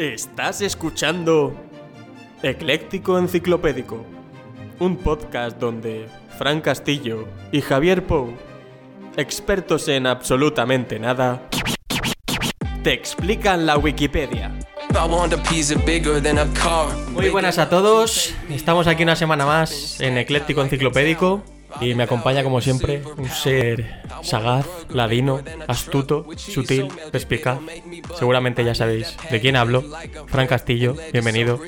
Estás 0.00 0.62
escuchando 0.62 1.54
Ecléctico 2.42 3.18
Enciclopédico, 3.18 4.06
un 4.78 4.96
podcast 4.96 5.58
donde 5.58 6.08
Fran 6.38 6.62
Castillo 6.62 7.28
y 7.52 7.60
Javier 7.60 8.06
Pou, 8.06 8.32
expertos 9.18 9.88
en 9.88 10.06
absolutamente 10.06 10.98
nada, 10.98 11.46
te 12.82 12.94
explican 12.94 13.66
la 13.66 13.76
Wikipedia. 13.76 14.50
Muy 17.12 17.28
buenas 17.28 17.58
a 17.58 17.68
todos, 17.68 18.34
estamos 18.48 18.86
aquí 18.86 19.02
una 19.02 19.16
semana 19.16 19.44
más 19.44 20.00
en 20.00 20.16
Ecléctico 20.16 20.62
Enciclopédico 20.62 21.44
y 21.80 21.94
me 21.94 22.02
acompaña 22.02 22.42
como 22.42 22.60
siempre 22.60 23.02
un 23.16 23.28
ser 23.28 24.02
sagaz, 24.22 24.66
ladino, 24.90 25.40
astuto, 25.68 26.26
sutil, 26.36 26.88
perspicaz. 27.10 27.58
Seguramente 28.18 28.64
ya 28.64 28.74
sabéis 28.74 29.16
de 29.30 29.40
quién 29.40 29.56
hablo. 29.56 29.84
Fran 30.26 30.46
Castillo, 30.46 30.96
bienvenido. 31.12 31.60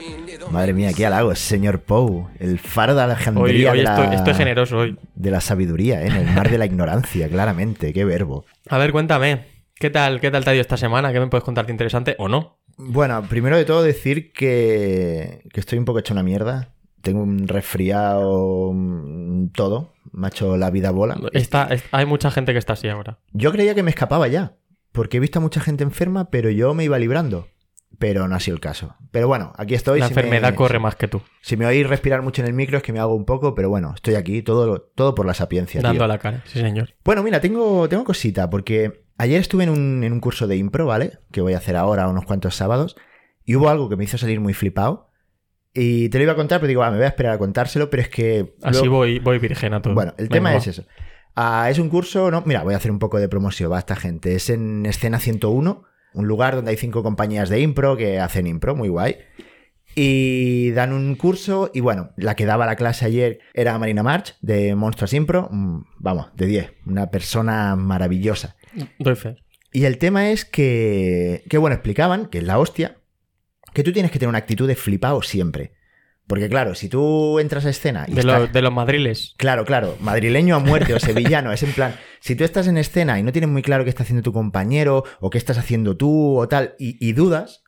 Madre 0.50 0.72
mía, 0.74 0.92
qué 0.94 1.06
halago, 1.06 1.34
señor 1.34 1.80
Pou, 1.80 2.28
el 2.38 2.58
faro 2.58 2.94
de 2.94 3.00
Hoy, 3.02 3.04
Alejandría 3.04 3.70
hoy 3.72 3.78
de, 3.78 3.84
la, 3.84 3.94
estoy, 3.96 4.16
estoy 4.16 4.34
generoso 4.34 4.78
hoy. 4.78 4.98
de 5.14 5.30
la 5.30 5.40
sabiduría, 5.40 6.02
¿eh? 6.02 6.08
en 6.08 6.16
el 6.16 6.26
mar 6.26 6.50
de 6.50 6.58
la 6.58 6.66
ignorancia, 6.66 7.28
claramente, 7.28 7.92
qué 7.92 8.04
verbo. 8.04 8.44
A 8.68 8.78
ver, 8.78 8.92
cuéntame, 8.92 9.46
¿qué 9.74 9.88
tal, 9.90 10.20
qué 10.20 10.30
tal 10.30 10.44
te 10.44 10.50
ha 10.50 10.54
ido 10.54 10.60
esta 10.60 10.76
semana? 10.76 11.12
¿Qué 11.12 11.20
me 11.20 11.28
puedes 11.28 11.44
contarte 11.44 11.72
interesante 11.72 12.16
o 12.18 12.28
no? 12.28 12.58
Bueno, 12.76 13.22
primero 13.28 13.56
de 13.56 13.64
todo 13.64 13.82
decir 13.82 14.32
que, 14.32 15.42
que 15.52 15.60
estoy 15.60 15.78
un 15.78 15.84
poco 15.84 16.00
hecho 16.00 16.12
una 16.14 16.22
mierda. 16.22 16.72
Tengo 17.02 17.22
un 17.22 17.46
resfriado, 17.48 18.72
todo. 19.54 19.92
Me 20.12 20.26
ha 20.26 20.30
hecho 20.30 20.56
la 20.56 20.70
vida 20.70 20.90
bola. 20.90 21.18
Está, 21.32 21.64
es- 21.66 21.84
hay 21.92 22.06
mucha 22.06 22.30
gente 22.30 22.52
que 22.52 22.58
está 22.58 22.74
así 22.74 22.88
ahora. 22.88 23.18
Yo 23.32 23.52
creía 23.52 23.74
que 23.74 23.82
me 23.82 23.90
escapaba 23.90 24.28
ya, 24.28 24.56
porque 24.92 25.16
he 25.16 25.20
visto 25.20 25.38
a 25.38 25.42
mucha 25.42 25.60
gente 25.60 25.84
enferma, 25.84 26.30
pero 26.30 26.50
yo 26.50 26.74
me 26.74 26.84
iba 26.84 26.98
librando. 26.98 27.48
Pero 27.98 28.26
no 28.26 28.34
ha 28.34 28.40
sido 28.40 28.54
el 28.54 28.60
caso. 28.60 28.96
Pero 29.10 29.28
bueno, 29.28 29.52
aquí 29.56 29.74
estoy. 29.74 30.00
La 30.00 30.08
si 30.08 30.14
me- 30.14 30.22
enfermedad 30.22 30.54
corre 30.54 30.78
más 30.78 30.96
que 30.96 31.08
tú, 31.08 31.20
Si 31.42 31.56
me 31.58 31.66
oís 31.66 31.86
respirar 31.86 32.22
mucho 32.22 32.40
en 32.42 32.48
el 32.48 32.54
micro 32.54 32.78
es 32.78 32.82
que 32.82 32.92
me 32.92 32.98
hago 32.98 33.14
un 33.14 33.26
poco, 33.26 33.54
pero 33.54 33.68
bueno, 33.68 33.92
estoy 33.94 34.14
aquí, 34.14 34.42
todo, 34.42 34.80
todo 34.80 35.14
por 35.14 35.26
la 35.26 35.34
sapiencia. 35.34 35.80
tío. 35.80 35.88
dando 35.88 36.04
a 36.04 36.08
la 36.08 36.18
cara. 36.18 36.42
Sí, 36.46 36.58
señor. 36.60 36.94
Bueno, 37.04 37.22
mira, 37.22 37.40
tengo, 37.40 37.88
tengo 37.90 38.02
cosita, 38.04 38.48
porque 38.48 39.04
ayer 39.18 39.40
estuve 39.40 39.64
en 39.64 39.70
un, 39.70 40.04
en 40.04 40.12
un 40.12 40.20
curso 40.20 40.46
de 40.46 40.56
impro, 40.56 40.86
¿vale? 40.86 41.18
Que 41.30 41.42
voy 41.42 41.52
a 41.52 41.58
hacer 41.58 41.76
ahora 41.76 42.08
unos 42.08 42.24
cuantos 42.24 42.56
sábados, 42.56 42.96
y 43.44 43.56
hubo 43.56 43.68
algo 43.68 43.88
que 43.90 43.96
me 43.96 44.04
hizo 44.04 44.16
salir 44.18 44.40
muy 44.40 44.54
flipado. 44.54 45.10
Y 45.74 46.08
te 46.10 46.18
lo 46.18 46.24
iba 46.24 46.32
a 46.32 46.36
contar, 46.36 46.60
pero 46.60 46.68
digo, 46.68 46.80
va, 46.82 46.90
me 46.90 46.96
voy 46.98 47.06
a 47.06 47.08
esperar 47.08 47.32
a 47.34 47.38
contárselo, 47.38 47.88
pero 47.88 48.02
es 48.02 48.08
que... 48.10 48.54
Así 48.62 48.80
luego- 48.80 48.96
voy, 48.98 49.18
voy 49.18 49.38
virgen 49.38 49.72
a 49.74 49.80
todo. 49.80 49.94
Bueno, 49.94 50.12
el 50.18 50.24
Venga, 50.28 50.32
tema 50.34 50.50
va. 50.52 50.56
es 50.56 50.66
eso. 50.66 50.84
Ah, 51.34 51.68
es 51.70 51.78
un 51.78 51.88
curso, 51.88 52.30
no, 52.30 52.42
mira, 52.44 52.62
voy 52.62 52.74
a 52.74 52.76
hacer 52.76 52.90
un 52.90 52.98
poco 52.98 53.18
de 53.18 53.28
promoción, 53.28 53.72
va 53.72 53.78
esta 53.78 53.96
gente. 53.96 54.34
Es 54.34 54.50
en 54.50 54.84
Escena 54.84 55.18
101, 55.18 55.82
un 56.12 56.26
lugar 56.28 56.56
donde 56.56 56.72
hay 56.72 56.76
cinco 56.76 57.02
compañías 57.02 57.48
de 57.48 57.60
impro 57.60 57.96
que 57.96 58.20
hacen 58.20 58.46
impro, 58.46 58.76
muy 58.76 58.88
guay. 58.90 59.16
Y 59.94 60.70
dan 60.70 60.92
un 60.92 61.14
curso, 61.16 61.70
y 61.74 61.80
bueno, 61.80 62.10
la 62.16 62.34
que 62.34 62.46
daba 62.46 62.64
la 62.66 62.76
clase 62.76 63.04
ayer 63.04 63.40
era 63.52 63.78
Marina 63.78 64.02
March, 64.02 64.36
de 64.40 64.74
Monsters 64.74 65.12
Impro. 65.12 65.48
Mm, 65.50 65.84
Vamos, 65.98 66.28
de 66.34 66.46
10, 66.46 66.72
una 66.86 67.10
persona 67.10 67.76
maravillosa. 67.76 68.56
Doy 68.98 69.16
fe. 69.16 69.36
Y 69.70 69.84
el 69.84 69.98
tema 69.98 70.30
es 70.30 70.44
que, 70.44 71.44
que 71.48 71.58
bueno, 71.58 71.74
explicaban, 71.74 72.26
que 72.26 72.38
es 72.38 72.44
la 72.44 72.58
hostia, 72.58 72.98
que 73.72 73.82
tú 73.82 73.92
tienes 73.92 74.10
que 74.10 74.18
tener 74.18 74.28
una 74.28 74.38
actitud 74.38 74.66
de 74.68 74.76
flipado 74.76 75.22
siempre. 75.22 75.72
Porque 76.26 76.48
claro, 76.48 76.74
si 76.74 76.88
tú 76.88 77.40
entras 77.40 77.66
a 77.66 77.70
escena 77.70 78.04
y 78.06 78.14
De, 78.14 78.20
estás- 78.20 78.52
de 78.52 78.62
los 78.62 78.72
madriles. 78.72 79.34
Claro, 79.38 79.64
claro, 79.64 79.96
madrileño 80.00 80.54
a 80.54 80.60
muerte 80.60 80.94
o 80.94 81.00
sevillano, 81.00 81.52
es 81.52 81.62
en 81.64 81.72
plan, 81.72 81.96
si 82.20 82.36
tú 82.36 82.44
estás 82.44 82.68
en 82.68 82.78
escena 82.78 83.18
y 83.18 83.22
no 83.22 83.32
tienes 83.32 83.50
muy 83.50 83.62
claro 83.62 83.82
qué 83.84 83.90
está 83.90 84.04
haciendo 84.04 84.22
tu 84.22 84.32
compañero 84.32 85.04
o 85.20 85.30
qué 85.30 85.38
estás 85.38 85.58
haciendo 85.58 85.96
tú 85.96 86.38
o 86.38 86.46
tal, 86.48 86.74
y, 86.78 86.96
y 87.06 87.12
dudas, 87.12 87.64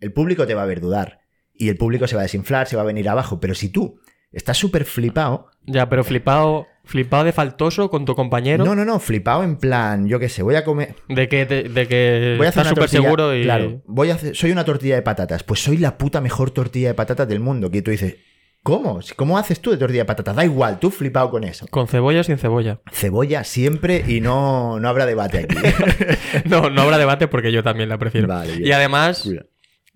el 0.00 0.12
público 0.12 0.46
te 0.46 0.54
va 0.54 0.64
a 0.64 0.66
ver 0.66 0.80
dudar 0.80 1.20
y 1.54 1.68
el 1.68 1.76
público 1.76 2.08
se 2.08 2.16
va 2.16 2.22
a 2.22 2.24
desinflar, 2.24 2.66
se 2.66 2.74
va 2.76 2.82
a 2.82 2.86
venir 2.86 3.08
abajo, 3.08 3.38
pero 3.38 3.54
si 3.54 3.68
tú 3.68 4.00
estás 4.32 4.58
súper 4.58 4.84
flipado, 4.84 5.48
Ya, 5.64 5.88
pero 5.88 6.02
flipado, 6.02 6.66
flipado 6.84 7.24
de 7.24 7.32
faltoso 7.32 7.88
con 7.90 8.04
tu 8.04 8.14
compañero. 8.14 8.64
no, 8.64 8.74
no, 8.74 8.84
no, 8.84 8.98
flipado 8.98 9.42
en 9.44 9.56
plan, 9.56 10.06
yo 10.08 10.18
qué 10.18 10.28
sé, 10.28 10.42
voy 10.42 10.54
a 10.56 10.64
comer, 10.64 10.94
De 11.08 11.28
que, 11.28 11.46
te- 11.46 11.64
de 11.68 11.86
que 11.86 12.34
voy 12.36 12.46
a 12.46 12.48
hacer 12.50 12.62
estás 12.62 12.68
súper 12.68 12.88
seguro 12.88 13.34
y. 13.36 13.42
claro, 13.44 13.82
voy 13.86 14.10
a 14.10 14.14
hacer, 14.14 14.34
soy 14.36 14.50
una 14.50 14.64
tortilla 14.64 14.96
de 14.96 15.02
patatas, 15.02 15.42
pues 15.44 15.60
soy 15.60 15.76
la 15.78 15.96
puta 15.98 16.20
mejor 16.20 16.50
tortilla 16.50 16.88
de 16.88 16.94
patatas 16.94 17.28
del 17.28 17.40
mundo, 17.40 17.70
que 17.70 17.82
tú 17.82 17.90
dices, 17.92 18.16
¿cómo? 18.62 19.00
¿Cómo 19.16 19.38
haces 19.38 19.60
tú 19.60 19.70
de 19.70 19.76
tortilla 19.76 20.00
de 20.02 20.06
patatas? 20.06 20.34
Da 20.36 20.44
igual, 20.44 20.78
tú 20.80 20.90
flipado 20.90 21.30
con 21.30 21.44
eso. 21.44 21.66
Con 21.70 21.86
cebolla 21.88 22.20
o 22.20 22.24
sin 22.24 22.38
cebolla. 22.38 22.80
Cebolla 22.92 23.44
siempre 23.44 24.04
y 24.06 24.20
no, 24.20 24.78
no 24.80 24.88
habrá 24.88 25.06
debate 25.06 25.38
aquí. 25.48 25.56
No, 26.48 26.68
no 26.70 26.82
habrá 26.82 26.98
debate 26.98 27.28
porque 27.28 27.52
yo 27.52 27.62
también 27.62 27.88
la 27.88 27.98
prefiero. 27.98 28.26
Vale, 28.28 28.54
y 28.58 28.72
además, 28.72 29.28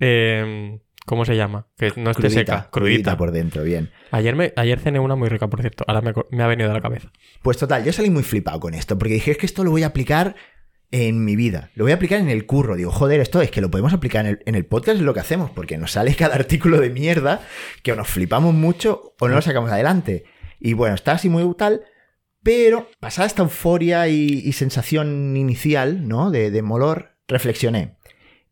eh, 0.01 0.79
¿cómo 1.07 1.25
se 1.25 1.37
llama? 1.37 1.69
Que 1.79 1.93
no 1.97 2.11
esté 2.11 2.29
seca. 2.29 2.69
Crudita. 2.71 3.17
por 3.17 3.31
dentro, 3.31 3.63
bien. 3.63 3.91
Ayer, 4.11 4.37
me, 4.37 4.53
ayer 4.57 4.79
cené 4.79 5.01
una 5.01 5.17
muy 5.17 5.31
rica, 5.31 5.49
por 5.49 5.63
cierto. 5.63 5.85
Ahora 5.89 6.13
me, 6.31 6.43
ha 6.43 6.47
venido 6.47 6.71
a 6.71 6.75
la 6.75 6.83
cabeza. 6.83 7.11
Pues 7.43 7.57
total, 7.57 7.85
yo 7.85 7.93
salí 7.93 8.11
muy 8.11 8.23
flipado 8.23 8.61
con 8.61 8.75
esto, 8.75 8.99
porque 8.99 9.15
dije, 9.15 9.31
es 9.31 9.39
que 9.39 9.47
esto 9.47 9.65
lo 9.65 9.71
voy 9.71 9.85
a 9.85 9.87
aplicar 9.87 10.37
en 10.91 11.25
mi 11.25 11.35
vida, 11.35 11.71
lo 11.75 11.85
voy 11.85 11.93
a 11.93 11.95
aplicar 11.95 12.21
en 12.21 12.29
el 12.29 12.45
curro. 12.45 12.77
Digo, 12.77 12.91
joder, 12.91 13.21
esto 13.21 13.41
es 13.41 13.51
que 13.51 13.61
lo 13.61 13.71
podemos 13.71 13.93
aplicar 13.93 14.27
en 14.27 14.33
el, 14.33 14.43
en 14.45 14.55
el 14.55 14.67
podcast, 14.67 14.99
es 14.99 15.03
lo 15.03 15.15
que 15.15 15.21
hacemos, 15.21 15.51
porque 15.51 15.79
nos 15.79 15.93
sale 15.93 16.15
cada 16.15 16.35
artículo 16.35 16.79
de 16.81 16.91
mierda 16.91 17.41
que 17.83 17.93
o 17.93 17.97
nos 17.97 18.09
flipamos 18.09 18.55
mucho 18.55 19.15
o 19.19 19.29
no 19.29 19.37
lo 19.37 19.43
sacamos 19.43 19.71
adelante. 19.71 20.25
Y 20.61 20.75
bueno, 20.75 20.95
está 20.95 21.13
así 21.13 21.29
muy 21.29 21.45
brutal, 21.45 21.83
pero 22.43 22.89
pasada 23.01 23.27
esta 23.27 23.43
euforia 23.43 24.09
y, 24.09 24.43
y 24.45 24.53
sensación 24.53 25.37
inicial, 25.37 26.07
¿no? 26.07 26.31
De, 26.31 26.51
de 26.51 26.63
molor, 26.63 27.17
reflexioné. 27.29 27.97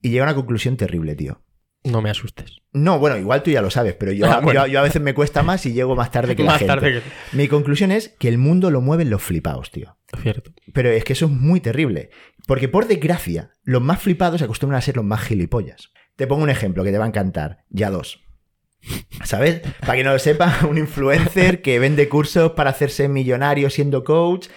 Y 0.01 0.09
llegué 0.09 0.21
a 0.21 0.25
una 0.25 0.35
conclusión 0.35 0.77
terrible, 0.77 1.15
tío. 1.15 1.44
No 1.85 2.01
me 2.01 2.09
asustes. 2.11 2.63
No, 2.73 2.99
bueno, 2.99 3.17
igual 3.19 3.43
tú 3.43 3.51
ya 3.51 3.61
lo 3.63 3.71
sabes, 3.71 3.95
pero 3.95 4.11
yo, 4.13 4.27
Ah, 4.27 4.41
bueno. 4.41 4.67
yo, 4.67 4.73
yo 4.73 4.81
a 4.81 4.83
veces 4.83 5.03
me 5.03 5.13
cuesta 5.15 5.43
más 5.43 5.65
y 5.67 5.73
llego 5.75 5.95
más 5.95 6.11
tarde 6.11 6.35
que 6.35 6.43
la 6.43 6.53
Más 6.53 6.59
gente. 6.59 6.75
tarde 6.75 6.93
que. 6.95 7.37
Mi 7.37 7.47
conclusión 7.47 7.93
es 7.93 8.09
que 8.19 8.29
el 8.29 8.39
mundo 8.39 8.71
lo 8.71 8.81
mueven 8.81 9.11
los 9.11 9.23
flipados, 9.23 9.71
tío. 9.71 9.97
Cierto. 10.23 10.53
Pero 10.73 10.89
es 10.91 11.05
que 11.05 11.13
eso 11.13 11.27
es 11.27 11.31
muy 11.31 11.61
terrible. 11.61 12.11
Porque 12.47 12.69
por 12.69 12.87
desgracia, 12.89 13.51
los 13.65 13.83
más 13.83 14.01
flipados 14.01 14.39
se 14.39 14.45
acostumbran 14.45 14.79
a 14.79 14.83
ser 14.83 14.97
los 14.97 15.05
más 15.05 15.21
gilipollas. 15.23 15.91
Te 16.17 16.27
pongo 16.27 16.43
un 16.43 16.51
ejemplo 16.51 16.85
que 16.85 16.91
te 16.93 16.99
va 16.99 17.05
a 17.05 17.09
encantar. 17.09 17.65
Ya 17.69 17.91
dos. 17.91 18.21
¿Sabes? 19.25 19.61
Para 19.81 19.95
que 19.97 20.05
no 20.05 20.13
lo 20.13 20.19
sepa, 20.19 20.61
un 20.69 20.79
influencer 20.79 21.63
que 21.63 21.79
vende 21.79 22.09
cursos 22.09 22.53
para 22.53 22.71
hacerse 22.71 23.09
millonario 23.09 23.71
siendo 23.71 24.05
coach. 24.05 24.49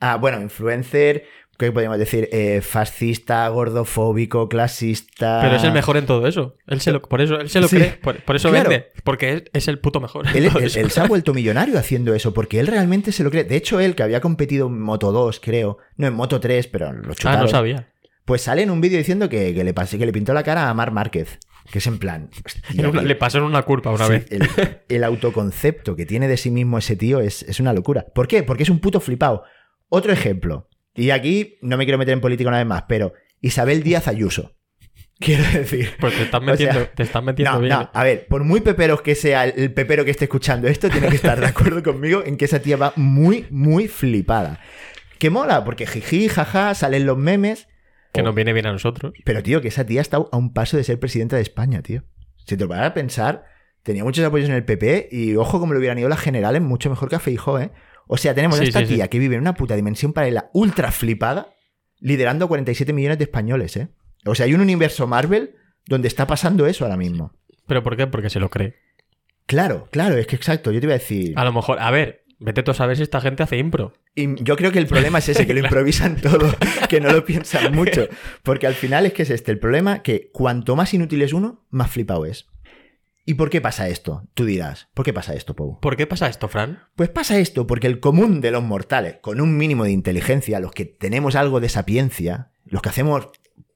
Ah, 0.00 0.16
bueno, 0.16 0.40
influencer, 0.40 1.24
¿qué 1.58 1.70
podemos 1.72 1.98
decir? 1.98 2.28
Eh, 2.32 2.60
fascista, 2.62 3.46
gordofóbico, 3.48 4.48
clasista. 4.48 5.40
Pero 5.42 5.56
es 5.56 5.64
el 5.64 5.72
mejor 5.72 5.96
en 5.96 6.06
todo 6.06 6.26
eso. 6.26 6.56
Él 6.66 6.80
se 6.80 6.92
lo, 6.92 7.02
por 7.02 7.20
eso, 7.20 7.38
él 7.40 7.48
se 7.50 7.60
lo 7.60 7.68
Sí. 7.68 7.76
cree. 7.76 7.90
Por, 8.02 8.22
por 8.24 8.36
eso 8.36 8.50
Claro. 8.50 8.68
vende. 8.70 8.86
Porque 9.04 9.32
es, 9.34 9.42
es 9.52 9.68
el 9.68 9.78
puto 9.78 10.00
mejor. 10.00 10.26
Él, 10.34 10.50
se 10.70 11.00
ha 11.00 11.06
vuelto 11.06 11.32
millonario 11.34 11.78
haciendo 11.78 12.14
eso, 12.14 12.34
porque 12.34 12.60
él 12.60 12.66
realmente 12.66 13.12
se 13.12 13.24
lo 13.24 13.30
cree. 13.30 13.44
De 13.44 13.56
hecho, 13.56 13.80
él, 13.80 13.94
que 13.94 14.02
había 14.02 14.20
competido 14.20 14.66
en 14.68 14.80
Moto 14.80 15.12
2, 15.12 15.40
creo, 15.40 15.78
no 15.96 16.06
en 16.06 16.14
Moto 16.14 16.40
3, 16.40 16.66
pero 16.68 16.92
lo 16.92 17.12
Ah, 17.12 17.14
chutaron. 17.14 17.40
no 17.42 17.48
sabía. 17.48 17.88
Pues 18.24 18.42
sale 18.42 18.62
en 18.62 18.70
un 18.70 18.80
vídeo 18.80 18.98
diciendo 18.98 19.28
que, 19.28 19.52
que 19.54 19.64
le 19.64 19.74
pasé, 19.74 19.98
que 19.98 20.06
le 20.06 20.12
pintó 20.12 20.32
la 20.34 20.42
cara 20.44 20.68
a 20.70 20.74
Mar 20.74 20.92
Márquez. 20.92 21.38
Que 21.70 21.78
es 21.78 21.86
en 21.86 21.98
plan. 21.98 22.28
hostia, 22.44 22.88
una- 22.88 23.02
le 23.02 23.14
pasó 23.14 23.38
en 23.38 23.44
una 23.44 23.62
curva 23.62 23.92
una 23.92 24.06
Sí, 24.06 24.12
vez. 24.12 24.26
El, 24.30 24.48
el 24.88 25.04
autoconcepto 25.04 25.94
que 25.96 26.06
tiene 26.06 26.26
de 26.28 26.36
sí 26.36 26.50
mismo 26.50 26.78
ese 26.78 26.96
tío 26.96 27.20
es, 27.20 27.42
es 27.44 27.60
una 27.60 27.72
locura. 27.72 28.06
¿Por 28.14 28.26
qué? 28.26 28.42
Porque 28.42 28.64
es 28.64 28.68
un 28.70 28.80
puto 28.80 28.98
flipado. 29.00 29.44
Otro 29.88 30.12
ejemplo. 30.12 30.68
Y 30.94 31.10
aquí 31.10 31.58
no 31.62 31.76
me 31.76 31.84
quiero 31.84 31.98
meter 31.98 32.12
en 32.12 32.20
política 32.20 32.48
una 32.48 32.58
vez 32.58 32.66
más, 32.66 32.84
pero 32.88 33.12
Isabel 33.40 33.82
Díaz 33.82 34.08
Ayuso. 34.08 34.54
Quiero 35.18 35.44
decir. 35.52 35.90
Pues 36.00 36.16
te 36.16 36.22
estás 36.24 36.40
O 36.40 36.44
metiendo, 36.44 36.80
sea, 36.80 36.92
te 36.94 37.02
estás 37.04 37.22
metiendo 37.22 37.52
No, 37.52 37.60
bien. 37.60 37.70
no, 37.72 37.90
a 37.92 38.02
ver, 38.04 38.26
por 38.26 38.42
muy 38.42 38.60
peperos 38.60 39.02
que 39.02 39.14
sea 39.14 39.44
el, 39.44 39.72
pepero 39.72 40.04
que 40.04 40.10
esté 40.10 40.24
escuchando 40.24 40.66
esto, 40.66 40.90
tiene 40.90 41.08
que 41.08 41.14
estar 41.16 41.38
de 41.38 41.46
acuerdo 41.46 41.80
conmigo 41.84 42.22
en 42.26 42.36
que 42.36 42.46
esa 42.46 42.60
tía 42.60 42.76
va 42.76 42.92
muy, 42.96 43.46
muy 43.50 43.86
flipada. 43.88 44.58
Que 45.18 45.30
mola, 45.30 45.64
porque 45.64 45.86
jiji, 45.86 46.28
jaja, 46.28 46.74
salen 46.74 47.06
los 47.06 47.16
memes. 47.16 47.68
Que 48.12 48.20
Oh, 48.20 48.24
nos 48.24 48.34
viene 48.34 48.52
bien 48.52 48.66
a 48.66 48.72
nosotros. 48.72 49.12
Pero, 49.24 49.42
tío, 49.44 49.60
que 49.60 49.68
esa 49.68 49.86
tía 49.86 50.00
está 50.00 50.16
a 50.16 50.36
un 50.36 50.52
paso 50.52 50.76
de 50.76 50.82
ser 50.84 50.98
presidenta 50.98 51.36
de 51.36 51.42
España, 51.42 51.82
tío. 51.82 52.02
Si 52.44 52.56
te 52.56 52.64
lo 52.64 52.68
vas 52.68 52.80
a 52.84 52.92
pensar, 52.92 53.44
tenía 53.84 54.02
muchos 54.02 54.24
apoyos 54.24 54.48
en 54.48 54.56
el 54.56 54.64
PP 54.64 55.08
y 55.12 55.36
ojo 55.36 55.60
como 55.60 55.72
le 55.72 55.78
hubieran 55.78 55.98
ido 56.00 56.08
las 56.08 56.20
generales 56.20 56.60
mucho 56.62 56.90
mejor 56.90 57.08
que 57.08 57.16
a 57.16 57.20
Feijó, 57.20 57.60
¿eh? 57.60 57.70
O 58.12 58.18
sea, 58.18 58.34
tenemos 58.34 58.60
a 58.60 58.62
esta 58.62 58.80
sí, 58.80 58.86
sí. 58.88 58.94
tía 58.96 59.08
que 59.08 59.18
vive 59.18 59.36
en 59.36 59.40
una 59.40 59.54
puta 59.54 59.74
dimensión 59.74 60.12
paralela 60.12 60.50
ultra 60.52 60.92
flipada, 60.92 61.54
liderando 61.98 62.44
a 62.44 62.48
47 62.48 62.92
millones 62.92 63.16
de 63.16 63.24
españoles, 63.24 63.74
¿eh? 63.78 63.88
O 64.26 64.34
sea, 64.34 64.44
hay 64.44 64.52
un 64.52 64.60
universo 64.60 65.06
Marvel 65.06 65.54
donde 65.86 66.08
está 66.08 66.26
pasando 66.26 66.66
eso 66.66 66.84
ahora 66.84 66.98
mismo. 66.98 67.32
¿Pero 67.66 67.82
por 67.82 67.96
qué? 67.96 68.06
Porque 68.06 68.28
se 68.28 68.38
lo 68.38 68.50
cree. 68.50 68.74
Claro, 69.46 69.88
claro, 69.90 70.18
es 70.18 70.26
que 70.26 70.36
exacto, 70.36 70.72
yo 70.72 70.80
te 70.80 70.84
iba 70.84 70.94
a 70.94 70.98
decir... 70.98 71.32
A 71.36 71.44
lo 71.46 71.54
mejor, 71.54 71.78
a 71.80 71.90
ver, 71.90 72.26
vete 72.38 72.62
tú 72.62 72.72
a 72.72 72.74
saber 72.74 72.98
si 72.98 73.02
esta 73.02 73.22
gente 73.22 73.44
hace 73.44 73.56
impro. 73.56 73.94
Y 74.14 74.44
yo 74.44 74.56
creo 74.56 74.72
que 74.72 74.78
el 74.78 74.86
problema 74.86 75.20
es 75.20 75.30
ese, 75.30 75.46
que 75.46 75.54
lo 75.54 75.60
improvisan 75.64 76.16
todo, 76.16 76.54
que 76.90 77.00
no 77.00 77.10
lo 77.10 77.24
piensan 77.24 77.72
mucho. 77.74 78.08
Porque 78.42 78.66
al 78.66 78.74
final 78.74 79.06
es 79.06 79.14
que 79.14 79.22
es 79.22 79.30
este 79.30 79.52
el 79.52 79.58
problema, 79.58 80.02
que 80.02 80.28
cuanto 80.34 80.76
más 80.76 80.92
inútil 80.92 81.22
es 81.22 81.32
uno, 81.32 81.64
más 81.70 81.90
flipado 81.90 82.26
es. 82.26 82.46
¿Y 83.24 83.34
por 83.34 83.50
qué 83.50 83.60
pasa 83.60 83.88
esto? 83.88 84.28
Tú 84.34 84.44
dirás, 84.44 84.88
¿por 84.94 85.04
qué 85.04 85.12
pasa 85.12 85.34
esto, 85.34 85.54
Pou? 85.54 85.78
¿Por 85.80 85.96
qué 85.96 86.06
pasa 86.06 86.28
esto, 86.28 86.48
Fran? 86.48 86.80
Pues 86.96 87.08
pasa 87.08 87.38
esto 87.38 87.66
porque 87.66 87.86
el 87.86 88.00
común 88.00 88.40
de 88.40 88.50
los 88.50 88.64
mortales, 88.64 89.18
con 89.20 89.40
un 89.40 89.56
mínimo 89.56 89.84
de 89.84 89.92
inteligencia, 89.92 90.58
los 90.58 90.72
que 90.72 90.84
tenemos 90.84 91.36
algo 91.36 91.60
de 91.60 91.68
sapiencia, 91.68 92.50
los 92.64 92.82
que 92.82 92.88
hacemos 92.88 93.28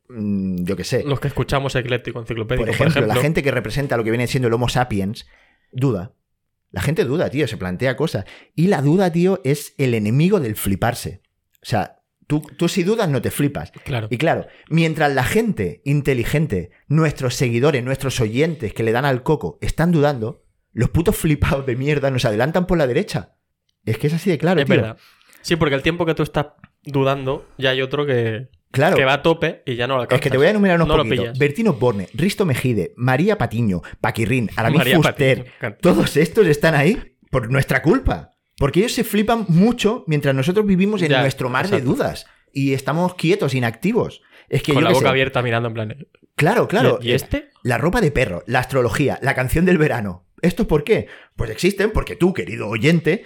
mm, 0.09 0.65
yo 0.65 0.77
qué 0.77 0.85
sé. 0.85 1.05
Los 1.05 1.21
que 1.21 1.29
escuchamos 1.29 1.77
ecléctico 1.77 2.19
enciclopédico, 2.19 2.67
Por 2.67 2.75
ejemplo, 2.75 3.07
la 3.07 3.17
gente 3.17 3.43
que 3.43 3.53
representa 3.53 3.97
lo 3.97 4.03
que 4.03 4.11
viene 4.11 4.27
siendo 4.27 4.49
el 4.49 4.55
Homo 4.55 4.69
sapiens, 4.69 5.27
duda. 5.71 6.13
La 6.73 6.83
gente 6.83 7.05
duda, 7.05 7.31
tío, 7.31 7.47
se 7.47 7.57
plantea 7.57 7.97
cosas. 7.97 8.25
Y 8.55 8.67
la 8.67 8.83
duda, 8.83 9.13
tío, 9.13 9.41
es 9.45 9.75
el 9.79 9.95
enemigo 9.95 10.41
del 10.41 10.57
fliparse. 10.57 11.23
O 11.63 11.67
sea, 11.67 11.96
tú, 12.27 12.43
tú 12.57 12.69
si 12.69 12.83
dudas 12.83 13.09
no 13.09 13.21
te 13.23 13.31
flipas. 13.31 13.73
Claro. 13.85 14.09
Y 14.11 14.19
claro, 14.19 14.47
mientras 14.69 15.13
la 15.15 15.25
gente 15.25 15.81
inteligente, 15.85 16.71
nuestros 16.89 17.35
seguidores, 17.35 17.83
nuestros 17.85 18.21
oyentes 18.21 18.73
que 18.75 18.83
le 18.83 18.93
dan 18.93 19.05
al 19.05 19.23
coco, 19.23 19.59
están 19.61 19.93
dudando, 19.93 20.45
los 20.73 20.91
putos 20.91 21.17
flipados 21.17 21.65
de 21.67 21.77
mierda 21.77 22.11
nos 22.11 22.25
adelantan 22.25 22.67
por 22.67 22.79
la 22.79 22.87
derecha. 22.87 23.35
Es 23.85 23.99
que 23.99 24.09
es 24.09 24.15
así 24.15 24.31
de 24.31 24.39
claro, 24.39 24.61
es 24.61 24.67
tío. 24.67 24.77
verdad. 24.77 24.97
Sí, 25.43 25.57
porque 25.57 25.75
el 25.77 25.83
tiempo 25.83 26.05
que 26.07 26.15
tú 26.15 26.23
estás 26.23 26.47
dudando, 26.85 27.47
ya 27.57 27.71
hay 27.71 27.81
otro 27.83 28.05
que, 28.05 28.49
Claro. 28.73 28.97
que 28.97 29.05
va 29.05 29.15
a 29.15 29.23
tope 29.23 29.63
y 29.65 29.77
ya 29.77 29.87
no 29.87 29.95
lo 29.95 30.03
alcanzas. 30.03 30.21
Es 30.21 30.23
que 30.25 30.31
te 30.31 30.37
voy 30.37 30.49
a 30.49 30.51
enumerar 30.51 30.77
unos 30.77 30.89
No 30.89 31.03
poquitos. 31.03 31.39
Bertino 31.39 31.73
Borne, 31.75 32.09
Risto 32.15 32.45
Mejide, 32.45 32.93
María 32.97 33.39
Patiño, 33.39 33.81
Paquirrín, 34.01 34.51
Aramis 34.57 34.95
Fuster. 34.95 35.45
Patiño. 35.61 35.77
Todos 35.81 36.17
estos 36.17 36.47
están 36.47 36.75
ahí 36.75 37.17
por 37.31 37.51
nuestra 37.51 37.81
culpa. 37.81 38.33
Porque 38.59 38.81
ellos 38.81 38.93
se 38.93 39.05
flipan 39.05 39.45
mucho 39.49 40.05
mientras 40.07 40.35
nosotros 40.35 40.67
vivimos 40.67 41.03
en 41.03 41.11
Ya, 41.11 41.21
nuestro 41.21 41.49
mar 41.49 41.69
de 41.69 41.81
dudas. 41.81 42.27
Y 42.53 42.73
estamos 42.73 43.15
quietos, 43.15 43.55
inactivos. 43.55 44.23
Es 44.49 44.63
que 44.63 44.73
Con 44.73 44.83
yo 44.83 44.89
la 44.89 44.95
boca 44.95 45.07
sé. 45.07 45.11
abierta 45.11 45.43
mirando 45.43 45.69
en 45.69 45.75
plan. 45.75 46.07
Claro, 46.37 46.67
claro. 46.69 46.99
¿Y, 47.03 47.09
y 47.09 47.13
este? 47.13 47.51
La 47.63 47.77
ropa 47.79 48.01
de 48.01 48.11
perro, 48.11 48.43
la 48.47 48.61
astrología, 48.61 49.19
la 49.23 49.35
canción 49.35 49.65
del 49.67 49.77
verano. 49.79 50.27
¿Esto 50.41 50.67
por 50.69 50.85
qué? 50.85 51.07
Pues 51.35 51.51
existen 51.51 51.91
porque 51.91 52.17
tú, 52.17 52.33
querido 52.33 52.69
oyente, 52.69 53.25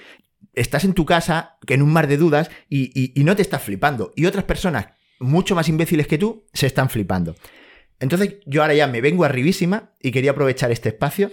estás 0.54 0.84
en 0.84 0.94
tu 0.94 1.04
casa 1.04 1.58
en 1.66 1.82
un 1.82 1.92
mar 1.92 2.06
de 2.08 2.16
dudas 2.16 2.50
y, 2.68 2.90
y- 3.00 3.12
y 3.14 3.24
no 3.24 3.36
te 3.36 3.42
estás 3.42 3.62
flipando. 3.62 4.12
Y 4.16 4.26
otras 4.26 4.44
personas 4.44 4.86
mucho 5.20 5.54
más 5.54 5.68
imbéciles 5.68 6.06
que 6.06 6.18
tú 6.18 6.46
se 6.52 6.66
están 6.66 6.88
flipando. 6.90 7.36
Entonces 8.00 8.36
yo 8.46 8.62
ahora 8.62 8.74
ya 8.74 8.86
me 8.86 9.00
vengo 9.00 9.24
arribísima 9.24 9.92
y 10.00 10.10
quería 10.10 10.30
aprovechar 10.30 10.72
este 10.72 10.88
espacio 10.88 11.30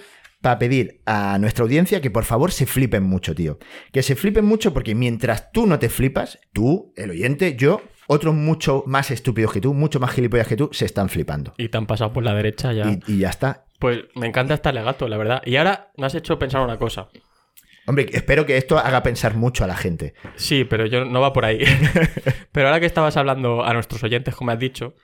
para 0.48 0.60
pedir 0.60 1.02
a 1.06 1.38
nuestra 1.40 1.64
audiencia 1.64 2.00
que 2.00 2.10
por 2.10 2.24
favor 2.24 2.54
se 2.54 2.66
flipen 2.66 3.04
mucho, 3.04 3.36
tío. 3.36 3.60
Que 3.92 4.02
se 4.02 4.16
flipen 4.16 4.46
mucho 4.46 4.74
porque 4.74 4.96
mientras 4.96 5.52
tú 5.52 5.68
no 5.68 5.78
te 5.78 5.90
flipas, 5.90 6.40
tú, 6.54 6.94
el 6.96 7.10
oyente, 7.10 7.58
yo, 7.58 7.82
otros 8.08 8.34
mucho 8.34 8.86
más 8.88 9.12
estúpidos 9.12 9.52
que 9.52 9.60
tú, 9.60 9.74
mucho 9.74 10.00
más 10.00 10.12
gilipollas 10.12 10.48
que 10.48 10.56
tú, 10.56 10.70
se 10.72 10.86
están 10.86 11.10
flipando. 11.10 11.54
Y 11.58 11.68
te 11.68 11.78
han 11.78 11.86
pasado 11.86 12.14
por 12.14 12.24
la 12.24 12.34
derecha 12.34 12.72
ya. 12.72 12.90
Y, 12.90 13.02
y 13.08 13.18
ya 13.18 13.30
está. 13.30 13.66
Pues 13.78 14.06
me 14.16 14.26
encanta 14.26 14.54
este 14.54 14.70
alegato, 14.70 15.10
la 15.10 15.18
verdad. 15.18 15.42
Y 15.44 15.58
ahora 15.58 15.92
me 15.98 16.06
has 16.06 16.16
hecho 16.16 16.40
pensar 16.40 16.62
una 16.62 16.80
cosa. 16.80 17.10
Hombre, 17.86 18.06
espero 18.14 18.46
que 18.46 18.56
esto 18.56 18.78
haga 18.78 19.04
pensar 19.04 19.36
mucho 19.36 19.66
a 19.66 19.68
la 19.68 19.76
gente. 19.76 20.14
Sí, 20.38 20.64
pero 20.64 20.86
yo 20.86 21.04
no 21.04 21.20
va 21.20 21.34
por 21.34 21.44
ahí. 21.44 21.60
pero 22.54 22.68
ahora 22.68 22.80
que 22.80 22.86
estabas 22.86 23.18
hablando 23.18 23.66
a 23.66 23.74
nuestros 23.74 24.02
oyentes, 24.02 24.34
como 24.34 24.52
has 24.52 24.60
dicho, 24.60 24.96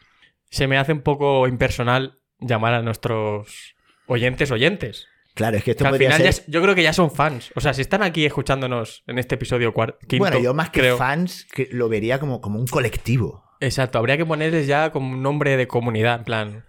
se 0.50 0.68
me 0.68 0.78
hace 0.78 0.94
un 0.94 1.02
poco 1.02 1.50
impersonal 1.50 2.22
llamar 2.40 2.76
a 2.76 2.82
nuestros 2.82 3.76
oyentes 4.08 4.50
oyentes. 4.52 5.10
Claro, 5.36 5.58
es 5.58 5.64
que 5.64 5.72
esto 5.72 5.84
Que 5.84 5.88
al 5.88 5.94
podría 5.94 6.12
final 6.12 6.34
ser... 6.34 6.46
ya 6.46 6.52
yo 6.52 6.62
creo 6.62 6.76
que 6.76 6.84
ya 6.84 6.94
son 6.94 7.10
fans. 7.12 7.52
O 7.56 7.62
sea, 7.62 7.74
si 7.74 7.82
están 7.82 8.04
aquí 8.04 8.26
escuchándonos 8.26 9.04
en 9.08 9.18
este 9.20 9.36
episodio 9.36 9.74
quinto, 9.74 10.18
bueno, 10.20 10.40
yo 10.40 10.54
más 10.54 10.70
que 10.70 10.82
creo- 10.82 10.98
fans 10.98 11.48
que 11.52 11.68
lo 11.72 11.90
vería 11.90 12.20
como, 12.20 12.40
como 12.42 12.60
un 12.60 12.68
colectivo. 12.68 13.44
Exacto, 13.60 13.98
habría 13.98 14.18
que 14.18 14.26
ponerles 14.26 14.68
ya 14.68 14.92
como 14.92 15.12
un 15.12 15.22
nombre 15.24 15.58
de 15.58 15.68
comunidad, 15.68 16.20
en 16.20 16.24
plan. 16.26 16.66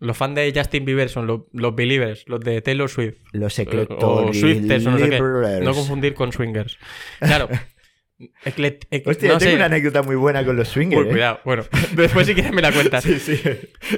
Los 0.00 0.16
fans 0.16 0.34
de 0.34 0.52
Justin 0.54 0.84
Bieber 0.84 1.08
son 1.08 1.28
los, 1.28 1.42
los 1.52 1.74
believers, 1.76 2.24
los 2.26 2.40
de 2.40 2.60
Taylor 2.60 2.90
Swift. 2.90 3.18
Los 3.32 3.56
O 3.58 3.62
eclectores. 3.62 4.40
Swifters 4.40 4.84
o 4.86 4.90
no 4.90 4.98
sé 4.98 5.08
qué. 5.10 5.20
No 5.62 5.72
confundir 5.74 6.14
con 6.14 6.32
swingers. 6.32 6.76
Claro. 7.20 7.48
Eclet- 8.44 8.86
ec- 8.90 9.02
Hostia, 9.06 9.28
no 9.28 9.34
yo 9.34 9.38
tengo 9.38 9.50
sé. 9.52 9.56
una 9.56 9.64
anécdota 9.66 10.02
muy 10.02 10.16
buena 10.16 10.44
con 10.44 10.56
los 10.56 10.68
swingers. 10.68 11.02
Uy, 11.02 11.08
¿eh? 11.08 11.10
cuidado. 11.12 11.40
Bueno, 11.44 11.64
después 11.96 12.26
si 12.26 12.34
quieres 12.34 12.52
me 12.52 12.62
la 12.62 12.72
cuentas. 12.72 13.02
Sí, 13.04 13.18
sí. 13.18 13.40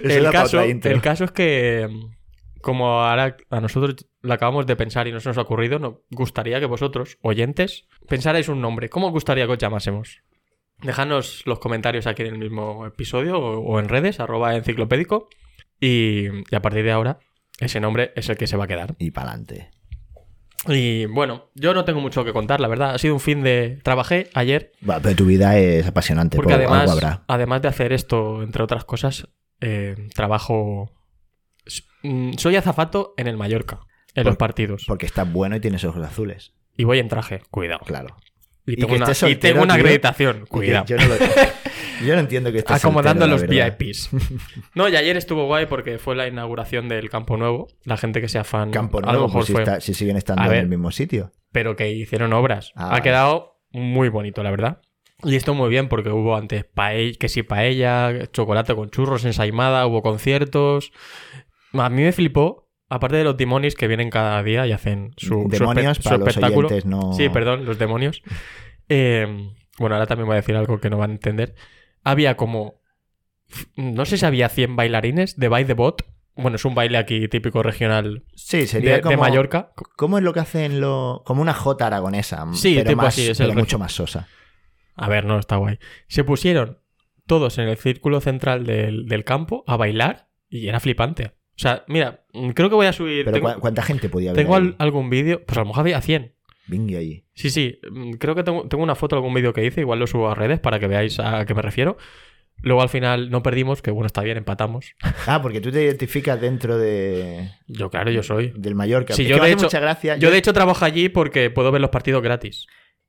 El, 0.02 0.31
caso, 0.31 0.60
el 0.62 1.00
caso 1.02 1.25
es 1.25 1.31
que, 1.32 1.88
como 2.64 3.02
ahora 3.02 3.37
a 3.50 3.61
nosotros 3.61 4.06
lo 4.22 4.34
acabamos 4.34 4.66
de 4.66 4.75
pensar 4.75 5.06
y 5.06 5.12
no 5.12 5.20
se 5.20 5.28
nos 5.28 5.38
ha 5.38 5.43
ocurrido, 5.43 5.78
nos 5.78 5.94
gustaría 6.11 6.58
que 6.58 6.66
vosotros, 6.66 7.19
oyentes, 7.22 7.87
pensarais 8.08 8.49
un 8.49 8.61
nombre. 8.61 8.88
¿Cómo 8.88 9.06
os 9.08 9.12
gustaría 9.12 9.46
que 9.46 9.52
os 9.52 9.58
llamásemos? 9.58 10.22
Dejadnos 10.82 11.43
los 11.46 11.61
comentarios 11.61 12.06
aquí 12.06 12.22
en 12.22 12.34
el 12.34 12.38
mismo 12.38 12.87
episodio 12.87 13.38
o, 13.38 13.61
o 13.61 13.78
en 13.78 13.88
redes, 13.88 14.19
arroba 14.19 14.56
enciclopédico. 14.56 15.28
Y, 15.78 16.26
y 16.50 16.55
a 16.55 16.62
partir 16.62 16.84
de 16.84 16.93
ahora, 16.93 17.19
ese 17.61 17.78
nombre 17.81 18.12
es 18.16 18.28
el 18.28 18.37
que 18.37 18.46
se 18.46 18.56
va 18.56 18.64
a 18.64 18.69
quedar. 18.69 18.96
Y 18.99 19.10
para 19.12 19.31
adelante. 19.31 19.70
Y 20.67 21.06
bueno, 21.06 21.50
yo 21.55 21.75
no 21.75 21.84
tengo 21.84 22.00
mucho 22.00 22.25
que 22.25 22.32
contar, 22.32 22.60
la 22.60 22.69
verdad. 22.69 22.94
Ha 22.94 22.99
sido 22.99 23.14
un 23.14 23.20
fin 23.20 23.43
de... 23.43 23.81
Trabajé 23.82 24.31
ayer 24.34 24.72
pero 25.02 25.14
tu 25.14 25.26
vida 25.26 25.58
es 25.58 25.87
apasionante. 25.87 26.37
porque 26.37 26.55
por 26.55 26.62
algo 26.62 26.75
además, 26.75 26.90
habrá. 26.93 27.25
además 27.28 27.62
de 27.62 27.69
hacer 27.69 27.93
esto, 27.93 28.43
entre 28.43 28.62
otras 28.62 28.84
cosas, 28.84 29.28
eh, 29.60 30.08
trabajo... 30.14 30.90
mm, 32.02 32.32
Soy 32.34 32.56
azafato 32.56 33.14
en 33.16 33.26
el 33.26 33.37
Mallorca, 33.37 33.81
en 34.14 34.22
Por- 34.25 34.26
los 34.32 34.37
partidos. 34.37 34.84
Porque 34.87 35.06
estás 35.06 35.31
bueno 35.32 35.56
y 35.56 35.61
tienes 35.61 35.84
ojos 35.84 36.05
azules. 36.05 36.55
Y 36.76 36.84
voy 36.84 36.99
en 36.99 37.08
traje, 37.08 37.40
cuidado. 37.50 37.81
Claro. 37.87 38.16
Y 38.66 38.76
tengo, 38.76 38.94
una, 38.94 39.12
y 39.28 39.34
tengo 39.37 39.62
una 39.62 39.75
acreditación, 39.75 40.46
cuidado. 40.49 40.87
Yo 40.87 40.96
no, 40.96 41.05
lo- 41.06 41.14
yo 42.06 42.14
no 42.14 42.20
entiendo 42.20 42.50
que 42.50 42.58
estés 42.58 42.76
Acomodando 42.82 43.26
soltero, 43.28 43.52
los. 43.66 43.78
VIPs. 43.78 44.11
No, 44.75 44.88
y 44.88 44.96
ayer 44.96 45.16
estuvo 45.19 45.44
guay 45.46 45.66
porque 45.66 45.99
fue 45.99 46.16
la 46.16 46.26
inauguración 46.26 46.88
del 46.88 47.11
Campo 47.11 47.37
Nuevo. 47.37 47.69
La 47.84 47.99
gente 47.99 48.20
que 48.22 48.28
sea 48.28 48.43
fan, 48.43 48.70
Campo 48.70 48.99
a 48.99 49.02
lo 49.02 49.06
Nuevo, 49.08 49.26
mejor 49.26 49.38
pues 49.40 49.46
si, 49.49 49.52
fue. 49.52 49.62
está- 49.62 49.81
si 49.82 49.93
siguen 49.93 50.17
estando 50.17 50.44
en 50.50 50.58
el 50.58 50.69
mismo 50.69 50.90
sitio. 50.90 51.32
pero 51.52 51.76
que 51.76 51.93
hicieron 51.93 52.32
obras. 52.32 52.72
Ah, 52.75 52.96
ha 52.96 53.02
quedado 53.02 53.60
muy 53.70 54.08
bonito, 54.08 54.43
la 54.43 54.50
verdad. 54.50 54.81
Y 55.22 55.37
esto 55.37 55.52
muy 55.55 55.69
bien 55.69 55.88
porque 55.88 56.08
hubo 56.08 56.34
antes 56.37 56.64
paella, 56.64 57.17
que 57.20 57.28
si 57.28 57.43
paella, 57.43 58.26
chocolate 58.32 58.75
con 58.75 58.88
churros, 58.90 59.25
ensaimada, 59.26 59.87
hubo 59.87 60.02
conciertos. 60.02 60.90
A 61.75 61.88
mí 61.91 62.03
me 62.03 62.12
flipó, 62.12 62.69
aparte 62.88 63.17
de 63.17 63.25
los 63.25 63.37
demonios 63.37 63.75
que 63.75 63.88
vienen 63.88 64.11
cada 64.11 64.43
día 64.43 64.67
y 64.67 64.73
hacen 64.73 65.12
su, 65.17 65.47
Demonios 65.49 65.99
su 65.99 66.03
para 66.05 66.19
los 66.19 66.29
espectáculo. 66.29 66.69
oyentes 66.69 66.87
no... 66.87 67.12
Sí, 67.12 67.29
perdón, 67.29 67.65
los 67.65 67.79
demonios. 67.79 68.23
Eh, 68.91 69.26
bueno, 69.79 69.94
ahora 69.94 70.06
también 70.06 70.26
voy 70.26 70.35
a 70.35 70.41
decir 70.43 70.55
algo 70.56 70.79
que 70.79 70.91
no 70.91 70.99
van 70.99 71.09
a 71.11 71.15
entender. 71.15 71.55
Había 72.03 72.37
como. 72.37 72.82
No 73.76 74.05
sé 74.05 74.19
si 74.19 74.26
había 74.26 74.50
100 74.50 74.76
bailarines 74.76 75.38
de 75.38 75.49
By 75.49 75.65
the 75.65 75.73
Bot. 75.73 76.05
Bueno, 76.37 76.56
es 76.56 76.65
un 76.67 76.75
baile 76.75 76.99
aquí 76.99 77.26
típico 77.29 77.62
regional 77.62 78.25
Sí, 78.35 78.67
sería 78.67 78.97
de, 78.97 79.00
como... 79.00 79.12
de 79.12 79.17
Mallorca. 79.17 79.73
¿Cómo 79.97 80.19
es 80.19 80.25
lo 80.25 80.35
que 80.35 80.41
hacen 80.41 80.82
lo... 80.82 81.23
Como 81.25 81.41
una 81.41 81.55
jota 81.55 81.87
aragonesa. 81.87 82.44
Sí, 82.53 82.75
pero 82.75 82.91
tipo 82.91 83.03
más, 83.03 83.15
así, 83.15 83.29
es 83.31 83.38
pero 83.38 83.55
mucho 83.55 83.79
más 83.79 83.93
sosa. 83.93 84.29
A 84.97 85.09
ver, 85.09 85.25
no, 85.25 85.38
está 85.38 85.56
guay. 85.56 85.79
Se 86.09 86.25
pusieron 86.25 86.81
todos 87.27 87.56
en 87.56 87.69
el 87.69 87.79
círculo 87.79 88.20
central 88.20 88.67
del, 88.67 89.06
del 89.06 89.25
campo 89.25 89.65
a 89.67 89.79
bailar 89.79 90.29
y 90.51 90.69
era 90.69 90.79
flipante. 90.79 91.32
O 91.56 91.58
sea, 91.58 91.84
mira, 91.89 92.25
mm, 92.32 92.51
creo 92.51 92.69
que 92.69 92.75
voy 92.75 92.87
a 92.87 92.93
subir. 92.93 93.25
Pero 93.25 93.37
tengo 93.37 93.55
¿cu- 93.55 93.61
¿cuánta 93.61 93.82
gente 93.82 94.08
podía 94.08 94.31
haber 94.31 94.43
tengo 94.43 94.56
al- 94.56 94.75
algún 94.79 95.08
vídeo, 95.11 95.43
pues 95.44 95.56
a 95.58 95.61
lo 95.61 95.67
mejor 95.69 95.81
había 95.82 96.01
100. 96.01 96.34
Vingue 96.67 96.96
ahí. 96.96 97.25
Sí, 97.34 97.51
sí, 97.51 97.79
mm, 97.91 98.13
creo 98.15 98.34
que 98.34 98.43
tengo, 98.43 98.67
tengo 98.69 98.82
una 98.82 98.94
foto 98.94 99.17
de 99.17 99.19
algún 99.20 99.34
vídeo 99.34 99.53
que 99.53 99.65
hice, 99.65 99.81
igual 99.82 99.99
lo 99.99 100.06
subo 100.06 100.31
a 100.31 100.34
redes 100.34 100.61
para 100.61 100.79
que 100.81 100.87
veáis 100.89 101.19
a 101.20 101.44
qué 101.44 101.55
me 101.55 101.63
refiero. 101.63 101.96
Luego 102.63 102.81
al 102.82 102.89
final 102.89 103.31
no 103.31 103.43
perdimos, 103.43 103.82
que 103.82 103.91
bueno, 103.91 104.06
está 104.06 104.23
bien, 104.23 104.37
empatamos. 104.39 104.94
Ah, 105.27 105.43
porque 105.43 105.61
tú 105.61 105.70
te 105.70 105.82
identificas 105.82 106.41
dentro 106.41 106.79
de... 106.79 107.51
Yo, 107.67 107.91
claro, 107.91 108.11
yo 108.11 108.23
soy. 108.23 108.53
del 108.56 108.75
Mallorca. 108.75 109.13
Sí, 109.15 109.27
yo 109.27 109.39
de 109.43 109.53
hecho- 109.53 109.65
mucha 109.65 109.81
gracia. 109.81 110.17
Yo 110.17 110.31
de 110.31 110.39
hecho 110.39 110.53
trabajo 110.53 110.84
allí 110.84 111.08
porque 111.08 111.51
puedo 111.51 111.70
ver 111.73 111.81
los 111.81 111.91
partidos 111.91 112.23
gratis. 112.23 112.67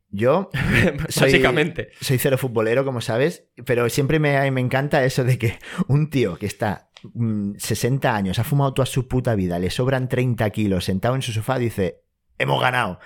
Yo 0.10 0.50
soy, 1.10 1.24
Básicamente. 1.32 1.90
soy 2.02 2.18
cero 2.18 2.38
futbolero, 2.38 2.84
como 2.86 3.02
sabes, 3.02 3.48
pero 3.66 3.88
siempre 3.90 4.20
me, 4.20 4.50
me 4.52 4.62
encanta 4.62 5.04
eso 5.06 5.24
de 5.24 5.38
que 5.38 5.58
un 5.88 6.10
tío 6.10 6.38
que 6.38 6.46
está 6.46 6.90
60 7.58 8.16
años, 8.16 8.40
ha 8.40 8.44
fumado 8.44 8.74
toda 8.74 8.86
su 8.86 9.08
puta 9.08 9.36
vida, 9.36 9.60
le 9.60 9.70
sobran 9.70 10.08
30 10.10 10.50
kilos, 10.50 10.86
sentado 10.86 11.16
en 11.16 11.22
su 11.22 11.32
sofá, 11.32 11.58
dice... 11.60 12.02
Hemos 12.38 12.60
ganado. 12.62 13.00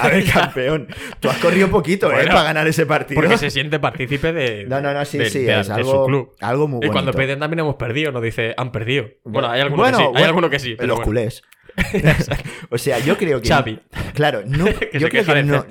A 0.00 0.08
ver, 0.08 0.24
campeón. 0.32 0.88
Tú 1.20 1.30
has 1.30 1.38
corrido 1.38 1.70
poquito, 1.70 2.08
¿eh? 2.10 2.14
Bueno, 2.14 2.30
Para 2.30 2.42
ganar 2.42 2.66
ese 2.66 2.84
partido. 2.84 3.20
Porque 3.20 3.38
se 3.38 3.48
siente 3.50 3.78
partícipe 3.78 4.32
de, 4.32 4.64
No, 4.66 4.80
no, 4.80 4.92
no, 4.92 5.04
sí, 5.04 5.18
de- 5.18 5.30
sí. 5.30 5.38
de- 5.44 5.60
es 5.60 5.68
de 5.68 5.74
algo, 5.74 5.92
su 6.00 6.06
club. 6.06 6.34
algo 6.40 6.66
muy 6.66 6.78
Y 6.78 6.88
bonito. 6.88 6.92
cuando 6.92 7.12
piden 7.12 7.38
también 7.38 7.60
hemos 7.60 7.76
perdido, 7.76 8.10
nos 8.10 8.22
dice, 8.24 8.54
han 8.56 8.72
perdido. 8.72 9.06
Bueno, 9.24 9.48
hay 9.48 9.60
alguno 9.60 9.82
Bueno, 9.84 9.98
que 9.98 10.02
sí, 10.02 10.06
hay 10.08 10.12
bueno, 10.12 10.26
alguno 10.26 10.50
que 10.50 10.58
sí. 10.58 10.70
Los 10.80 10.86
bueno. 10.88 11.02
culés. 11.04 11.42
o 12.70 12.78
sea, 12.78 12.98
yo 12.98 13.16
creo 13.16 13.40
que... 13.40 13.48
Xavi, 13.48 13.80
Claro, 14.14 14.42
no, 14.46 14.64
que 14.90 14.98
yo 14.98 15.08
creo 15.08 15.24
que 15.24 15.42
no, 15.44 15.64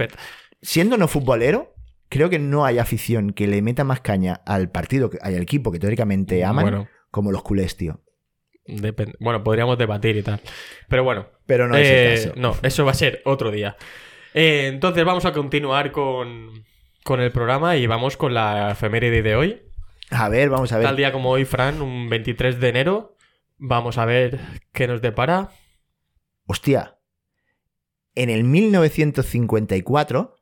siendo 0.61 0.97
no 0.97 1.07
futbolero, 1.09 1.73
creo 2.07 2.29
que 2.29 2.39
no 2.39 2.63
hay 2.65 2.77
afición 2.79 3.33
que 3.33 3.45
le 3.45 3.61
meta 3.61 3.83
más 3.83 3.99
caña 3.99 4.41
al 4.45 4.69
partido, 4.71 5.09
que- 5.09 5.19
al 5.21 5.35
equipo 5.35 5.71
que 5.71 5.79
teóricamente 5.79 6.45
aman, 6.45 6.63
Bueno, 6.63 6.87
como 7.11 7.31
los 7.31 7.43
culés, 7.43 7.77
tío. 7.77 8.01
depende- 8.65 9.15
bueno, 9.19 9.43
podríamos 9.43 9.77
debatir 9.77 10.15
y 10.17 10.23
tal. 10.23 10.39
Pero 10.87 11.03
bueno, 11.03 11.27
Pero 11.45 11.67
no 11.67 11.75
es 11.75 11.87
eh, 11.87 12.13
el 12.13 12.19
caso. 12.29 12.33
no, 12.39 12.55
eso 12.63 12.85
va 12.85 12.91
a 12.91 12.95
ser 12.95 13.21
otro 13.25 13.51
día. 13.51 13.75
Eh, 14.33 14.67
entonces 14.71 15.03
vamos 15.03 15.25
a 15.25 15.33
continuar 15.33 15.91
con, 15.91 16.63
con 17.03 17.19
el 17.19 17.31
programa 17.31 17.75
y 17.77 17.85
vamos 17.87 18.15
con 18.17 18.33
la 18.33 18.71
efeméride 18.71 19.21
de 19.23 19.35
hoy. 19.35 19.61
A 20.09 20.29
ver, 20.29 20.49
vamos 20.49 20.71
a 20.71 20.77
ver. 20.77 20.87
Tal 20.87 20.95
día 20.97 21.11
como 21.11 21.29
hoy, 21.31 21.43
Fran, 21.45 21.81
un 21.81 22.09
23 22.09 22.59
de 22.59 22.69
enero. 22.69 23.17
Vamos 23.57 23.97
a 23.97 24.05
ver 24.05 24.39
qué 24.73 24.87
nos 24.87 25.01
depara. 25.01 25.49
Hostia. 26.47 26.97
En 28.15 28.29
el 28.29 28.43
1954, 28.43 30.35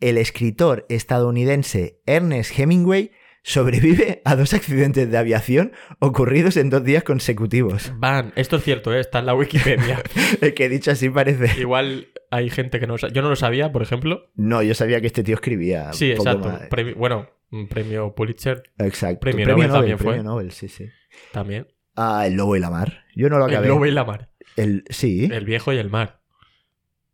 el 0.00 0.18
escritor 0.18 0.86
estadounidense 0.88 2.00
Ernest 2.06 2.58
Hemingway 2.58 3.10
sobrevive 3.50 4.22
a 4.24 4.34
dos 4.34 4.52
accidentes 4.54 5.08
de 5.08 5.16
aviación 5.16 5.70
ocurridos 6.00 6.56
en 6.56 6.68
dos 6.68 6.82
días 6.82 7.04
consecutivos. 7.04 7.92
Van, 7.96 8.32
esto 8.34 8.56
es 8.56 8.64
cierto, 8.64 8.92
¿eh? 8.92 8.98
está 8.98 9.20
en 9.20 9.26
la 9.26 9.34
Wikipedia. 9.36 10.02
Es 10.40 10.52
que 10.54 10.68
dicho 10.68 10.90
así 10.90 11.08
parece. 11.08 11.60
Igual 11.60 12.08
hay 12.32 12.50
gente 12.50 12.80
que 12.80 12.88
no 12.88 12.98
sa- 12.98 13.06
Yo 13.08 13.22
no 13.22 13.28
lo 13.28 13.36
sabía, 13.36 13.70
por 13.70 13.82
ejemplo. 13.82 14.32
No, 14.34 14.62
yo 14.64 14.74
sabía 14.74 15.00
que 15.00 15.06
este 15.06 15.22
tío 15.22 15.36
escribía. 15.36 15.92
Sí, 15.92 16.12
poco 16.16 16.28
exacto. 16.28 16.48
más. 16.48 16.62
Premi- 16.70 16.96
bueno, 16.96 17.30
un 17.52 17.68
premio 17.68 18.14
Pulitzer 18.16 18.64
Exacto. 18.78 19.20
Premio 19.20 19.46
Nobel 19.46 19.70
también 19.70 19.98
fue. 19.98 20.06
premio 20.14 20.24
Nobel, 20.24 20.50
sí, 20.50 20.66
sí. 20.68 20.86
también. 21.32 21.68
Ah, 21.94 22.24
el 22.26 22.34
lobo 22.34 22.56
y 22.56 22.60
la 22.60 22.68
mar. 22.70 23.04
Yo 23.14 23.28
no 23.30 23.38
lo 23.38 23.44
acabé. 23.44 23.66
El 23.68 23.72
lobo 23.72 23.86
y 23.86 23.92
la 23.92 24.04
mar. 24.04 24.28
El- 24.56 24.82
sí. 24.90 25.28
El 25.32 25.44
viejo 25.44 25.72
y 25.72 25.78
el 25.78 25.88
mar. 25.88 26.20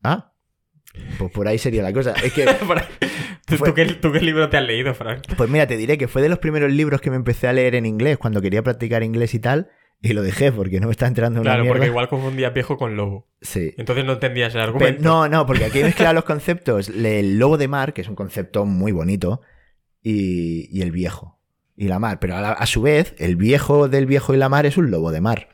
Ah. 0.03 0.33
Pues 1.19 1.31
por 1.31 1.47
ahí 1.47 1.59
sería 1.59 1.83
la 1.83 1.93
cosa. 1.93 2.13
Es 2.25 2.33
que, 2.33 2.45
¿Tú, 3.47 3.57
Fue- 3.57 3.69
tú 3.71 3.75
qué, 3.75 3.87
tú 3.87 4.13
qué 4.13 4.21
libro 4.21 4.49
te 4.49 4.57
has 4.57 4.65
leído, 4.65 4.95
Frank? 4.95 5.23
pues 5.37 5.51
mira, 5.51 5.67
te 5.67 5.77
diré 5.77 5.99
que 5.99 6.07
fue 6.09 6.23
de 6.23 6.29
los 6.29 6.39
primeros 6.39 6.71
libros 6.73 7.01
que 7.01 7.11
me 7.11 7.17
empecé 7.17 7.49
a 7.49 7.53
leer 7.53 7.75
en 7.75 7.87
inglés 7.87 8.17
cuando 8.19 8.41
quería 8.41 8.63
practicar 8.63 9.03
inglés 9.03 9.35
y 9.35 9.39
tal. 9.41 9.71
Y 10.05 10.15
lo 10.15 10.23
dejé 10.23 10.51
porque 10.51 10.81
no 10.81 10.89
me 10.89 10.91
está 10.93 11.07
entrando 11.07 11.41
una 11.41 11.51
Claro, 11.51 11.63
mierda. 11.63 11.79
porque 11.79 11.87
igual 11.89 12.09
confundías 12.09 12.53
viejo 12.53 12.77
con 12.77 12.97
lobo. 12.97 13.29
Sí. 13.41 13.73
Entonces 13.79 14.05
no 14.05 14.15
entendías 14.15 14.53
el 14.55 14.61
Pero- 14.61 14.65
argumento. 14.65 15.03
no, 15.05 15.29
no, 15.29 15.47
porque 15.47 15.65
aquí 15.67 15.79
he 15.79 15.85
mezclado 15.85 16.13
los 16.15 16.25
conceptos. 16.25 16.89
El 16.89 17.39
lobo 17.39 17.57
de 17.57 17.69
mar, 17.69 17.93
que 17.93 18.01
es 18.01 18.09
un 18.09 18.17
concepto 18.17 18.65
muy 18.67 18.91
bonito, 18.91 19.43
y, 20.03 20.69
y 20.77 20.83
el 20.83 20.91
viejo. 20.91 21.39
Y 21.77 21.87
la 21.89 21.99
mar. 22.01 22.19
Pero 22.21 22.37
a, 22.37 22.41
la- 22.41 22.53
a 22.53 22.67
su 22.67 22.83
vez, 22.83 23.15
el 23.19 23.37
viejo 23.37 23.89
del 23.89 24.07
viejo 24.07 24.35
y 24.35 24.39
la 24.39 24.49
mar 24.49 24.67
es 24.67 24.77
un 24.77 24.91
lobo 24.91 25.13
de 25.13 25.21
mar. 25.21 25.49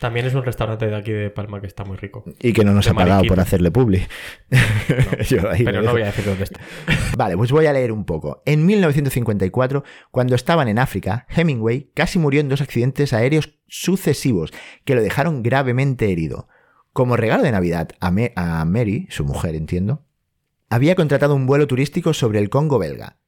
También 0.00 0.24
es 0.26 0.34
un 0.34 0.42
restaurante 0.42 0.86
de 0.86 0.96
aquí 0.96 1.12
de 1.12 1.28
Palma 1.30 1.60
que 1.60 1.66
está 1.66 1.84
muy 1.84 1.96
rico. 1.98 2.24
Y 2.40 2.52
que 2.54 2.64
no 2.64 2.72
nos 2.72 2.86
De 2.86 2.90
ha 2.90 2.94
pagado 2.94 3.16
mariquita. 3.16 3.34
por 3.34 3.40
hacerle 3.42 3.70
publi. 3.70 4.06
Yo 5.28 5.48
ahí 5.50 5.62
Pero 5.62 5.82
no 5.82 5.92
voy 5.92 6.02
a 6.02 6.06
decir 6.06 6.24
dónde 6.24 6.44
está. 6.44 6.58
Vale, 7.16 7.36
pues 7.36 7.52
voy 7.52 7.66
a 7.66 7.72
leer 7.72 7.92
un 7.92 8.04
poco. 8.04 8.42
En 8.46 8.64
1954, 8.66 9.84
cuando 10.10 10.34
estaban 10.34 10.68
en 10.68 10.78
África, 10.78 11.26
Hemingway 11.28 11.90
casi 11.94 12.18
murió 12.18 12.40
en 12.40 12.48
dos 12.48 12.60
accidentes 12.62 13.12
aéreos 13.12 13.58
sucesivos 13.68 14.52
que 14.84 14.94
lo 14.94 15.02
dejaron 15.02 15.42
gravemente 15.42 16.10
herido. 16.10 16.48
Como 16.92 17.16
regalo 17.16 17.42
de 17.42 17.52
Navidad 17.52 17.90
a, 18.00 18.10
Me- 18.10 18.32
a 18.36 18.64
Mary, 18.64 19.06
su 19.10 19.24
mujer, 19.24 19.54
entiendo, 19.54 20.04
había 20.70 20.94
contratado 20.94 21.34
un 21.34 21.46
vuelo 21.46 21.66
turístico 21.66 22.14
sobre 22.14 22.38
el 22.38 22.48
Congo 22.48 22.78
belga. 22.78 23.18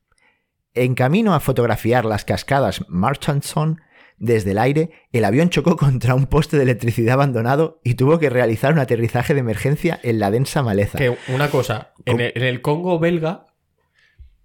En 0.75 0.95
camino 0.95 1.35
a 1.35 1.41
fotografiar 1.41 2.05
las 2.07 2.25
cascadas 2.25 2.85
Marchanson 2.89 3.81
desde 4.19 4.53
el 4.53 4.59
aire, 4.59 4.91
el 5.13 5.25
avión 5.25 5.51
chocó 5.51 5.77
contra 5.77 6.15
un 6.15 6.27
poste 6.27 6.57
de 6.57 6.63
electricidad 6.63 7.15
abandonado 7.15 7.81
y 7.85 7.95
tuvo 7.95 8.19
que 8.19 8.31
realizar 8.31 8.73
un 8.73 8.79
aterrizaje 8.79 9.35
de 9.35 9.41
emergencia 9.41 9.99
en 10.03 10.19
la 10.19 10.31
densa 10.31 10.63
maleza. 10.63 10.99
Que 10.99 11.17
una 11.29 11.51
cosa, 11.51 11.93
en 12.05 12.21
el, 12.21 12.33
en 12.35 12.43
el 12.43 12.61
Congo 12.63 12.99
belga, 12.99 13.47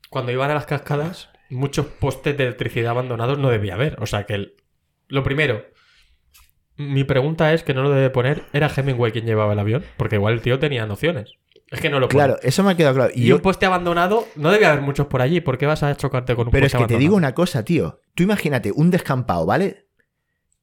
cuando 0.09 0.31
iban 0.31 0.49
a 0.51 0.55
las 0.55 0.65
cascadas, 0.65 1.29
muchos 1.49 1.85
postes 1.85 2.37
de 2.37 2.45
electricidad 2.45 2.91
abandonados 2.91 3.37
no 3.39 3.49
debía 3.49 3.75
haber. 3.75 3.97
O 4.01 4.05
sea 4.05 4.25
que 4.25 4.33
el- 4.33 4.55
lo 5.07 5.23
primero, 5.23 5.65
mi 6.75 7.03
pregunta 7.03 7.53
es 7.53 7.63
que 7.63 7.73
no 7.73 7.81
lo 7.83 7.89
debe 7.89 8.09
poner, 8.09 8.43
¿era 8.53 8.71
Hemingway 8.75 9.11
quien 9.11 9.25
llevaba 9.25 9.53
el 9.53 9.59
avión? 9.59 9.83
Porque 9.97 10.15
igual 10.17 10.35
el 10.35 10.41
tío 10.41 10.59
tenía 10.59 10.85
nociones. 10.85 11.33
Es 11.69 11.81
que 11.81 11.89
no 11.89 11.99
lo 11.99 12.07
pone. 12.07 12.17
Claro, 12.17 12.39
eso 12.43 12.63
me 12.63 12.71
ha 12.71 12.77
quedado 12.77 12.95
claro. 12.95 13.11
Y, 13.13 13.25
yo- 13.25 13.35
un 13.35 13.41
poste 13.41 13.65
abandonado, 13.65 14.25
no 14.35 14.51
debe 14.51 14.65
haber 14.65 14.81
muchos 14.81 15.07
por 15.07 15.21
allí. 15.21 15.41
¿Por 15.41 15.57
qué 15.57 15.65
vas 15.65 15.83
a 15.83 15.95
chocarte 15.95 16.35
con 16.35 16.47
un 16.47 16.51
Pero 16.51 16.65
es 16.65 16.71
poste 16.71 16.85
que 16.87 16.93
te 16.93 16.99
digo 16.99 17.15
abandonado? 17.15 17.29
una 17.31 17.35
cosa, 17.35 17.63
tío. 17.65 17.99
Tú 18.15 18.23
imagínate 18.23 18.71
un 18.71 18.89
descampado, 18.89 19.45
¿vale? 19.45 19.87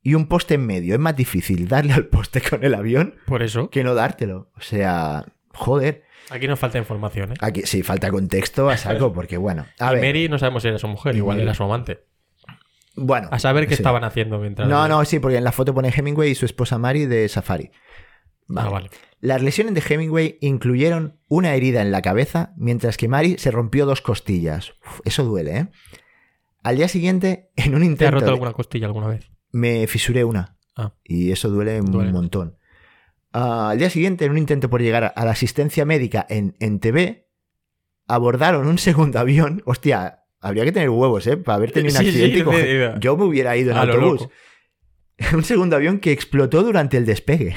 Y 0.02 0.14
un 0.14 0.26
poste 0.28 0.54
en 0.54 0.66
medio. 0.66 0.94
Es 0.94 1.00
más 1.00 1.16
difícil 1.16 1.68
darle 1.68 1.92
al 1.92 2.06
poste 2.06 2.40
con 2.40 2.64
el 2.64 2.74
avión 2.74 3.16
Por 3.26 3.42
eso, 3.42 3.68
que 3.70 3.84
no 3.84 3.94
dártelo. 3.94 4.50
O 4.56 4.60
sea, 4.60 5.26
joder. 5.52 6.04
aquí 6.30 6.46
nos 6.48 6.58
falta 6.58 6.78
información, 6.78 7.32
¿eh? 7.32 7.36
Aquí 7.40 7.62
sí 7.62 7.82
falta 7.82 8.10
contexto 8.10 8.70
a 8.70 8.76
saco, 8.78 9.12
porque 9.12 9.36
bueno. 9.36 9.66
A 9.78 9.92
y 9.92 9.96
ver. 9.96 10.04
Mary 10.06 10.28
no 10.28 10.38
sabemos 10.38 10.62
si 10.62 10.68
era 10.68 10.78
su 10.78 10.88
mujer, 10.88 11.14
igual 11.16 11.40
era 11.40 11.52
su 11.54 11.62
amante. 11.64 12.04
Bueno. 12.96 13.28
A 13.32 13.38
saber 13.38 13.64
qué 13.66 13.74
sí. 13.76 13.82
estaban 13.82 14.04
haciendo 14.04 14.38
mientras. 14.38 14.68
No, 14.68 14.86
no, 14.88 15.04
sí, 15.04 15.18
porque 15.18 15.36
en 15.38 15.44
la 15.44 15.52
foto 15.52 15.74
pone 15.74 15.92
Hemingway 15.94 16.30
y 16.30 16.34
su 16.34 16.46
esposa 16.46 16.78
Mary 16.78 17.06
de 17.06 17.28
Safari. 17.28 17.70
Ah, 18.54 18.68
vale. 18.68 18.90
Las 19.20 19.42
lesiones 19.42 19.74
de 19.74 19.82
Hemingway 19.88 20.36
incluyeron 20.40 21.18
una 21.28 21.54
herida 21.54 21.80
en 21.82 21.90
la 21.92 22.02
cabeza, 22.02 22.52
mientras 22.56 22.96
que 22.96 23.08
Mary 23.08 23.36
se 23.38 23.50
rompió 23.50 23.86
dos 23.86 24.00
costillas. 24.02 24.74
Uf, 24.86 25.00
eso 25.04 25.24
duele, 25.24 25.56
¿eh? 25.58 25.66
Al 26.62 26.76
día 26.76 26.88
siguiente, 26.88 27.50
en 27.56 27.74
un 27.74 27.80
¿Te 27.80 27.84
has 27.86 27.90
intento. 27.90 28.10
roto 28.16 28.24
de- 28.26 28.30
alguna 28.32 28.52
costilla 28.52 28.86
alguna 28.86 29.06
vez? 29.08 29.30
Me 29.52 29.86
fisuré 29.86 30.24
una. 30.24 30.58
Ah. 30.76 30.94
Y 31.04 31.30
eso 31.32 31.48
duele, 31.48 31.80
Duele. 31.80 32.08
un 32.08 32.12
montón. 32.14 32.58
Ah, 33.32 33.70
al 33.70 33.78
día 33.78 33.88
siguiente, 33.90 34.24
en 34.24 34.32
un 34.32 34.38
intento 34.38 34.68
por 34.68 34.82
llegar 34.82 35.12
a 35.16 35.24
la 35.24 35.30
asistencia 35.30 35.84
médica 35.84 36.26
en, 36.28 36.56
en 36.60 36.80
TV, 36.80 37.28
abordaron 38.06 38.66
un 38.66 38.78
segundo 38.88 39.18
avión. 39.18 39.62
Hostia, 39.64 40.24
habría 40.40 40.64
que 40.64 40.72
tener 40.72 40.90
huevos, 40.90 41.26
¿eh? 41.26 41.36
Para 41.36 41.56
haber 41.56 41.72
tenido 41.72 41.98
un 41.98 42.04
Sí, 42.04 42.12
sí, 42.12 42.22
accidente 42.24 42.44
coger- 42.44 42.98
Yo 43.00 43.16
me 43.16 43.24
hubiera 43.24 43.56
ido 43.56 43.70
en 43.72 43.78
A 43.78 43.82
autobús. 43.82 44.28
Un 45.32 45.44
segundo 45.44 45.76
avión 45.76 46.00
que 46.00 46.10
explotó 46.10 46.64
durante 46.64 46.96
el 46.96 47.06
despegue. 47.06 47.54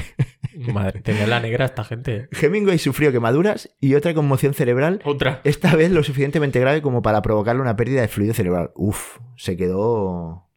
Madre, 0.73 1.01
tenía 1.01 1.27
la 1.27 1.39
negra 1.39 1.65
esta 1.65 1.83
gente. 1.83 2.27
Hemingway 2.41 2.77
sufrió 2.79 3.11
quemaduras 3.11 3.69
y 3.79 3.95
otra 3.95 4.13
conmoción 4.13 4.53
cerebral, 4.53 5.01
Otra. 5.05 5.41
esta 5.43 5.75
vez 5.75 5.91
lo 5.91 6.03
suficientemente 6.03 6.59
grave 6.59 6.81
como 6.81 7.01
para 7.01 7.21
provocarle 7.21 7.61
una 7.61 7.75
pérdida 7.75 8.01
de 8.01 8.07
fluido 8.07 8.33
cerebral. 8.33 8.71
Uf, 8.75 9.17
se 9.35 9.55
quedó... 9.57 10.47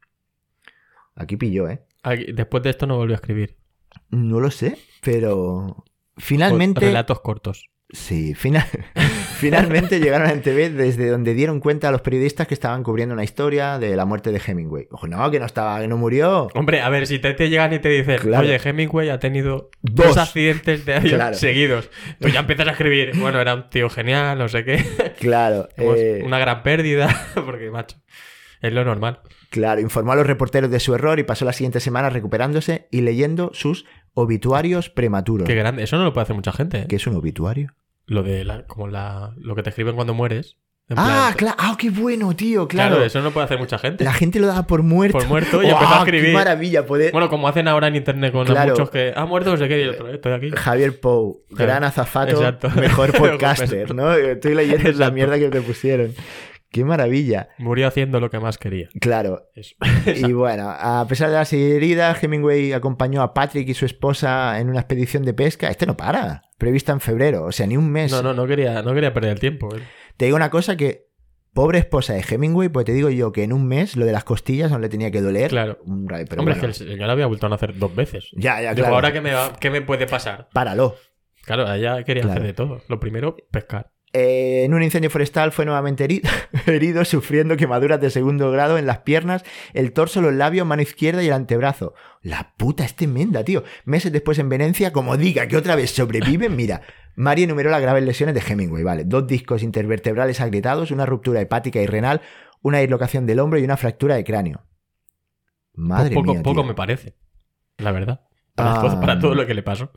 Aquí 1.14 1.37
pilló, 1.37 1.69
¿eh? 1.69 1.83
Aquí- 2.02 2.33
después 2.33 2.62
de 2.62 2.71
esto 2.71 2.87
no 2.87 2.97
volvió 2.97 3.14
a 3.14 3.16
escribir. 3.21 3.57
No 4.11 4.40
lo 4.40 4.50
sé, 4.50 4.78
pero 5.02 5.37
O- 5.38 5.85
finalmente, 6.16 6.80
Relatos 6.80 7.21
cortos. 7.21 7.69
Sí, 7.92 8.35
fina- 8.35 8.66
finalmente 9.38 10.00
llegaron 10.00 10.28
a 10.28 10.32
NTV 10.32 10.70
desde 10.76 11.09
donde 11.09 11.35
dieron 11.35 11.61
cuenta 11.61 11.88
a 11.88 11.92
los 11.92 12.00
periodistas 12.02 12.47
que 12.47 12.54
estaban 12.54 12.82
cubriendo 12.82 13.12
una 13.14 13.25
historia 13.25 13.78
de 13.78 13.97
la 13.97 14.04
muerte 14.04 14.32
de 14.32 14.40
Hemingway. 14.44 14.87
Ojo, 14.90 15.06
no, 15.06 15.30
que 15.30 15.38
no 15.40 15.47
estaba, 15.47 15.80
que 15.80 15.88
no 15.88 15.97
murió. 15.97 16.49
Hombre, 16.54 16.80
a 16.80 16.88
ver, 16.88 17.06
si 17.06 17.18
te, 17.18 17.32
te 17.35 17.49
llegan 17.49 17.73
y 17.73 17.78
te 17.78 17.88
dicen, 17.88 18.18
Claro. 18.18 18.44
oye, 18.47 18.61
Hemingway 18.62 19.09
ha 19.11 19.18
tenido 19.18 19.70
Dos. 19.82 20.06
dos, 20.09 20.16
accidentes 20.18 20.85
de 20.85 20.94
avión 20.94 21.14
Claro. 21.16 21.37
seguidos. 21.37 21.90
Tú 22.20 22.28
ya 22.28 22.40
empiezas 22.40 22.68
a 22.68 22.73
escribir, 22.73 23.12
bueno, 23.16 23.40
era 23.40 23.54
un 23.54 23.68
tío 23.70 23.88
genial, 23.90 24.38
no 24.38 24.49
sé 24.49 24.64
qué. 24.64 24.85
Claro, 25.20 25.68
eh, 25.76 26.23
Una 26.25 26.38
gran 26.38 26.62
pérdida, 26.62 27.09
porque, 27.35 27.70
macho, 27.70 27.97
es 28.61 28.73
lo 28.73 28.85
normal. 28.85 29.20
claro, 29.50 29.80
informó 29.80 30.12
a 30.12 30.16
los 30.16 30.26
reporteros 30.26 30.70
de 30.70 30.80
su 30.80 30.94
error 30.94 31.18
y 31.18 31.23
pasó 31.25 31.44
las 31.44 31.56
siguientes 31.56 31.82
semanas 31.82 32.12
recuperándose 32.12 32.88
y 32.90 33.00
leyendo 33.00 33.50
sus 33.54 33.87
obituarios 34.14 34.90
prematuros. 34.90 35.47
Qué 35.49 35.54
grande. 35.54 35.82
Eso 35.85 35.97
no 35.97 36.04
lo 36.04 36.12
puede 36.12 36.25
hacer 36.25 36.37
mucha 36.37 36.52
gente. 36.52 36.80
¿eh? 36.80 36.87
¿Qué 36.88 36.97
es 36.97 37.06
un 37.06 37.14
obituario? 37.16 37.75
Lo 38.10 38.22
de 38.24 38.44
la, 38.44 38.66
como 38.66 38.88
la, 38.88 39.32
lo 39.38 39.54
que 39.54 39.62
te 39.62 39.70
escriben 39.70 39.94
cuando 39.94 40.14
mueres. 40.14 40.56
En 40.88 40.96
Ah, 40.98 41.32
claro, 41.36 41.54
ah, 41.60 41.76
qué 41.78 41.88
bueno, 41.90 42.34
tío, 42.34 42.66
claro. 42.66 42.90
Claro, 42.96 43.04
eso 43.06 43.20
no 43.22 43.30
puede 43.30 43.44
hacer 43.44 43.60
mucha 43.60 43.78
gente. 43.78 44.02
La 44.02 44.12
gente 44.12 44.40
lo 44.40 44.48
daba 44.48 44.66
por 44.66 44.82
muerto. 44.82 45.16
Por 45.16 45.28
muerto 45.28 45.62
y 45.62 45.66
¡Oh, 45.66 45.70
empezó 45.74 45.94
a 45.94 46.04
Qué 46.04 46.10
escribir. 46.16 46.34
maravilla 46.34 46.84
poder. 46.84 47.12
Bueno, 47.12 47.28
como 47.30 47.46
hacen 47.46 47.68
ahora 47.68 47.86
en 47.86 47.94
internet 47.94 48.32
con 48.32 48.44
Claro. 48.44 48.70
muchos 48.72 48.90
que 48.90 49.12
ha 49.14 49.24
muerto, 49.24 49.52
no 49.52 49.56
sé 49.56 49.68
qué, 49.68 49.84
y 49.84 49.86
otro, 49.86 50.08
"Eh, 50.08 50.16
estoy 50.16 50.32
aquí. 50.32 50.50
Javier 50.50 50.98
Pou, 50.98 51.44
Claro. 51.50 51.64
gran 51.64 51.84
azafato, 51.84 52.32
Exacto. 52.32 52.68
mejor 52.80 53.12
podcaster, 53.16 53.94
¿no? 53.94 54.12
Estoy 54.12 54.54
leyendo 54.56 54.82
la 54.82 54.90
Exacto. 54.90 55.12
mierda 55.14 55.38
que 55.38 55.48
te 55.48 55.60
pusieron. 55.60 56.12
Qué 56.72 56.84
maravilla. 56.84 57.48
Murió 57.58 57.86
haciendo 57.86 58.18
lo 58.18 58.28
que 58.30 58.40
más 58.40 58.58
quería. 58.58 58.88
Claro. 59.00 59.48
Eso. 59.54 59.76
Y 60.06 60.32
bueno, 60.32 60.68
a 60.70 61.06
pesar 61.08 61.28
de 61.30 61.36
las 61.36 61.52
heridas, 61.52 62.20
Hemingway 62.22 62.72
acompañó 62.72 63.22
a 63.22 63.32
Patrick 63.34 63.68
y 63.68 63.74
su 63.74 63.86
esposa 63.86 64.58
en 64.58 64.70
una 64.70 64.80
expedición 64.80 65.24
de 65.24 65.34
pesca. 65.34 65.68
Este 65.68 65.86
no 65.86 65.96
para, 65.96 66.42
prevista 66.60 66.92
en 66.92 67.00
febrero, 67.00 67.44
o 67.46 67.50
sea, 67.52 67.66
ni 67.66 67.76
un 67.76 67.90
mes. 67.90 68.12
No, 68.12 68.22
no, 68.22 68.32
no 68.34 68.46
quería, 68.46 68.82
no 68.82 68.94
quería 68.94 69.12
perder 69.12 69.32
el 69.32 69.40
tiempo. 69.40 69.74
¿eh? 69.74 69.80
Te 70.16 70.26
digo 70.26 70.36
una 70.36 70.50
cosa 70.50 70.76
que, 70.76 71.08
pobre 71.52 71.78
esposa 71.80 72.12
de 72.14 72.22
Hemingway, 72.28 72.68
pues 72.68 72.86
te 72.86 72.92
digo 72.92 73.10
yo 73.10 73.32
que 73.32 73.42
en 73.42 73.52
un 73.52 73.66
mes 73.66 73.96
lo 73.96 74.06
de 74.06 74.12
las 74.12 74.22
costillas 74.22 74.70
no 74.70 74.78
le 74.78 74.88
tenía 74.88 75.10
que 75.10 75.20
doler. 75.20 75.50
Claro. 75.50 75.78
Un 75.84 76.08
rayo, 76.08 76.26
pero 76.30 76.42
Hombre, 76.42 76.54
bueno. 76.54 76.70
es 76.70 76.78
que 76.78 76.84
el 76.84 76.90
señor 76.90 77.10
había 77.10 77.26
vuelto 77.26 77.46
a 77.46 77.48
nacer 77.48 77.76
dos 77.76 77.92
veces. 77.96 78.28
Ya, 78.34 78.62
ya, 78.62 78.70
Digo, 78.74 78.84
claro. 78.84 78.94
ahora 78.94 79.12
qué 79.12 79.20
me, 79.20 79.32
va- 79.32 79.56
qué 79.58 79.70
me 79.70 79.82
puede 79.82 80.06
pasar. 80.06 80.48
Páralo. 80.52 80.94
Claro, 81.44 81.72
ella 81.72 82.04
quería 82.04 82.22
Claro. 82.22 82.34
hacer 82.40 82.46
de 82.46 82.52
todo. 82.52 82.80
Lo 82.88 83.00
primero, 83.00 83.34
pescar. 83.50 83.90
Eh, 84.12 84.64
en 84.64 84.74
un 84.74 84.82
incendio 84.82 85.08
forestal 85.08 85.52
fue 85.52 85.64
nuevamente 85.64 86.02
herido, 86.02 86.28
herido, 86.66 87.04
sufriendo 87.04 87.56
quemaduras 87.56 88.00
de 88.00 88.10
segundo 88.10 88.50
grado 88.50 88.76
en 88.76 88.86
las 88.86 88.98
piernas, 88.98 89.44
el 89.72 89.92
torso, 89.92 90.20
los 90.20 90.32
labios, 90.34 90.66
mano 90.66 90.82
izquierda 90.82 91.22
y 91.22 91.28
el 91.28 91.32
antebrazo. 91.32 91.94
La 92.22 92.54
puta 92.56 92.84
es 92.84 92.96
tremenda, 92.96 93.44
tío. 93.44 93.62
Meses 93.84 94.10
después 94.10 94.38
en 94.40 94.48
Venecia, 94.48 94.92
como 94.92 95.16
diga 95.16 95.46
que 95.46 95.56
otra 95.56 95.76
vez 95.76 95.92
sobreviven, 95.92 96.56
mira. 96.56 96.82
Mari 97.14 97.44
enumeró 97.44 97.70
las 97.70 97.80
graves 97.82 98.02
lesiones 98.02 98.34
de 98.34 98.40
Hemingway, 98.40 98.82
¿vale? 98.82 99.04
Dos 99.04 99.26
discos 99.26 99.62
intervertebrales 99.62 100.40
agrietados, 100.40 100.90
una 100.90 101.06
ruptura 101.06 101.40
hepática 101.40 101.80
y 101.80 101.86
renal, 101.86 102.20
una 102.62 102.78
dislocación 102.78 103.26
del 103.26 103.38
hombro 103.40 103.58
y 103.60 103.64
una 103.64 103.76
fractura 103.76 104.16
de 104.16 104.24
cráneo. 104.24 104.64
Madre 105.74 106.14
poco 106.14 106.32
mía. 106.32 106.42
poco 106.42 106.64
me 106.64 106.74
parece. 106.74 107.14
La 107.78 107.92
verdad. 107.92 108.20
Para, 108.54 108.72
Ah. 108.74 108.80
todo, 108.82 109.00
para 109.00 109.18
todo 109.18 109.34
lo 109.34 109.46
que 109.46 109.54
le 109.54 109.62
pasó. 109.62 109.92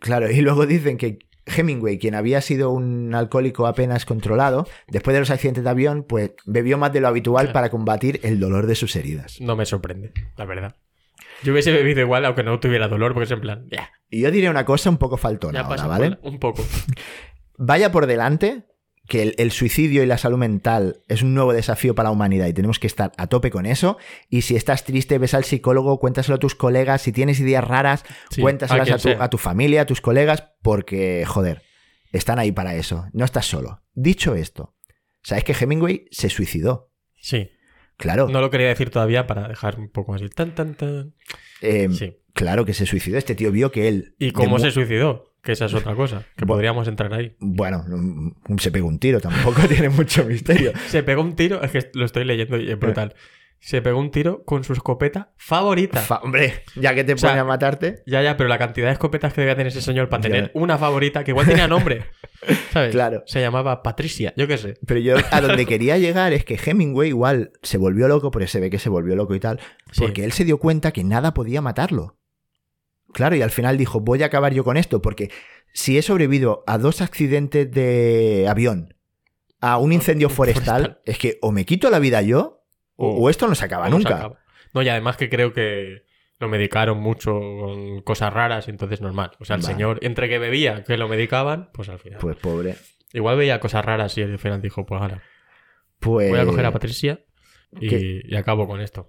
Claro, 0.00 0.30
y 0.30 0.40
luego 0.40 0.66
dicen 0.66 0.98
que 0.98 1.18
Hemingway, 1.46 1.98
quien 1.98 2.14
había 2.14 2.40
sido 2.40 2.70
un 2.70 3.14
alcohólico 3.14 3.66
apenas 3.66 4.04
controlado, 4.04 4.66
después 4.88 5.14
de 5.14 5.20
los 5.20 5.30
accidentes 5.30 5.64
de 5.64 5.70
avión, 5.70 6.04
pues 6.08 6.32
bebió 6.46 6.78
más 6.78 6.92
de 6.92 7.00
lo 7.00 7.08
habitual 7.08 7.52
para 7.52 7.70
combatir 7.70 8.20
el 8.22 8.40
dolor 8.40 8.66
de 8.66 8.74
sus 8.74 8.96
heridas. 8.96 9.40
No 9.40 9.56
me 9.56 9.66
sorprende, 9.66 10.12
la 10.36 10.44
verdad. 10.44 10.76
Yo 11.42 11.52
hubiese 11.52 11.72
bebido 11.72 12.00
igual, 12.00 12.24
aunque 12.24 12.42
no 12.42 12.58
tuviera 12.60 12.88
dolor, 12.88 13.12
porque 13.12 13.24
es 13.24 13.30
en 13.30 13.40
plan, 13.40 13.66
Y 14.08 14.20
yo 14.22 14.30
diré 14.30 14.48
una 14.48 14.64
cosa 14.64 14.88
un 14.88 14.96
poco 14.98 15.16
faltona 15.16 15.60
ya 15.62 15.66
ahora, 15.66 15.86
¿vale? 15.86 16.18
un 16.22 16.38
poco. 16.38 16.64
Vaya 17.58 17.92
por 17.92 18.06
delante 18.06 18.64
que 19.06 19.22
el, 19.22 19.34
el 19.38 19.50
suicidio 19.50 20.02
y 20.02 20.06
la 20.06 20.16
salud 20.18 20.38
mental 20.38 21.02
es 21.08 21.22
un 21.22 21.34
nuevo 21.34 21.52
desafío 21.52 21.94
para 21.94 22.08
la 22.08 22.12
humanidad 22.12 22.46
y 22.46 22.52
tenemos 22.54 22.78
que 22.78 22.86
estar 22.86 23.12
a 23.18 23.26
tope 23.26 23.50
con 23.50 23.66
eso. 23.66 23.98
Y 24.30 24.42
si 24.42 24.56
estás 24.56 24.84
triste, 24.84 25.18
ves 25.18 25.34
al 25.34 25.44
psicólogo, 25.44 25.98
cuéntaselo 26.00 26.36
a 26.36 26.38
tus 26.38 26.54
colegas. 26.54 27.02
Si 27.02 27.12
tienes 27.12 27.38
ideas 27.40 27.62
raras, 27.64 28.04
Sí, 28.30 28.40
cuéntaselas 28.40 28.90
a 28.90 28.94
tu, 28.94 28.98
sea. 29.00 29.22
a 29.24 29.28
tu 29.30 29.36
familia, 29.38 29.82
a 29.82 29.86
tus 29.86 30.00
colegas, 30.00 30.44
porque, 30.62 31.24
joder, 31.26 31.62
están 32.12 32.38
ahí 32.38 32.50
para 32.52 32.74
eso. 32.76 33.06
No 33.12 33.24
estás 33.24 33.44
solo. 33.46 33.82
Dicho 33.92 34.34
esto, 34.34 34.74
¿sabes 35.22 35.44
que 35.44 35.52
Hemingway 35.58 36.06
se 36.10 36.30
suicidó? 36.30 36.90
Sí. 37.20 37.50
Claro. 37.96 38.28
No 38.28 38.40
lo 38.40 38.50
quería 38.50 38.68
decir 38.68 38.90
todavía 38.90 39.26
para 39.26 39.46
dejar 39.48 39.78
un 39.78 39.88
poco 39.90 40.14
así. 40.14 40.28
Tan, 40.28 40.54
tan, 40.54 40.74
tan. 40.74 41.14
eh, 41.60 41.88
Sí. 41.92 42.16
Claro 42.32 42.64
que 42.64 42.74
se 42.74 42.86
suicidó. 42.86 43.16
Este 43.18 43.34
tío 43.36 43.52
vio 43.52 43.70
que 43.70 43.86
él. 43.86 44.16
¿Y 44.18 44.32
cómo 44.32 44.58
se 44.58 44.72
suicidó? 44.72 45.33
Que 45.44 45.52
esa 45.52 45.66
es 45.66 45.74
otra 45.74 45.94
cosa. 45.94 46.24
Que 46.36 46.46
podríamos 46.46 46.88
entrar 46.88 47.12
ahí. 47.12 47.36
Bueno, 47.38 47.84
mm, 47.86 48.56
se 48.58 48.70
pegó 48.70 48.88
un 48.88 48.98
tiro, 48.98 49.20
tampoco 49.20 49.60
tiene 49.68 49.88
mucho 49.90 50.24
misterio. 50.24 50.72
Se 50.88 51.02
pegó 51.02 51.20
un 51.22 51.36
tiro, 51.36 51.62
es 51.62 51.70
que 51.70 51.90
lo 51.94 52.04
estoy 52.06 52.24
leyendo 52.24 52.56
y 52.56 52.70
es 52.70 52.78
brutal. 52.78 53.14
Se 53.60 53.80
pegó 53.80 53.98
un 53.98 54.10
tiro 54.10 54.44
con 54.44 54.62
su 54.62 54.74
escopeta 54.74 55.32
favorita. 55.38 56.00
Fa- 56.00 56.20
hombre, 56.22 56.64
ya 56.76 56.94
que 56.94 57.02
te 57.02 57.14
O 57.14 57.16
sea, 57.18 57.30
pone 57.30 57.40
a 57.40 57.44
matarte. 57.44 58.02
ya, 58.06 58.20
ya, 58.22 58.36
pero 58.36 58.48
la 58.48 58.58
cantidad 58.58 58.88
de 58.88 58.92
escopetas 58.92 59.32
que 59.32 59.40
debía 59.40 59.54
tener 59.54 59.68
ese 59.68 59.80
señor 59.80 60.10
para 60.10 60.22
Ya. 60.22 60.28
tener 60.30 60.50
una 60.54 60.76
favorita, 60.76 61.24
que 61.24 61.30
igual 61.30 61.46
tenía 61.46 61.66
nombre. 61.66 62.04
¿Sabes? 62.72 62.90
Claro. 62.92 63.22
Se 63.26 63.40
llamaba 63.40 63.82
Patricia, 63.82 64.34
yo 64.36 64.46
qué 64.46 64.58
sé. 64.58 64.74
Pero 64.86 65.00
yo 65.00 65.16
a 65.30 65.40
donde 65.40 65.64
quería 65.64 65.96
llegar 65.96 66.34
es 66.34 66.44
que 66.44 66.58
Hemingway 66.62 67.08
igual 67.08 67.52
se 67.62 67.78
volvió 67.78 68.06
loco, 68.06 68.30
porque 68.30 68.48
se 68.48 68.60
ve 68.60 68.68
que 68.68 68.78
se 68.78 68.90
volvió 68.90 69.16
loco 69.16 69.34
y 69.34 69.40
tal, 69.40 69.58
Sí. 69.92 70.02
porque 70.02 70.24
él 70.24 70.32
se 70.32 70.44
dio 70.44 70.58
cuenta 70.58 70.92
que 70.92 71.02
nada 71.04 71.32
podía 71.32 71.62
matarlo. 71.62 72.18
Claro, 73.14 73.34
y 73.36 73.42
al 73.42 73.50
final 73.50 73.78
dijo, 73.78 74.00
voy 74.00 74.22
a 74.22 74.26
acabar 74.26 74.52
yo 74.52 74.64
con 74.64 74.76
esto, 74.76 75.00
porque 75.00 75.30
si 75.72 75.96
he 75.96 76.02
sobrevivido 76.02 76.62
a 76.66 76.76
dos 76.78 77.00
accidentes 77.00 77.70
de 77.70 78.46
avión, 78.48 78.94
a 79.60 79.78
un 79.78 79.92
incendio 79.92 80.28
forestal, 80.28 80.82
Forestal. 80.82 81.00
es 81.06 81.18
que 81.18 81.38
o 81.40 81.50
me 81.52 81.64
quito 81.64 81.88
la 81.90 81.98
vida 81.98 82.20
yo, 82.20 82.60
o, 82.96 83.28
esto 83.30 83.48
no 83.48 83.54
se 83.54 83.64
acaba 83.64 83.86
O 83.86 83.90
no 83.90 83.96
se 83.96 84.02
nunca. 84.04 84.16
acaba. 84.16 84.38
No, 84.74 84.82
y 84.82 84.88
además 84.88 85.16
que 85.16 85.28
creo 85.30 85.52
que 85.52 86.04
lo 86.38 86.48
medicaron 86.48 86.98
mucho 86.98 87.32
con 87.32 88.02
cosas 88.02 88.32
raras 88.32 88.68
y 88.68 88.70
entonces 88.72 89.00
normal. 89.00 89.30
O 89.40 89.44
sea, 89.44 89.56
el 89.56 89.62
Vale. 89.62 89.72
señor, 89.74 89.98
entre 90.02 90.28
que 90.28 90.38
bebía, 90.38 90.84
que 90.84 90.96
lo 90.98 91.08
medicaban, 91.08 91.70
pues 91.72 91.88
al 91.88 91.98
final. 91.98 92.18
Pues 92.20 92.36
pobre. 92.36 92.76
Igual 93.12 93.36
veía 93.38 93.58
cosas 93.60 93.84
raras 93.84 94.18
y 94.18 94.22
al 94.22 94.38
final 94.38 94.60
dijo, 94.60 94.84
pues 94.84 95.00
ahora, 95.00 95.22
Pues... 96.00 96.28
voy 96.30 96.38
a 96.40 96.44
coger 96.44 96.66
a 96.66 96.72
Patricia 96.72 97.20
y 97.80 98.34
acabo 98.36 98.66
con 98.68 98.80
esto. 98.80 99.06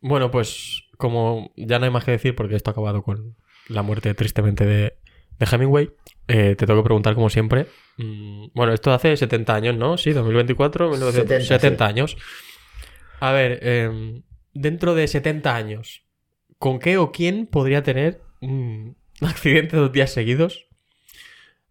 Bueno, 0.00 0.30
pues 0.30 0.84
como 0.96 1.52
ya 1.56 1.78
no 1.78 1.84
hay 1.84 1.90
más 1.90 2.04
que 2.04 2.12
decir 2.12 2.34
porque 2.34 2.56
esto 2.56 2.70
ha 2.70 2.72
acabado 2.72 3.02
con 3.02 3.36
la 3.68 3.82
muerte 3.82 4.14
tristemente 4.14 4.64
de, 4.64 4.96
de 5.38 5.46
Hemingway, 5.50 5.90
eh, 6.28 6.56
te 6.56 6.66
tengo 6.66 6.82
que 6.82 6.86
preguntar 6.86 7.14
como 7.14 7.30
siempre. 7.30 7.66
mm, 7.98 8.48
bueno, 8.54 8.72
esto 8.72 8.92
hace 8.92 9.16
70 9.16 9.54
años, 9.54 9.76
¿no? 9.76 9.96
Sí, 9.98 10.12
2024, 10.12 10.90
1970 10.90 11.44
70, 11.44 11.58
70 11.60 11.84
sí. 11.84 11.90
años. 11.90 12.16
A 13.20 13.32
ver, 13.32 13.60
em, 13.62 14.22
dentro 14.52 14.94
de 14.94 15.08
70 15.08 15.54
años, 15.54 16.04
¿con 16.58 16.78
qué 16.78 16.98
o 16.98 17.12
quién 17.12 17.46
podría 17.46 17.82
tener 17.82 18.20
un 18.40 18.96
accidente 19.20 19.76
dos 19.76 19.92
días 19.92 20.10
seguidos? 20.10 20.66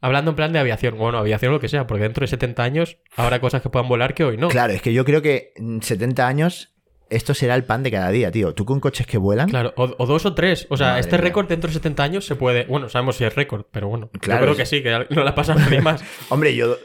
Hablando 0.01 0.32
en 0.32 0.36
plan 0.36 0.53
de 0.53 0.60
aviación, 0.60 0.98
bueno, 0.98 1.17
aviación 1.17 1.51
o 1.51 1.55
lo 1.55 1.60
que 1.60 1.70
sea, 1.70 1.88
porque 1.88 2.03
dentro 2.03 2.22
de 2.22 2.27
70 2.27 2.63
años 2.63 2.98
habrá 3.15 3.39
cosas 3.39 3.62
que 3.62 3.70
puedan 3.70 3.89
volar 3.89 4.13
que 4.13 4.24
hoy 4.24 4.38
no. 4.38 4.50
Claro, 4.50 4.74
es 4.74 4.82
que 4.82 4.94
yo 4.94 5.03
creo 5.03 5.22
que 5.22 5.53
en 5.55 5.82
70 5.82 6.27
años 6.27 6.75
esto 7.10 7.34
será 7.34 7.56
el 7.56 7.64
pan 7.64 7.84
de 7.84 7.92
cada 7.92 8.10
día, 8.12 8.32
tío. 8.32 8.54
Tú 8.54 8.66
con 8.66 8.80
coches 8.80 9.06
que 9.08 9.18
vuelan... 9.18 9.50
Claro, 9.50 9.74
o, 9.78 9.94
o 9.98 10.06
dos 10.06 10.26
o 10.26 10.34
tres. 10.34 10.68
O 10.70 10.78
sea, 10.78 10.88
Madre 10.88 11.02
este 11.02 11.18
récord 11.18 11.48
dentro 11.48 11.68
de 11.70 11.74
70 11.76 12.04
años 12.04 12.26
se 12.26 12.36
puede. 12.36 12.66
Bueno, 12.66 12.90
sabemos 12.90 13.16
si 13.18 13.24
es 13.24 13.36
récord, 13.36 13.66
pero 13.72 13.88
bueno. 13.88 14.10
Claro, 14.20 14.42
yo 14.42 14.46
creo 14.48 14.58
que 14.58 14.66
sí, 14.66 14.82
que 14.84 15.06
no 15.10 15.24
la 15.24 15.36
pasa 15.36 15.54
a 15.54 15.56
nadie 15.56 15.82
más. 15.82 16.04
Hombre, 16.30 16.56
yo... 16.56 16.78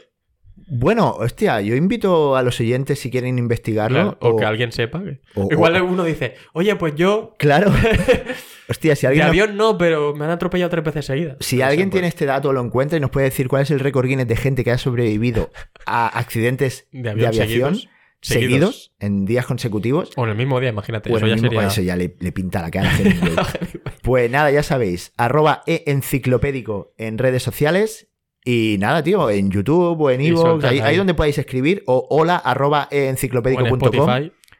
Bueno, 0.73 1.11
hostia, 1.11 1.59
yo 1.59 1.75
invito 1.75 2.35
a 2.37 2.43
los 2.43 2.59
oyentes 2.61 2.99
si 2.99 3.09
quieren 3.09 3.37
investigarlo. 3.37 4.17
Claro, 4.17 4.35
o, 4.35 4.37
que 4.37 4.45
alguien 4.45 4.71
sepa. 4.71 5.03
que- 5.03 5.19
o- 5.35 5.49
Igual 5.51 5.81
uno 5.81 6.03
dice, 6.03 6.35
oye, 6.53 6.75
pues 6.75 6.95
yo. 6.95 7.35
Claro. 7.37 7.73
hostia, 8.69 8.95
si 8.95 9.01
De 9.01 9.07
alguien... 9.07 9.27
avión 9.27 9.57
no, 9.57 9.77
pero 9.77 10.13
me 10.15 10.23
han 10.25 10.31
atropellado 10.31 10.69
tres 10.69 10.83
veces 10.85 11.05
seguidas. 11.05 11.37
Si 11.41 11.57
sea, 11.57 11.67
alguien 11.67 11.89
pues, 11.89 11.95
tiene 11.95 12.07
este 12.07 12.25
dato, 12.25 12.53
lo 12.53 12.61
encuentra 12.61 12.97
y 12.97 13.01
nos 13.01 13.09
puede 13.09 13.25
decir 13.25 13.47
cuál 13.49 13.63
es 13.63 13.71
el 13.71 13.79
récord 13.79 14.05
Guinness 14.07 14.27
de 14.27 14.35
gente 14.37 14.63
que 14.63 14.71
ha 14.71 14.77
sobrevivido 14.77 15.51
a 15.85 16.07
accidentes 16.07 16.87
De 16.91 17.01
de, 17.03 17.09
avión 17.09 17.27
aviación 17.27 17.47
seguidos, 17.75 17.89
seguidos, 18.21 18.49
seguidos. 18.51 18.91
en 18.99 19.25
días 19.25 19.45
consecutivos. 19.45 20.11
O 20.15 20.23
en 20.25 20.29
el 20.31 20.37
mismo 20.37 20.59
día, 20.59 20.69
imagínate. 20.69 21.09
Bueno, 21.09 21.27
eso 21.27 21.35
ya 21.35 21.41
mismo- 21.41 21.49
sería. 21.51 21.67
eso 21.67 21.81
ya 21.81 21.95
le, 21.95 22.15
le 22.19 22.31
pinta 22.31 22.61
la 22.61 22.71
cara. 22.71 22.91
Pues 24.01 24.31
nada, 24.31 24.49
ya 24.49 24.63
sabéis, 24.63 25.13
arroba 25.15 25.61
e-enciclopédico 25.67 26.93
en 26.97 27.17
redes 27.19 27.43
sociales. 27.43 28.07
Y 28.43 28.77
nada, 28.79 29.03
tío, 29.03 29.29
en 29.29 29.51
YouTube 29.51 30.01
o 30.01 30.09
en 30.09 30.21
Evox, 30.21 30.63
ahí, 30.63 30.79
ahí. 30.79 30.85
ahí 30.85 30.97
donde 30.97 31.13
podéis 31.13 31.37
escribir, 31.37 31.83
o 31.85 32.07
hola 32.09 32.37
arroba 32.37 32.87
en 32.89 33.09
enciclopédico.com. 33.09 34.09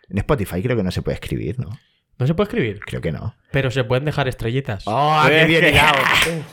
En 0.10 0.18
Spotify 0.18 0.62
creo 0.62 0.78
que 0.78 0.84
no 0.84 0.92
se 0.92 1.02
puede 1.02 1.16
escribir, 1.16 1.58
¿no? 1.60 1.70
No 2.20 2.28
se 2.28 2.36
puede 2.36 2.50
escribir, 2.50 2.80
Creo 2.82 3.02
que 3.02 3.12
no. 3.12 3.36
pero 3.52 3.72
se 3.72 3.84
pueden 3.84 4.06
dejar 4.06 4.28
estrellitas. 4.28 4.84
¡Oh, 4.86 5.24
qué 5.28 5.46
bien 5.46 5.66
hilado! 5.70 5.98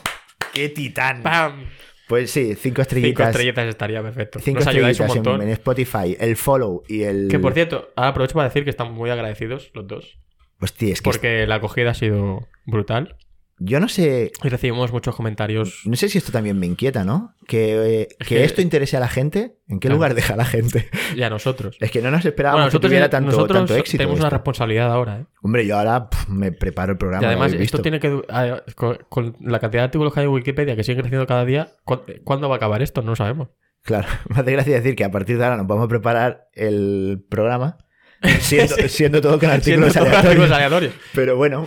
¡Qué 0.55 0.71
titán! 0.71 1.23
¡Pam! 1.23 1.67
Pues 2.09 2.31
sí, 2.31 2.47
cinco 2.47 2.59
Cinco 2.61 2.83
estrellitas. 2.83 3.29
estrellitas 3.29 3.67
estaría 3.69 4.03
perfecto. 4.03 4.39
Cinco 4.41 4.61
Nos 4.61 4.67
ayudáis 4.69 4.99
un 4.99 5.07
estrellitas 5.07 5.17
en, 5.27 5.33
montón. 5.33 5.47
en 5.47 5.53
Spotify, 5.53 6.17
el 6.19 6.37
follow 6.37 6.83
y 6.89 7.03
el. 7.03 7.29
Que 7.29 7.39
por 7.39 7.53
cierto, 7.53 7.91
ahora 7.97 8.11
aprovecho 8.11 8.35
para 8.35 8.49
decir 8.49 8.65
que 8.65 8.71
estamos 8.71 8.95
muy 8.95 9.11
agradecidos 9.11 9.71
los 9.75 9.87
dos. 9.87 10.19
Hostia, 10.61 10.93
es 10.93 11.01
que 11.03 11.05
Porque 11.11 11.47
la 11.47 11.57
acogida 11.57 11.91
ha 11.91 11.95
sido 11.95 12.49
brutal. 12.67 13.17
Yo 13.61 13.81
no 13.81 13.89
sé. 13.89 14.33
Y 14.43 14.49
recibimos 14.49 14.93
muchos 14.93 15.15
comentarios. 15.17 15.81
No 15.85 15.97
sé 15.97 16.09
si 16.09 16.19
esto 16.19 16.33
también 16.33 16.59
me 16.59 16.67
inquieta, 16.67 17.05
¿no? 17.05 17.35
Que, 17.47 18.03
eh, 18.03 18.09
que 18.27 18.45
esto 18.45 18.61
interese 18.63 18.97
a 18.97 19.01
la 19.01 19.09
gente. 19.09 19.57
¿En 19.69 19.81
qué 19.81 19.89
Claro. 19.89 19.97
lugar 19.97 20.15
deja 20.15 20.37
la 20.37 20.45
gente? 20.45 20.89
Y 21.17 21.23
a 21.23 21.31
nosotros. 21.31 21.77
Es 21.81 21.91
que 21.91 22.01
no 22.03 22.11
nos 22.11 22.25
esperábamos 22.25 22.59
Bueno, 22.59 22.67
nosotros, 22.67 22.89
que 22.89 22.95
tuviera 22.95 23.11
tanto, 23.11 23.31
nosotros 23.33 23.59
tanto 23.59 23.75
éxito. 23.77 23.99
tenemos 23.99 24.21
una 24.21 24.31
responsabilidad 24.31 24.91
ahora, 24.93 25.21
¿eh? 25.21 25.27
Hombre, 25.43 25.67
yo 25.67 25.77
ahora 25.79 26.09
me 26.29 26.53
preparo 26.53 26.93
el 26.93 26.99
programa. 26.99 27.23
y 27.23 27.27
además, 27.27 27.49
esto 27.53 27.59
visto. 27.61 27.83
tiene 27.83 28.01
que. 28.01 28.23
a- 28.29 28.63
Con, 28.75 28.99
con 29.09 29.37
la 29.41 29.59
cantidad 29.59 29.83
de 29.83 29.85
artículos 29.87 30.13
que 30.15 30.21
hay 30.21 30.27
en 30.27 30.33
Wikipedia 30.33 30.77
que 30.77 30.85
siguen 30.85 31.01
creciendo 31.03 31.27
cada 31.27 31.45
día, 31.45 31.73
¿cu- 31.85 32.03
¿cuándo 32.25 32.49
va 32.49 32.55
a 32.55 32.59
acabar 32.59 32.83
esto? 32.83 33.03
No 33.03 33.11
lo 33.11 33.17
sabemos. 33.17 33.49
Claro, 33.83 34.09
me 34.29 34.41
hace 34.41 34.53
gracia 34.53 34.75
decir 34.77 34.95
que 34.97 35.05
a 35.05 35.11
partir 35.11 35.39
de 35.39 35.45
ahora 35.45 35.57
nos 35.57 35.67
vamos 35.67 35.85
a 35.85 35.89
preparar 35.89 36.49
el 36.53 37.25
programa 37.31 37.79
siendo, 38.41 38.77
siendo 38.89 39.21
todo 39.21 39.39
con 39.39 39.51
artículos 39.51 39.93
todos 39.93 40.07
aleatorios. 40.07 40.25
artículos 40.25 40.51
aleatorios. 40.53 40.95
Pero 41.15 41.37
bueno, 41.37 41.67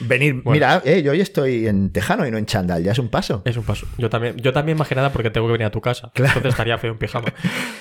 venir. 0.00 0.34
Bueno. 0.34 0.50
Mira, 0.52 0.82
eh, 0.84 1.02
yo 1.02 1.12
hoy 1.12 1.20
estoy 1.20 1.66
en 1.66 1.90
tejano 1.92 2.26
y 2.26 2.30
no 2.30 2.38
en 2.38 2.46
chandal, 2.46 2.82
ya 2.82 2.92
es 2.92 2.98
un 2.98 3.08
paso. 3.08 3.42
Es 3.44 3.56
un 3.56 3.64
paso. 3.64 3.86
Yo 3.98 4.08
también, 4.10 4.36
yo 4.36 4.52
también 4.52 4.78
más 4.78 4.88
que 4.88 4.94
nada 4.94 5.12
porque 5.12 5.30
tengo 5.30 5.46
que 5.46 5.52
venir 5.52 5.66
a 5.66 5.70
tu 5.70 5.80
casa. 5.80 6.10
Claro. 6.14 6.30
Entonces 6.36 6.50
estaría 6.54 6.78
feo 6.78 6.92
en 6.92 6.98
pijama. 6.98 7.32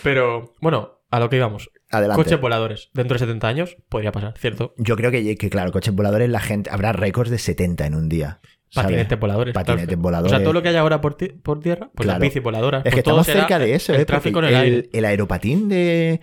Pero, 0.03 0.53
bueno, 0.61 0.99
a 1.09 1.19
lo 1.19 1.29
que 1.29 1.37
íbamos. 1.37 1.69
Adelante. 1.89 2.21
Coches 2.23 2.41
voladores. 2.41 2.89
Dentro 2.93 3.15
de 3.15 3.19
70 3.19 3.47
años 3.47 3.77
podría 3.89 4.11
pasar, 4.11 4.33
¿cierto? 4.37 4.73
Yo 4.77 4.95
creo 4.95 5.11
que, 5.11 5.37
que, 5.37 5.49
claro, 5.49 5.71
coches 5.71 5.93
voladores, 5.93 6.29
la 6.29 6.39
gente 6.41 6.69
habrá 6.69 6.91
récords 6.93 7.29
de 7.29 7.37
70 7.37 7.85
en 7.85 7.95
un 7.95 8.09
día. 8.09 8.41
Patinetes 8.75 9.17
voladores. 9.17 9.53
Patinetes 9.53 9.87
claro. 9.87 10.01
voladores. 10.01 10.33
O 10.33 10.35
sea, 10.35 10.43
todo 10.43 10.51
lo 10.53 10.61
que 10.61 10.67
hay 10.69 10.75
ahora 10.75 10.99
por, 10.99 11.15
ti- 11.15 11.29
por 11.29 11.61
tierra, 11.61 11.89
pues 11.95 12.05
Claro. 12.05 12.19
las 12.19 12.27
bici 12.27 12.39
voladoras. 12.41 12.79
Es 12.79 12.91
pues 12.91 12.95
que 12.95 13.03
todo 13.03 13.21
estamos 13.21 13.39
cerca 13.39 13.59
de 13.59 13.73
eso, 13.75 13.93
El 13.93 14.01
¿eh? 14.01 14.05
tráfico 14.05 14.39
en 14.39 14.45
el 14.45 14.55
aire. 14.55 14.89
el 14.91 15.05
aeropatín 15.05 15.69
de. 15.69 16.19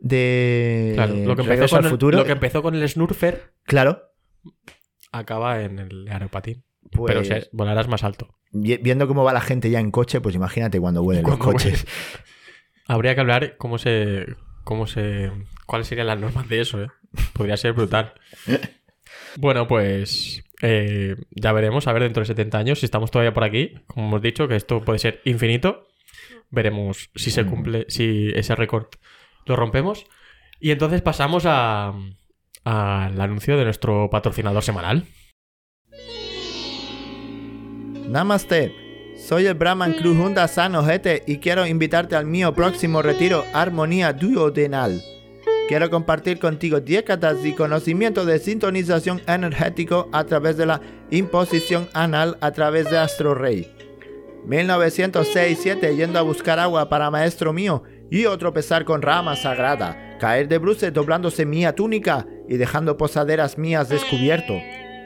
De. 0.00 0.92
Claro, 0.94 1.14
lo 1.14 1.36
que, 1.36 1.42
empezó 1.42 1.68
con 1.68 1.78
al 1.78 1.84
el, 1.84 1.90
futuro. 1.90 2.18
lo 2.18 2.24
que 2.24 2.32
empezó 2.32 2.62
con 2.62 2.74
el 2.74 2.88
Snurfer 2.88 3.52
Claro. 3.64 4.02
acaba 5.12 5.62
en 5.62 5.78
el 5.78 6.08
aeropatín. 6.08 6.64
Pues, 6.90 7.12
Pero 7.12 7.24
se- 7.24 7.48
volarás 7.52 7.88
más 7.88 8.04
alto. 8.04 8.28
vi- 8.52 8.78
viendo 8.78 9.06
cómo 9.08 9.24
va 9.24 9.32
la 9.32 9.40
gente 9.40 9.70
ya 9.70 9.80
en 9.80 9.90
coche, 9.90 10.20
pues 10.20 10.34
imagínate 10.34 10.80
cuando 10.80 11.02
vuelen 11.02 11.22
los 11.24 11.36
coches. 11.38 11.86
Habría 12.86 13.14
que 13.14 13.20
hablar 13.20 13.56
cómo 13.58 13.78
se. 13.78 14.26
cómo 14.64 14.86
se. 14.86 15.30
cuáles 15.66 15.86
serían 15.86 16.06
las 16.06 16.18
normas 16.18 16.48
de 16.48 16.60
eso, 16.60 16.82
¿eh? 16.82 16.88
Podría 17.32 17.56
ser 17.56 17.72
brutal. 17.72 18.14
Bueno, 19.36 19.66
pues. 19.66 20.42
eh, 20.62 21.16
ya 21.30 21.52
veremos, 21.52 21.86
a 21.86 21.92
ver, 21.92 22.02
dentro 22.02 22.20
de 22.22 22.26
70 22.26 22.58
años, 22.58 22.80
si 22.80 22.84
estamos 22.86 23.10
todavía 23.10 23.32
por 23.32 23.44
aquí. 23.44 23.74
Como 23.86 24.06
hemos 24.08 24.22
dicho, 24.22 24.48
que 24.48 24.56
esto 24.56 24.82
puede 24.82 24.98
ser 24.98 25.20
infinito. 25.24 25.86
Veremos 26.50 27.10
si 27.14 27.30
se 27.30 27.44
cumple, 27.46 27.86
si 27.88 28.30
ese 28.34 28.54
récord 28.54 28.86
lo 29.48 29.56
rompemos. 29.56 30.06
Y 30.60 30.70
entonces 30.70 31.02
pasamos 31.02 31.44
a. 31.46 31.92
al 32.64 33.20
anuncio 33.20 33.56
de 33.56 33.64
nuestro 33.64 34.08
patrocinador 34.10 34.62
semanal. 34.62 35.06
Namaste. 38.08 38.74
Soy 39.18 39.46
el 39.46 39.54
Brahman 39.54 39.94
Cruz 39.94 40.16
Honda 40.16 40.46
San 40.46 40.76
Ojete 40.76 41.24
y 41.26 41.38
quiero 41.38 41.66
invitarte 41.66 42.14
al 42.14 42.24
mío 42.24 42.54
próximo 42.54 43.02
retiro 43.02 43.44
Armonía 43.52 44.12
Duodenal. 44.12 45.02
Quiero 45.68 45.90
compartir 45.90 46.38
contigo 46.38 46.80
décadas 46.80 47.44
y 47.44 47.52
conocimiento 47.52 48.24
de 48.24 48.38
sintonización 48.38 49.20
energético 49.26 50.08
a 50.12 50.24
través 50.24 50.56
de 50.56 50.64
la 50.64 50.80
imposición 51.10 51.88
anal 51.92 52.38
a 52.40 52.52
través 52.52 52.88
de 52.88 52.96
Astro 52.96 53.34
Rey. 53.34 53.70
1906-7 54.46 55.94
yendo 55.94 56.18
a 56.18 56.22
buscar 56.22 56.58
agua 56.58 56.88
para 56.88 57.10
maestro 57.10 57.52
mío 57.52 57.82
y 58.10 58.22
yo 58.22 58.36
tropezar 58.38 58.84
con 58.84 59.02
rama 59.02 59.36
sagrada, 59.36 60.16
caer 60.18 60.48
de 60.48 60.58
bruces 60.58 60.92
doblándose 60.92 61.44
mía 61.46 61.74
túnica 61.74 62.26
y 62.48 62.56
dejando 62.56 62.96
posaderas 62.96 63.58
mías 63.58 63.88
descubierto. 63.88 64.54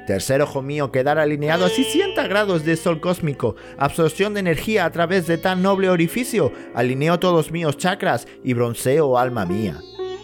Tercer 0.07 0.43
ojo 0.43 0.63
mío 0.63 0.91
quedar 0.91 1.19
alineado 1.19 1.65
a 1.65 1.69
60 1.69 2.27
grados 2.27 2.65
de 2.65 2.77
sol 2.77 3.01
cósmico. 3.01 3.55
Absorción 3.79 4.35
de 4.35 4.41
energía 4.41 4.85
a 4.85 4.91
través 4.91 5.29
de 5.29 5.39
tan 5.39 5.63
noble 5.63 5.89
orificio. 5.89 6.53
Alineo 6.75 7.21
todos 7.21 7.53
míos 7.53 7.77
chakras 7.77 8.27
y 8.43 8.55
bronceo 8.55 9.17
alma 9.17 9.47
mía. 9.47 9.79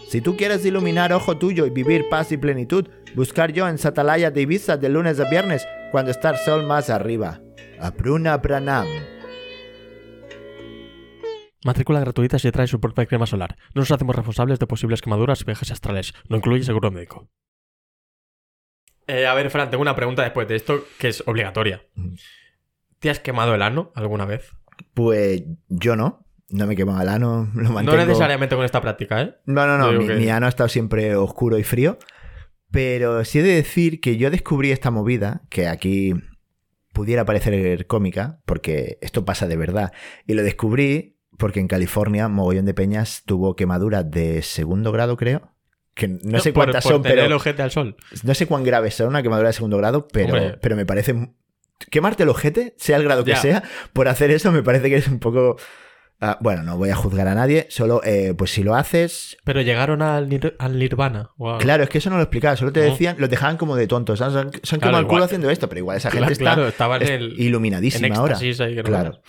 Si 0.09 0.21
tú 0.21 0.35
quieres 0.35 0.65
iluminar 0.65 1.13
ojo 1.13 1.37
tuyo 1.37 1.65
y 1.65 1.69
vivir 1.69 2.09
paz 2.09 2.31
y 2.31 2.37
plenitud, 2.37 2.87
buscar 3.15 3.53
yo 3.53 3.67
en 3.69 3.77
Satalaya 3.77 4.31
de 4.31 4.41
Ibiza 4.41 4.75
de 4.75 4.89
lunes 4.89 5.19
a 5.19 5.29
viernes 5.29 5.65
cuando 5.91 6.11
está 6.11 6.31
el 6.31 6.37
sol 6.37 6.65
más 6.65 6.89
arriba. 6.89 7.39
Apruna 7.79 8.41
Pranam. 8.41 8.87
Matrícula 11.65 11.99
gratuita 11.99 12.39
si 12.39 12.51
trae 12.51 12.67
su 12.67 12.79
propia 12.79 13.05
crema 13.05 13.25
solar. 13.25 13.57
No 13.75 13.81
nos 13.81 13.91
hacemos 13.91 14.15
responsables 14.15 14.59
de 14.59 14.67
posibles 14.67 15.01
quemaduras 15.01 15.41
y 15.41 15.45
viajes 15.45 15.71
astrales. 15.71 16.13
No 16.29 16.37
incluye 16.37 16.63
seguro 16.63 16.89
médico. 16.91 17.29
Eh, 19.07 19.25
a 19.25 19.33
ver, 19.33 19.49
Fran, 19.49 19.69
tengo 19.69 19.81
una 19.81 19.95
pregunta 19.95 20.21
después 20.23 20.47
de 20.47 20.55
esto 20.55 20.83
que 20.99 21.07
es 21.09 21.23
obligatoria. 21.27 21.83
¿Te 22.99 23.09
has 23.09 23.19
quemado 23.19 23.55
el 23.55 23.61
ano 23.61 23.91
alguna 23.95 24.25
vez? 24.25 24.51
Pues 24.93 25.43
yo 25.67 25.95
no. 25.95 26.25
No 26.51 26.65
me 26.65 26.75
quemo 26.75 26.99
el 26.99 27.07
ano, 27.09 27.47
lo 27.53 27.69
mantengo... 27.69 27.95
No 27.97 28.05
necesariamente 28.05 28.55
con 28.55 28.65
esta 28.65 28.81
práctica, 28.81 29.21
¿eh? 29.21 29.35
No, 29.45 29.67
no, 29.67 29.77
no. 29.77 29.91
Mi, 29.91 30.07
que- 30.07 30.15
mi 30.15 30.29
ano 30.29 30.47
ha 30.47 30.49
estado 30.49 30.67
siempre 30.67 31.15
oscuro 31.15 31.59
y 31.59 31.63
frío. 31.63 31.99
Pero 32.71 33.23
sí 33.23 33.39
he 33.39 33.43
de 33.43 33.53
decir 33.55 33.99
que 34.01 34.17
yo 34.17 34.31
descubrí 34.31 34.71
esta 34.71 34.89
movida, 34.89 35.41
que 35.49 35.67
aquí 35.67 36.13
pudiera 36.91 37.23
parecer 37.25 37.85
cómica, 37.85 38.41
porque 38.45 38.97
esto 39.01 39.25
pasa 39.25 39.47
de 39.47 39.57
verdad. 39.57 39.91
Y 40.25 40.33
lo 40.33 40.41
descubrí 40.41 41.18
porque 41.39 41.59
en 41.59 41.67
California, 41.67 42.27
mogollón 42.27 42.65
de 42.65 42.75
peñas 42.75 43.23
tuvo 43.25 43.55
quemaduras 43.55 44.09
de 44.11 44.43
segundo 44.43 44.91
grado, 44.91 45.17
creo. 45.17 45.51
Que 45.95 46.07
no 46.07 46.39
sé 46.39 46.53
cuántas 46.53 46.83
por 46.83 46.93
son, 46.93 47.05
el 47.07 47.13
pero 47.15 47.35
ojete 47.35 47.61
al 47.63 47.71
sol. 47.71 47.95
no 48.23 48.33
sé 48.35 48.45
cuán 48.45 48.63
grave 48.63 48.91
son 48.91 49.07
una 49.07 49.23
quemadura 49.23 49.49
de 49.49 49.53
segundo 49.53 49.77
grado, 49.77 50.07
pero, 50.07 50.33
Hombre. 50.35 50.57
pero 50.61 50.75
me 50.75 50.85
parece. 50.85 51.31
Quemarte 51.89 52.23
el 52.23 52.29
ojete, 52.29 52.75
sea 52.77 52.97
el 52.97 53.03
grado 53.03 53.23
que 53.25 53.31
Ya. 53.31 53.37
sea, 53.41 53.63
por 53.93 54.07
hacer 54.07 54.31
eso 54.31 54.51
me 54.51 54.61
parece 54.63 54.89
que 54.89 54.97
es 54.97 55.07
un 55.07 55.19
poco. 55.19 55.57
ah, 56.21 56.37
bueno, 56.41 56.63
no 56.63 56.77
voy 56.77 56.89
a 56.89 56.95
juzgar 56.95 57.27
a 57.29 57.35
nadie, 57.35 57.65
solo 57.69 58.01
eh, 58.03 58.33
pues 58.37 58.51
si 58.51 58.61
lo 58.63 58.75
haces. 58.75 59.37
Pero 59.45 59.61
llegaron 59.61 60.01
al, 60.01 60.27
nir- 60.29 60.55
al 60.59 60.77
nirvana. 60.77 61.29
Claro, 61.59 61.83
es 61.83 61.89
que 61.89 61.99
eso 61.99 62.09
no 62.09 62.17
lo 62.17 62.23
explicaba, 62.23 62.57
solo 62.57 62.73
te 62.73 62.81
No. 62.85 62.91
decían, 62.91 63.15
los 63.17 63.29
dejaban 63.29 63.55
como 63.55 63.77
de 63.77 63.87
tontos. 63.87 64.21
han, 64.21 64.31
se 64.31 64.37
han 64.37 64.49
Claro, 64.51 64.79
quemado 64.79 64.99
el 64.99 65.07
culo 65.07 65.23
haciendo 65.23 65.49
esto, 65.49 65.69
pero 65.69 65.79
igual 65.79 65.95
esa 65.97 66.09
Claro, 66.09 66.25
gente 66.25 66.33
está 66.43 66.53
claro, 66.55 66.67
estaba 66.67 66.97
en 66.97 67.03
es 67.03 67.09
el- 67.11 67.39
iluminadísima 67.39 68.07
en 68.07 68.15
ahora. 68.17 68.37
ahí, 68.37 68.53
Claro. 68.83 69.21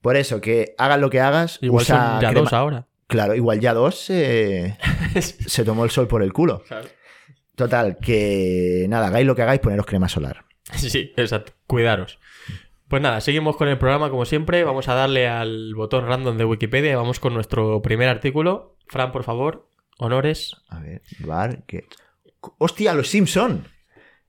Por 0.00 0.16
eso, 0.16 0.40
que 0.40 0.74
hagas 0.78 1.00
lo 1.00 1.10
que 1.10 1.20
hagas, 1.20 1.58
Igual 1.60 1.82
usa 1.82 2.12
son 2.12 2.20
ya 2.20 2.28
crema- 2.30 2.40
dos 2.44 2.52
ahora. 2.52 2.86
Claro, 3.06 3.34
igual 3.34 3.58
ya 3.60 3.72
dos 3.74 4.10
eh, 4.10 4.76
se 5.20 5.64
tomó 5.64 5.84
el 5.84 5.90
sol 5.90 6.06
por 6.08 6.22
el 6.22 6.32
culo. 6.32 6.62
Total, 7.54 7.96
que 7.96 8.86
nada, 8.88 9.08
hagáis 9.08 9.26
lo 9.26 9.34
que 9.34 9.42
hagáis, 9.42 9.60
poneros 9.60 9.86
crema 9.86 10.08
solar. 10.08 10.44
Sí, 10.74 11.12
exacto. 11.16 11.52
Cuidaros. 11.66 12.18
Pues 12.86 13.02
nada, 13.02 13.20
seguimos 13.20 13.56
con 13.56 13.68
el 13.68 13.78
programa 13.78 14.10
como 14.10 14.24
siempre. 14.24 14.64
Vamos 14.64 14.88
a 14.88 14.94
darle 14.94 15.26
al 15.28 15.74
botón 15.74 16.06
random 16.06 16.36
de 16.36 16.44
Wikipedia 16.44 16.92
y 16.92 16.94
vamos 16.94 17.18
con 17.20 17.34
nuestro 17.34 17.82
primer 17.82 18.08
artículo. 18.08 18.76
Fran, 18.86 19.10
por 19.12 19.24
favor, 19.24 19.68
honores. 19.98 20.56
A 20.68 20.78
ver, 20.80 21.02
Bar 21.20 21.64
get... 21.68 21.84
¡Hostia, 22.58 22.94
los 22.94 23.08
Simpson! 23.08 23.66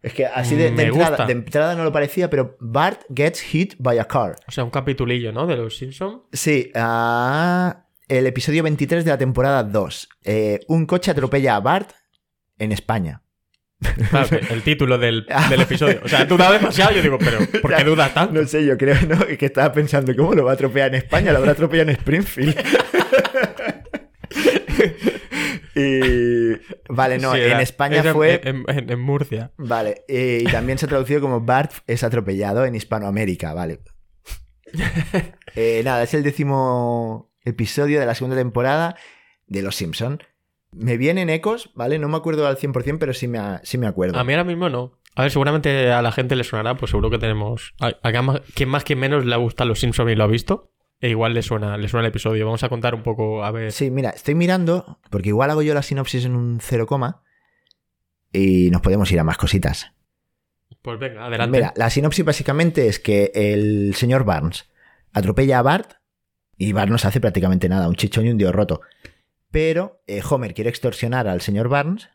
Es 0.01 0.13
que 0.13 0.25
así 0.25 0.55
de, 0.55 0.65
de 0.65 0.71
Me 0.71 0.83
entrada, 0.83 1.25
de 1.25 1.33
entrada 1.33 1.75
no 1.75 1.83
lo 1.83 1.91
parecía, 1.91 2.29
pero 2.29 2.55
Bart 2.59 3.01
gets 3.13 3.41
hit 3.41 3.75
by 3.79 3.99
a 3.99 4.05
car. 4.05 4.35
O 4.47 4.51
sea, 4.51 4.63
un 4.63 4.69
capitulillo, 4.69 5.33
¿no? 5.33 5.45
De 5.45 5.57
los 5.57 5.77
Simpsons. 5.77 6.21
Sí, 6.31 6.71
ah, 6.75 7.85
el 8.07 8.25
episodio 8.25 8.63
23 8.63 9.03
de 9.03 9.12
la 9.12 9.17
temporada 9.17 9.63
2. 9.63 10.09
Eh, 10.23 10.62
un 10.67 10.85
coche 10.85 11.12
atropella 11.12 11.57
a 11.57 11.59
Bart 11.59 11.91
en 12.57 12.71
España. 12.71 13.23
Claro, 14.09 14.38
el 14.49 14.62
título 14.63 14.97
del, 14.97 15.25
del 15.49 15.62
episodio. 15.62 15.99
O 16.03 16.07
sea, 16.07 16.25
duda 16.25 16.51
demasiado. 16.51 16.91
Yo 16.91 17.01
digo, 17.01 17.17
pero 17.17 17.39
¿por 17.62 17.75
qué 17.75 17.83
dudas 17.83 18.13
tanto? 18.13 18.33
No 18.33 18.47
sé, 18.47 18.65
yo 18.65 18.77
creo 18.77 18.95
¿no? 19.07 19.25
Es 19.25 19.38
que 19.38 19.47
estaba 19.47 19.73
pensando, 19.73 20.15
¿cómo 20.15 20.33
lo 20.33 20.45
va 20.45 20.51
a 20.51 20.53
atropellar 20.53 20.89
en 20.89 20.95
España? 20.95 21.33
Lo 21.33 21.39
habrá 21.39 21.51
atropellado 21.51 21.89
en 21.89 21.97
Springfield. 21.97 22.55
y... 25.79 26.51
Vale, 26.89 27.17
no, 27.19 27.33
Sí, 27.33 27.39
en 27.39 27.45
era- 27.51 27.61
España 27.61 27.99
era 27.99 28.13
fue... 28.13 28.41
En, 28.43 28.63
en- 28.67 28.89
en 28.91 28.99
Murcia. 28.99 29.51
Vale, 29.57 30.03
y 30.07 30.43
también 30.45 30.77
se 30.77 30.85
ha 30.85 30.89
traducido 30.89 31.21
como 31.21 31.41
Bart 31.41 31.71
es 31.87 32.03
atropellado 32.03 32.65
en 32.65 32.75
Hispanoamérica, 32.75 33.53
vale. 33.53 33.79
Eh, 35.55 35.81
nada, 35.83 36.03
es 36.03 36.13
el 36.13 36.21
décimo 36.23 37.31
episodio 37.43 37.99
de 37.99 38.05
la 38.05 38.13
segunda 38.15 38.37
temporada 38.37 38.95
de 39.47 39.61
Los 39.63 39.75
Simpson. 39.75 40.21
Me 40.71 40.95
vienen 40.97 41.29
ecos, 41.31 41.71
¿vale? 41.73 41.97
No 41.97 42.07
me 42.07 42.17
acuerdo 42.17 42.45
al 42.47 42.57
100%, 42.57 42.97
pero 42.99 43.13
sí 43.13 43.27
me, 43.27 43.39
sí 43.63 43.77
me 43.79 43.87
acuerdo. 43.87 44.19
A 44.19 44.23
mí 44.23 44.33
ahora 44.33 44.43
mismo 44.43 44.69
no. 44.69 44.99
A 45.15 45.23
ver, 45.23 45.31
seguramente 45.31 45.91
a 45.91 46.01
la 46.03 46.11
gente 46.11 46.35
le 46.35 46.43
sonará, 46.43 46.75
pues 46.77 46.91
seguro 46.91 47.09
que 47.09 47.17
tenemos. 47.17 47.73
A, 47.81 47.93
a 48.03 48.21
más- 48.21 48.41
quien 48.53 48.69
más, 48.69 48.83
quien 48.83 48.99
menos 48.99 49.25
le 49.25 49.35
gusta 49.37 49.65
los 49.65 49.79
Simpsons 49.79 50.11
y 50.11 50.15
lo 50.15 50.23
ha 50.23 50.27
visto. 50.27 50.71
E 51.01 51.09
igual 51.09 51.33
le 51.33 51.41
suena, 51.41 51.77
le 51.77 51.88
suena 51.88 52.05
el 52.05 52.09
episodio. 52.09 52.45
Vamos 52.45 52.63
a 52.63 52.69
contar 52.69 52.93
un 52.93 53.03
poco, 53.03 53.43
a 53.43 53.51
ver. 53.51 53.71
Sí, 53.71 53.89
mira, 53.89 54.09
estoy 54.09 54.35
mirando, 54.35 54.99
porque 55.09 55.29
igual 55.29 55.49
hago 55.49 55.62
yo 55.62 55.73
la 55.73 55.81
sinopsis 55.81 56.25
en 56.25 56.35
un 56.35 56.59
0, 56.62 56.88
y 58.33 58.69
nos 58.69 58.81
podemos 58.81 59.12
ir 59.12 59.19
a 59.19 59.23
más 59.23 59.38
cositas. 59.38 59.93
Pues 60.81 60.99
venga, 60.99 61.25
adelante. 61.25 61.57
Mira, 61.57 61.73
la 61.75 61.89
sinopsis 61.89 62.25
básicamente 62.25 62.88
es 62.88 62.99
que 62.99 63.31
el 63.33 63.95
señor 63.95 64.23
Barnes 64.23 64.69
atropella 65.13 65.59
a 65.59 65.62
Bart 65.62 65.93
y 66.57 66.73
Bart 66.73 66.91
no 66.91 66.97
se 66.97 67.07
hace 67.07 67.21
prácticamente 67.21 67.69
nada, 67.69 67.88
un 67.88 67.95
chichón 67.95 68.25
y 68.25 68.29
un 68.29 68.38
dio 68.38 68.51
roto. 68.51 68.81
Pero 69.51 70.03
eh, 70.05 70.21
Homer 70.29 70.53
quiere 70.53 70.69
extorsionar 70.69 71.27
al 71.27 71.41
señor 71.41 71.69
Barnes 71.69 72.09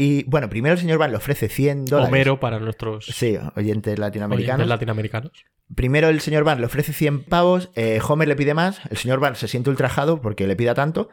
y, 0.00 0.22
bueno, 0.24 0.48
primero 0.48 0.74
el 0.74 0.78
señor 0.80 0.98
Barnes 0.98 1.12
le 1.12 1.16
ofrece 1.18 1.48
100 1.48 1.86
dólares. 1.86 2.08
Homero 2.08 2.38
para 2.40 2.60
nuestros 2.60 3.06
Sí, 3.06 3.36
oyentes 3.56 3.98
latinoamericanos. 3.98 4.54
oyentes 4.60 4.68
latinoamericanos. 4.68 5.32
Primero 5.74 6.08
el 6.08 6.20
señor 6.20 6.44
Barnes 6.44 6.60
le 6.60 6.66
ofrece 6.66 6.92
100 6.92 7.24
pavos, 7.24 7.70
eh, 7.74 8.00
Homer 8.06 8.28
le 8.28 8.36
pide 8.36 8.54
más, 8.54 8.80
el 8.90 8.96
señor 8.96 9.20
Barnes 9.20 9.38
se 9.40 9.48
siente 9.48 9.70
ultrajado 9.70 10.20
porque 10.22 10.46
le 10.46 10.56
pida 10.56 10.74
tanto. 10.74 11.08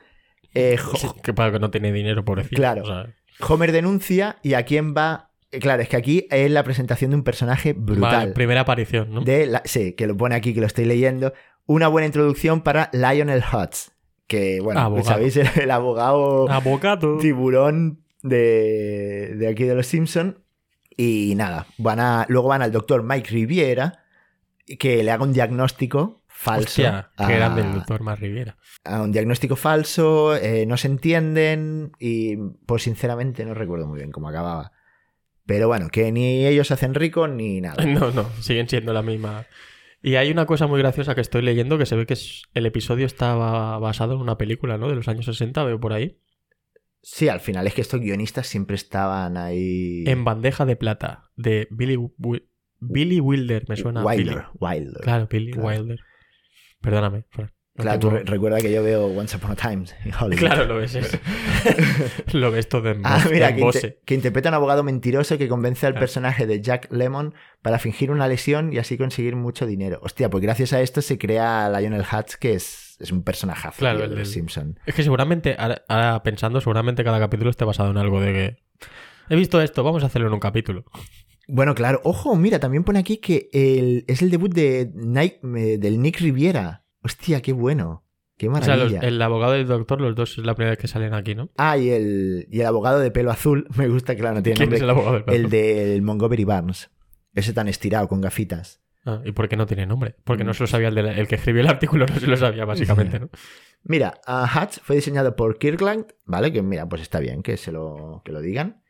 eh, 0.54 0.78
Ho- 0.80 1.15
Que 1.21 1.34
para 1.34 1.52
que 1.52 1.60
no 1.60 1.69
tiene 1.71 1.91
dinero, 1.91 2.24
pobrecito. 2.24 2.56
Claro. 2.56 2.84
O 2.84 2.86
sea, 2.86 3.08
Homer 3.50 3.71
denuncia 3.74 4.38
y 4.43 4.54
a 4.54 4.63
quién 4.63 4.93
va... 4.95 5.32
eh, 5.52 5.60
Claro, 5.60 5.82
es 5.82 5.89
que 5.89 5.98
aquí 5.98 6.28
es 6.32 6.50
la 6.52 6.63
presentación 6.63 7.12
de 7.12 7.17
un 7.17 7.24
personaje 7.24 7.74
brutal. 7.74 8.02
vale, 8.12 8.32
primera 8.32 8.62
aparición, 8.62 9.12
¿no? 9.13 9.21
de 9.21 9.48
la- 9.48 9.62
sí, 9.65 9.93
que 9.93 10.08
lo 10.08 10.15
pone 10.15 10.36
aquí, 10.36 10.54
que 10.54 10.62
lo 10.62 10.67
estoy 10.67 10.86
leyendo. 10.86 11.34
Una 11.65 11.88
buena 11.89 12.06
introducción 12.06 12.62
para 12.62 12.89
Lionel 12.93 13.43
Hutz, 13.52 13.89
que, 14.28 14.62
bueno, 14.62 14.80
Abogado. 14.80 15.08
sabéis, 15.10 15.36
el, 15.36 15.48
el 15.63 15.71
abogado 15.71 16.50
Abogado. 16.50 17.17
tiburón 17.17 18.05
de, 18.28 19.36
de 19.36 19.48
aquí 19.48 19.64
de 19.64 19.76
los 19.76 19.88
Simpson 19.88 20.40
Y 20.98 21.34
nada, 21.36 21.68
van 21.78 22.00
a, 22.00 22.26
luego 22.30 22.48
van 22.50 22.62
al 22.62 22.72
doctor 22.72 23.04
Mike 23.04 23.30
Riviera, 23.30 24.04
que 24.80 25.04
le 25.04 25.12
haga 25.12 25.24
un 25.24 25.34
diagnóstico 25.34 26.24
falso. 26.28 26.66
Hostia, 26.68 27.12
a- 27.18 27.28
qué 27.28 27.36
grande 27.36 27.62
el 27.62 27.74
doctor 27.74 28.02
Más 28.02 28.20
Riviera. 28.20 28.58
a 28.84 29.02
un 29.02 29.12
diagnóstico 29.12 29.56
falso, 29.56 30.36
eh, 30.36 30.66
no 30.66 30.78
se 30.78 30.88
entienden 30.88 31.92
y 32.00 32.36
pues 32.66 32.84
sinceramente 32.84 33.46
no 33.46 33.54
recuerdo 33.54 33.88
muy 33.88 33.98
bien 34.00 34.12
cómo 34.12 34.30
acababa. 34.30 34.72
Pero 35.46 35.68
bueno, 35.68 35.90
que 35.90 36.12
ni 36.12 36.46
ellos 36.48 36.68
se 36.68 36.74
hacen 36.74 36.94
ricos 36.96 37.30
ni 37.30 37.62
nada. 37.62 37.84
No, 37.86 38.12
no, 38.12 38.30
siguen 38.42 38.68
siendo 38.68 38.94
la 38.94 39.02
misma. 39.04 39.46
Y 40.02 40.16
hay 40.16 40.30
una 40.32 40.46
cosa 40.46 40.66
muy 40.68 40.80
graciosa 40.80 41.14
que 41.16 41.22
estoy 41.22 41.42
leyendo 41.42 41.78
que 41.78 41.86
se 41.86 41.96
ve 41.96 42.06
que 42.06 42.14
es- 42.14 42.44
el 42.54 42.66
episodio 42.66 43.06
estaba 43.06 43.78
basado 43.80 44.14
en 44.16 44.22
una 44.22 44.38
película, 44.38 44.78
¿no? 44.78 44.88
De 44.90 44.96
los 44.96 45.08
años 45.08 45.26
60, 45.26 45.64
veo 45.64 45.80
por 45.80 45.94
ahí. 45.94 46.18
Sí, 47.08 47.30
al 47.30 47.39
final 47.39 47.68
es 47.68 47.76
que 47.76 47.82
estos 47.82 48.02
guionistas 48.02 48.48
siempre 48.48 48.76
estaban 48.76 49.38
ahí... 49.38 50.04
En 50.08 50.26
bandeja 50.26 50.65
de 50.65 50.76
plata, 50.76 51.30
de 51.36 51.68
Billy, 51.70 52.00
Billy 52.80 53.20
Wilder, 53.20 53.63
me 53.70 53.78
suena. 53.78 54.04
Wilder, 54.04 54.26
Billy. 54.26 54.48
Wilder. 54.60 55.02
Claro, 55.04 55.28
Billy 55.28 55.52
Claro. 55.52 55.68
Wilder. 55.68 56.00
Perdóname. 56.82 57.26
Fran, 57.30 57.52
no 57.78 57.82
Claro, 57.84 58.00
tú 58.00 58.10
re- 58.10 58.24
recuerda 58.24 58.60
que 58.60 58.72
yo 58.72 58.82
veo 58.84 59.06
Once 59.08 59.36
Upon 59.36 59.52
a 59.52 59.56
Time. 59.56 59.84
Claro, 60.38 60.66
lo 60.66 60.76
ves. 60.78 60.96
es- 60.96 61.20
lo 62.34 62.52
ves 62.52 62.70
todo 62.70 62.90
en, 62.90 63.02
Ah, 63.04 63.24
mira, 63.30 63.50
en 63.50 63.58
que, 64.06 64.16
interpreta 64.16 64.50
a 64.50 64.52
un 64.52 64.56
abogado 64.56 64.84
mentiroso 64.84 65.38
que 65.38 65.48
convence 65.48 65.86
al 65.86 65.94
Claro. 65.94 66.04
personaje 66.04 66.48
de 66.48 66.62
Jack 66.62 66.92
Lemon 66.92 67.34
para 67.62 67.80
fingir 67.80 68.12
una 68.12 68.28
lesión 68.28 68.72
y 68.72 68.78
así 68.78 68.98
conseguir 68.98 69.36
mucho 69.36 69.66
dinero. 69.66 70.00
Hostia, 70.04 70.30
pues 70.30 70.42
gracias 70.42 70.72
a 70.74 70.82
esto 70.82 71.02
se 71.02 71.18
crea 71.18 71.70
Lionel 71.70 72.02
Hutz, 72.04 72.38
que 72.38 72.54
es, 72.54 72.96
es 73.00 73.12
un 73.12 73.24
personajazo 73.24 73.78
Claro, 73.80 73.98
tío, 73.98 74.06
el 74.06 74.12
de 74.12 74.16
del- 74.18 74.26
Simpson. 74.26 74.80
Es 74.86 74.96
que 74.96 75.04
seguramente, 75.04 75.56
ahora, 75.60 75.84
ahora 75.90 76.24
pensando, 76.24 76.62
seguramente 76.62 77.04
cada 77.04 77.20
capítulo 77.20 77.50
esté 77.50 77.66
basado 77.66 77.92
en 77.92 77.98
algo 77.98 78.22
de 78.22 78.34
que. 78.34 78.58
He 79.30 79.36
visto 79.36 79.60
esto, 79.62 79.84
vamos 79.84 80.04
a 80.04 80.06
hacerlo 80.06 80.28
en 80.28 80.34
un 80.36 80.40
capítulo. 80.40 80.86
Bueno, 81.48 81.76
claro. 81.76 82.00
Ojo, 82.04 82.36
mira, 82.36 82.60
también 82.60 82.84
pone 82.84 83.00
aquí 83.00 83.18
que 83.18 83.50
el, 83.54 84.06
es 84.08 84.22
el 84.22 84.30
debut 84.32 84.54
de 84.54 84.92
Nike- 84.96 85.40
eh, 85.58 85.78
del 85.78 86.02
Nick 86.02 86.20
Riviera. 86.22 86.84
Hostia, 87.06 87.41
qué 87.41 87.54
bueno. 87.54 88.04
Qué 88.38 88.50
O 88.50 88.52
sea, 88.62 88.76
los- 88.76 88.91
maravilla. 88.91 89.00
el 89.08 89.22
abogado 89.22 89.56
y 89.56 89.62
el 89.62 89.68
doctor, 89.68 90.02
los 90.02 90.13
dos 90.15 90.38
es 90.38 90.46
la 90.46 90.56
primera 90.56 90.72
vez 90.72 90.80
que 90.80 90.88
salen 90.89 91.13
aquí, 91.13 91.36
¿no? 91.36 91.52
Ah, 91.56 91.78
y 91.78 91.89
el, 91.89 92.48
y 92.52 92.60
el 92.60 92.65
abogado 92.65 93.00
de 93.00 93.12
pelo 93.12 93.32
azul. 93.32 93.68
Me 93.78 93.88
gusta, 93.88 94.15
claro, 94.15 94.36
no 94.36 94.44
tiene 94.44 94.58
¿Quién 94.58 94.65
nombre. 94.70 94.78
es 94.78 94.84
el 94.84 94.89
abogado 94.89 95.13
del 95.22 95.24
El 95.36 95.41
doctor? 95.44 95.60
del 95.60 96.02
Montgomery 96.02 96.44
Barnes. 96.44 96.89
Ese 97.34 97.54
tan 97.54 97.68
estirado, 97.70 98.08
con 98.08 98.20
gafitas. 98.22 98.82
Ah, 99.06 99.22
¿Y 99.24 99.32
por 99.34 99.48
qué 99.48 99.56
no 99.56 99.65
tiene 99.68 99.86
nombre? 99.86 100.15
Porque 100.24 100.44
Mm. 100.44 100.48
no 100.48 100.54
se 100.56 100.63
lo 100.63 100.68
sabía 100.68 100.88
el, 100.89 100.96
de 100.96 101.02
el 101.20 101.28
que 101.28 101.36
escribió 101.36 101.62
el 101.62 101.68
artículo, 101.68 102.06
no 102.08 102.20
se 102.20 102.28
lo 102.28 102.36
sabía, 102.36 102.65
básicamente, 102.65 103.20
¿no? 103.20 103.30
Mira, 103.84 104.20
a 104.26 104.44
Hutch 104.52 104.80
fue 104.82 104.96
diseñado 104.96 105.36
por 105.36 105.58
Kirkland, 105.60 106.08
¿vale? 106.26 106.52
Que 106.52 106.62
mira, 106.63 106.89
pues 106.89 107.04
está 107.04 107.20
bien 107.20 107.44
que 107.44 107.56
se 107.56 107.72
lo, 107.72 108.22
que 108.26 108.32
lo 108.32 108.41
digan. 108.41 108.82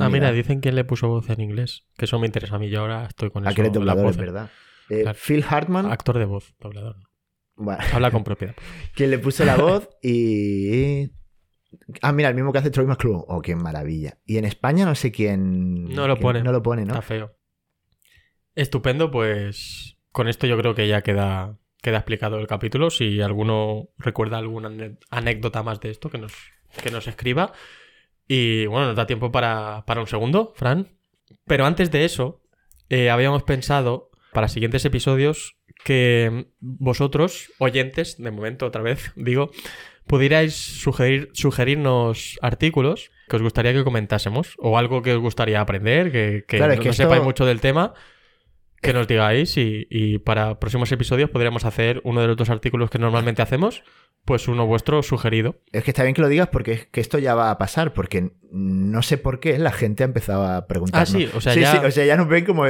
Ah, 0.00 0.08
mira, 0.08 0.32
dicen 0.32 0.60
quién 0.60 0.74
le 0.74 0.84
puso 0.84 1.06
voz 1.08 1.28
en 1.28 1.40
inglés. 1.42 1.84
Que 1.98 2.06
eso 2.06 2.18
me 2.18 2.24
interesa 2.26 2.56
a 2.56 2.58
mí. 2.58 2.70
Yo 2.70 2.80
ahora 2.80 3.04
estoy 3.04 3.30
con 3.30 3.46
Ah, 3.46 3.50
eso. 3.50 3.62
las 3.62 3.72
doblador, 3.72 4.06
es 4.10 4.16
verdad. 4.16 4.48
Eh, 4.88 5.02
Claro. 5.02 5.18
Phil 5.22 5.44
Hartman, 5.46 5.86
Actor 5.92 6.18
de 6.18 6.24
voz, 6.24 6.54
doblador. 6.58 6.96
Bueno, 7.56 7.82
Habla 7.92 8.10
con 8.10 8.24
propiedad. 8.24 8.54
quien 8.94 9.10
le 9.10 9.18
puso 9.18 9.44
la 9.44 9.56
voz 9.56 9.88
y... 10.02 11.10
Ah, 12.02 12.12
mira, 12.12 12.28
el 12.28 12.34
mismo 12.34 12.52
que 12.52 12.58
hace 12.58 12.70
Troy 12.70 12.86
McClure. 12.86 13.24
Oh, 13.28 13.40
qué 13.40 13.56
maravilla. 13.56 14.18
Y 14.26 14.36
en 14.36 14.44
España 14.44 14.84
no 14.84 14.94
sé 14.94 15.10
quién... 15.10 15.84
No 15.84 16.06
lo 16.06 16.18
pone. 16.18 16.42
No 16.42 16.52
lo 16.52 16.62
pone, 16.62 16.84
¿no? 16.84 16.92
Está 16.92 17.02
feo. 17.02 17.36
Estupendo, 18.54 19.10
pues 19.10 19.96
con 20.10 20.28
esto 20.28 20.46
yo 20.46 20.58
creo 20.58 20.74
que 20.74 20.86
ya 20.86 21.00
queda, 21.00 21.58
queda 21.80 21.98
explicado 21.98 22.38
el 22.38 22.46
capítulo. 22.46 22.90
Si 22.90 23.22
alguno 23.22 23.88
recuerda 23.96 24.36
alguna 24.38 24.70
anécdota 25.10 25.62
más 25.62 25.80
de 25.80 25.90
esto, 25.90 26.10
que 26.10 26.18
nos, 26.18 26.34
que 26.82 26.90
nos 26.90 27.08
escriba. 27.08 27.52
Y 28.28 28.66
bueno, 28.66 28.88
nos 28.88 28.96
da 28.96 29.06
tiempo 29.06 29.32
para, 29.32 29.84
para 29.86 30.00
un 30.00 30.06
segundo, 30.06 30.52
Fran. 30.54 30.88
Pero 31.46 31.64
antes 31.64 31.90
de 31.90 32.04
eso, 32.04 32.42
eh, 32.90 33.10
habíamos 33.10 33.42
pensado 33.42 34.10
para 34.32 34.48
siguientes 34.48 34.84
episodios 34.84 35.56
que 35.84 36.46
vosotros, 36.60 37.50
oyentes, 37.58 38.16
de 38.18 38.30
momento 38.30 38.66
otra 38.66 38.82
vez 38.82 39.12
digo, 39.16 39.50
pudierais 40.06 40.54
sugerir, 40.54 41.30
sugerirnos 41.32 42.38
artículos 42.42 43.10
que 43.28 43.36
os 43.36 43.42
gustaría 43.42 43.72
que 43.72 43.84
comentásemos 43.84 44.54
o 44.58 44.76
algo 44.76 45.00
que 45.02 45.12
os 45.14 45.20
gustaría 45.20 45.60
aprender, 45.60 46.10
que, 46.12 46.44
que 46.46 46.56
Claro, 46.58 46.72
es 46.74 46.78
no 46.80 46.90
esto- 46.90 47.02
sepáis 47.04 47.22
mucho 47.22 47.46
del 47.46 47.60
tema, 47.60 47.94
que 48.82 48.92
nos 48.92 49.06
digáis 49.08 49.56
y, 49.56 49.86
y 49.90 50.18
para 50.18 50.58
próximos 50.58 50.90
episodios 50.92 51.30
podríamos 51.30 51.64
hacer 51.64 52.00
uno 52.04 52.20
de 52.20 52.26
los 52.26 52.36
dos 52.36 52.50
artículos 52.50 52.90
que 52.90 52.98
normalmente 52.98 53.40
hacemos, 53.40 53.82
pues 54.24 54.46
uno 54.48 54.66
vuestro 54.66 55.02
sugerido. 55.02 55.56
Es 55.72 55.84
que 55.84 55.92
está 55.92 56.02
bien 56.02 56.14
que 56.14 56.20
lo 56.22 56.28
digas 56.28 56.48
porque 56.48 56.72
es 56.72 56.86
que 56.86 57.00
esto 57.00 57.18
ya 57.18 57.34
va 57.34 57.50
a 57.50 57.58
pasar, 57.58 57.92
porque 57.92 58.32
no 58.50 59.02
sé 59.02 59.18
por 59.18 59.40
qué 59.40 59.58
la 59.58 59.72
gente 59.72 60.02
ha 60.02 60.06
empezado 60.06 60.44
a 60.46 60.66
preguntar. 60.66 61.02
Ah, 61.02 61.06
sí, 61.06 61.28
o 61.34 61.40
sea, 61.40 61.54
sí, 61.54 61.60
ya- 61.60 61.72
sí, 61.72 61.78
o 61.78 61.90
sea, 61.90 62.04
ya 62.04 62.16
nos 62.16 62.28
ven 62.28 62.44
como... 62.44 62.64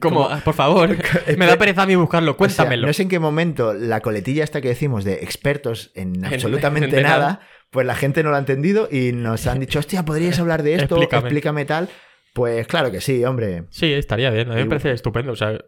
Como, 0.00 0.28
ah, 0.28 0.40
por 0.44 0.54
favor, 0.54 0.90
me 1.38 1.46
da 1.46 1.56
pereza 1.56 1.82
a 1.82 1.86
mí 1.86 1.94
buscarlo, 1.96 2.32
O 2.32 2.34
sea, 2.34 2.38
cuéntamelo. 2.38 2.86
no 2.86 2.92
sé 2.92 3.02
en 3.04 3.08
qué 3.08 3.18
momento 3.20 3.72
la 3.72 4.00
coletilla 4.00 4.44
esta 4.44 4.60
que 4.60 4.68
decimos 4.68 5.04
de 5.04 5.14
expertos 5.22 5.92
en 5.94 6.16
En- 6.16 6.24
absolutamente 6.34 7.02
nada, 7.02 7.18
nada. 7.18 7.40
pues 7.70 7.86
la 7.86 7.94
gente 7.94 8.22
no 8.22 8.30
lo 8.30 8.36
ha 8.36 8.40
entendido 8.40 8.88
y 8.90 9.12
nos 9.12 9.46
han 9.46 9.60
dicho, 9.60 9.78
hostia, 9.78 10.04
¿podríais 10.04 10.38
hablar 10.40 10.62
de 10.62 10.74
esto? 10.74 10.96
Explícame. 10.96 11.20
Explícame, 11.28 11.64
tal. 11.64 11.88
Pues 12.32 12.66
claro 12.66 12.90
que 12.90 13.00
sí, 13.00 13.24
hombre. 13.24 13.64
Sí, 13.70 13.92
estaría 13.92 14.30
bien. 14.30 14.50
A 14.50 14.54
mí 14.54 14.62
me 14.62 14.66
parece 14.68 14.92
estupendo. 14.92 15.32
O 15.32 15.36
sea, 15.36 15.58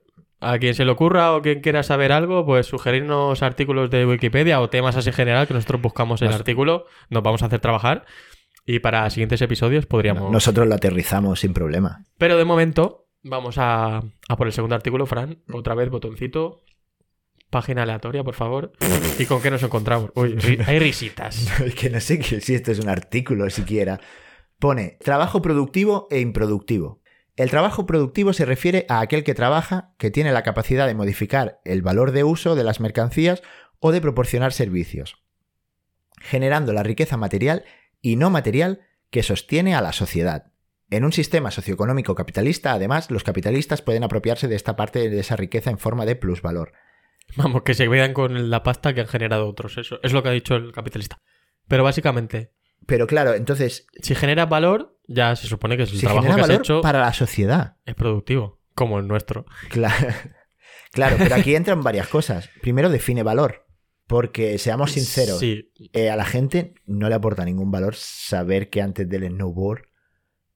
a 0.40 0.58
quien 0.58 0.74
se 0.74 0.84
le 0.84 0.90
ocurra 0.90 1.34
o 1.34 1.42
quien 1.42 1.60
quiera 1.60 1.82
saber 1.82 2.10
algo, 2.12 2.44
pues 2.46 2.66
sugerirnos 2.66 3.42
artículos 3.42 3.90
de 3.90 4.06
Wikipedia 4.06 4.60
o 4.60 4.70
temas 4.70 4.96
así 4.96 5.10
en 5.10 5.14
general 5.14 5.46
que 5.46 5.54
nosotros 5.54 5.80
buscamos 5.82 6.22
el 6.22 6.28
Nos- 6.28 6.36
artículo, 6.36 6.86
nos 7.10 7.22
vamos 7.22 7.42
a 7.42 7.46
hacer 7.46 7.60
trabajar 7.60 8.04
y 8.66 8.78
para 8.78 9.08
siguientes 9.10 9.40
episodios 9.42 9.84
podríamos... 9.86 10.30
Nosotros 10.32 10.66
lo 10.66 10.74
aterrizamos 10.74 11.40
sin 11.40 11.52
problema. 11.52 12.04
Pero 12.18 12.36
de 12.38 12.44
momento 12.46 13.06
vamos 13.22 13.56
a, 13.58 13.98
a 14.28 14.36
por 14.36 14.46
el 14.46 14.52
segundo 14.52 14.74
artículo, 14.74 15.04
Fran. 15.06 15.38
Otra 15.52 15.74
vez, 15.74 15.90
botoncito. 15.90 16.62
Página 17.50 17.82
aleatoria, 17.84 18.24
por 18.24 18.34
favor. 18.34 18.72
¿Y 19.18 19.26
con 19.26 19.40
qué 19.40 19.50
nos 19.50 19.62
encontramos? 19.62 20.10
Uy, 20.14 20.36
hay 20.66 20.78
risitas. 20.78 21.60
Es 21.64 21.74
que 21.74 21.88
no 21.88 22.00
sé 22.00 22.18
que- 22.18 22.40
si 22.40 22.54
esto 22.54 22.72
es 22.72 22.80
un 22.80 22.88
artículo 22.88 23.48
siquiera. 23.50 24.00
Pone 24.64 24.96
trabajo 25.04 25.42
productivo 25.42 26.08
e 26.10 26.20
improductivo. 26.20 27.02
El 27.36 27.50
trabajo 27.50 27.84
productivo 27.84 28.32
se 28.32 28.46
refiere 28.46 28.86
a 28.88 29.00
aquel 29.00 29.22
que 29.22 29.34
trabaja, 29.34 29.92
que 29.98 30.10
tiene 30.10 30.32
la 30.32 30.42
capacidad 30.42 30.86
de 30.86 30.94
modificar 30.94 31.60
el 31.66 31.82
valor 31.82 32.12
de 32.12 32.24
uso 32.24 32.54
de 32.54 32.64
las 32.64 32.80
mercancías 32.80 33.42
o 33.78 33.92
de 33.92 34.00
proporcionar 34.00 34.54
servicios, 34.54 35.22
generando 36.18 36.72
la 36.72 36.82
riqueza 36.82 37.18
material 37.18 37.66
y 38.00 38.16
no 38.16 38.30
material 38.30 38.80
que 39.10 39.22
sostiene 39.22 39.74
a 39.74 39.82
la 39.82 39.92
sociedad. 39.92 40.54
En 40.88 41.04
un 41.04 41.12
sistema 41.12 41.50
socioeconómico 41.50 42.14
capitalista, 42.14 42.72
además, 42.72 43.10
los 43.10 43.22
capitalistas 43.22 43.82
pueden 43.82 44.02
apropiarse 44.02 44.48
de 44.48 44.56
esta 44.56 44.76
parte 44.76 45.10
de 45.10 45.20
esa 45.20 45.36
riqueza 45.36 45.68
en 45.68 45.76
forma 45.76 46.06
de 46.06 46.16
plusvalor. 46.16 46.72
Vamos, 47.36 47.64
que 47.64 47.74
se 47.74 47.86
vean 47.86 48.14
con 48.14 48.48
la 48.48 48.62
pasta 48.62 48.94
que 48.94 49.02
han 49.02 49.08
generado 49.08 49.46
otros. 49.46 49.76
Eso 49.76 50.00
es 50.02 50.14
lo 50.14 50.22
que 50.22 50.30
ha 50.30 50.32
dicho 50.32 50.54
el 50.54 50.72
capitalista. 50.72 51.20
Pero 51.68 51.84
básicamente, 51.84 52.54
Pero 52.86 53.06
claro, 53.06 53.34
entonces, 53.34 53.86
si 54.00 54.14
generas 54.14 54.48
valor, 54.48 54.98
ya 55.06 55.36
se 55.36 55.46
supone 55.46 55.76
que 55.76 55.84
el 55.84 55.88
se 55.88 55.98
trabajo 56.06 56.34
que 56.34 56.40
has 56.40 56.50
hecho 56.50 56.80
para 56.80 57.00
la 57.00 57.12
sociedad. 57.12 57.76
es 57.84 57.94
productivo, 57.94 58.60
como 58.74 58.98
el 58.98 59.06
nuestro. 59.08 59.46
Claro, 59.70 60.08
claro, 60.92 61.16
pero 61.18 61.34
aquí 61.34 61.54
entran 61.54 61.82
varias 61.82 62.08
cosas. 62.08 62.48
Primero, 62.60 62.90
define 62.90 63.22
valor. 63.22 63.66
Porque, 64.06 64.58
seamos 64.58 64.92
sinceros, 64.92 65.38
Sí, 65.38 65.72
eh, 65.94 66.10
a 66.10 66.16
la 66.16 66.26
gente 66.26 66.74
no 66.84 67.08
le 67.08 67.14
aporta 67.14 67.42
ningún 67.44 67.70
valor 67.70 67.94
saber 67.94 68.68
que 68.68 68.82
antes 68.82 69.08
del 69.08 69.26
snowboard 69.28 69.84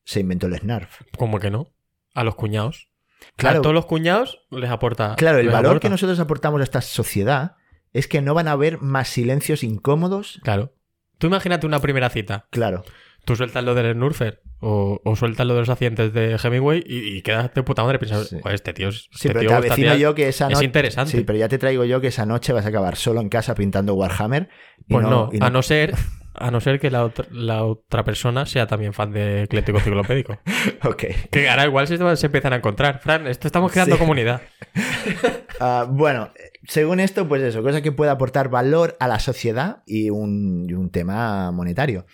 se 0.04 0.20
inventó 0.20 0.48
el 0.48 0.58
snarf. 0.58 1.00
como 1.16 1.38
que 1.40 1.50
no. 1.50 1.72
A 2.14 2.24
los 2.24 2.34
cuñados. 2.34 2.90
Claro. 3.36 3.60
A 3.60 3.62
todos 3.62 3.74
los 3.74 3.86
cuñados 3.86 4.46
les 4.50 4.70
aporta. 4.70 5.16
Claro, 5.16 5.38
el 5.38 5.48
valor 5.48 5.66
aporta. 5.66 5.80
que 5.80 5.90
nosotros 5.90 6.20
aportamos 6.20 6.60
a 6.60 6.64
esta 6.64 6.82
sociedad 6.82 7.56
es 7.92 8.06
que 8.06 8.20
no 8.20 8.34
van 8.34 8.48
a 8.48 8.52
haber 8.52 8.80
más 8.80 9.08
silencios 9.08 9.62
incómodos. 9.64 10.40
Claro. 10.42 10.74
Tú 11.18 11.26
imagínate 11.26 11.66
una 11.66 11.80
primera 11.80 12.08
cita. 12.10 12.46
Claro, 12.50 12.84
Tú 13.24 13.36
sueltas 13.36 13.62
lo 13.62 13.74
del 13.74 13.92
Snurfer 13.92 14.40
o, 14.60 15.02
o 15.04 15.16
sueltas 15.16 15.46
lo 15.46 15.52
de 15.52 15.60
los 15.60 15.68
accidentes 15.68 16.14
de 16.14 16.38
Hemingway 16.42 16.82
y, 16.86 17.16
y 17.18 17.20
quedas 17.22 17.52
de 17.52 17.62
puta 17.62 17.82
madre 17.82 17.96
y 17.96 17.98
piensas, 17.98 18.28
Sí. 18.28 18.38
"Joder, 18.40 18.54
este 18.54 18.72
tío 18.72 18.88
es. 18.88 19.02
sí, 19.10 19.28
este 19.28 19.28
pero 19.28 19.40
tío, 19.40 19.48
te 19.50 19.54
avecino 19.56 19.94
yo 19.96 20.14
que 20.14 20.28
esa 20.28 20.46
Es 20.46 20.52
noche. 20.54 20.64
interesante. 20.64 21.10
Sí, 21.12 21.24
pero 21.24 21.38
ya 21.38 21.48
te 21.48 21.58
traigo 21.58 21.84
yo 21.84 22.00
que 22.00 22.06
esa 22.06 22.24
noche 22.24 22.54
vas 22.54 22.64
a 22.64 22.70
acabar 22.70 22.96
solo 22.96 23.20
en 23.20 23.28
casa 23.28 23.54
pintando 23.54 23.92
Warhammer. 23.94 24.48
y 24.88 24.94
Pues 24.94 25.06
no, 25.06 25.28
y 25.32 25.44
a 25.44 25.50
no 25.50 25.62
ser. 25.62 25.94
A 26.40 26.52
no 26.52 26.60
ser 26.60 26.78
que 26.78 26.88
la 26.88 27.02
otra, 27.04 27.24
la 27.32 27.64
otra 27.64 28.04
persona 28.04 28.46
sea 28.46 28.68
también 28.68 28.92
fan 28.92 29.10
de 29.10 29.42
Ecléctico 29.42 29.78
Enciclopédico. 29.78 30.38
Ok. 30.84 31.04
Que 31.32 31.48
ahora 31.48 31.64
igual 31.66 31.88
se, 31.88 31.98
se 32.16 32.26
empiezan 32.26 32.52
a 32.52 32.56
encontrar. 32.56 33.00
Fran, 33.00 33.26
esto 33.26 33.48
estamos 33.48 33.72
creando 33.72 33.96
Sí. 33.96 34.00
comunidad. 34.00 34.40
Ah, 35.60 35.84
bueno, 35.88 36.30
según 36.66 37.00
esto, 37.00 37.28
pues 37.28 37.42
eso, 37.42 37.62
cosa 37.62 37.82
que 37.82 37.92
puede 37.92 38.10
aportar 38.10 38.48
valor 38.48 38.96
a 39.00 39.08
la 39.08 39.20
sociedad 39.20 39.82
y 39.86 40.10
un, 40.10 40.66
y 40.68 40.74
un 40.74 40.90
tema 40.90 41.50
monetario. 41.52 42.06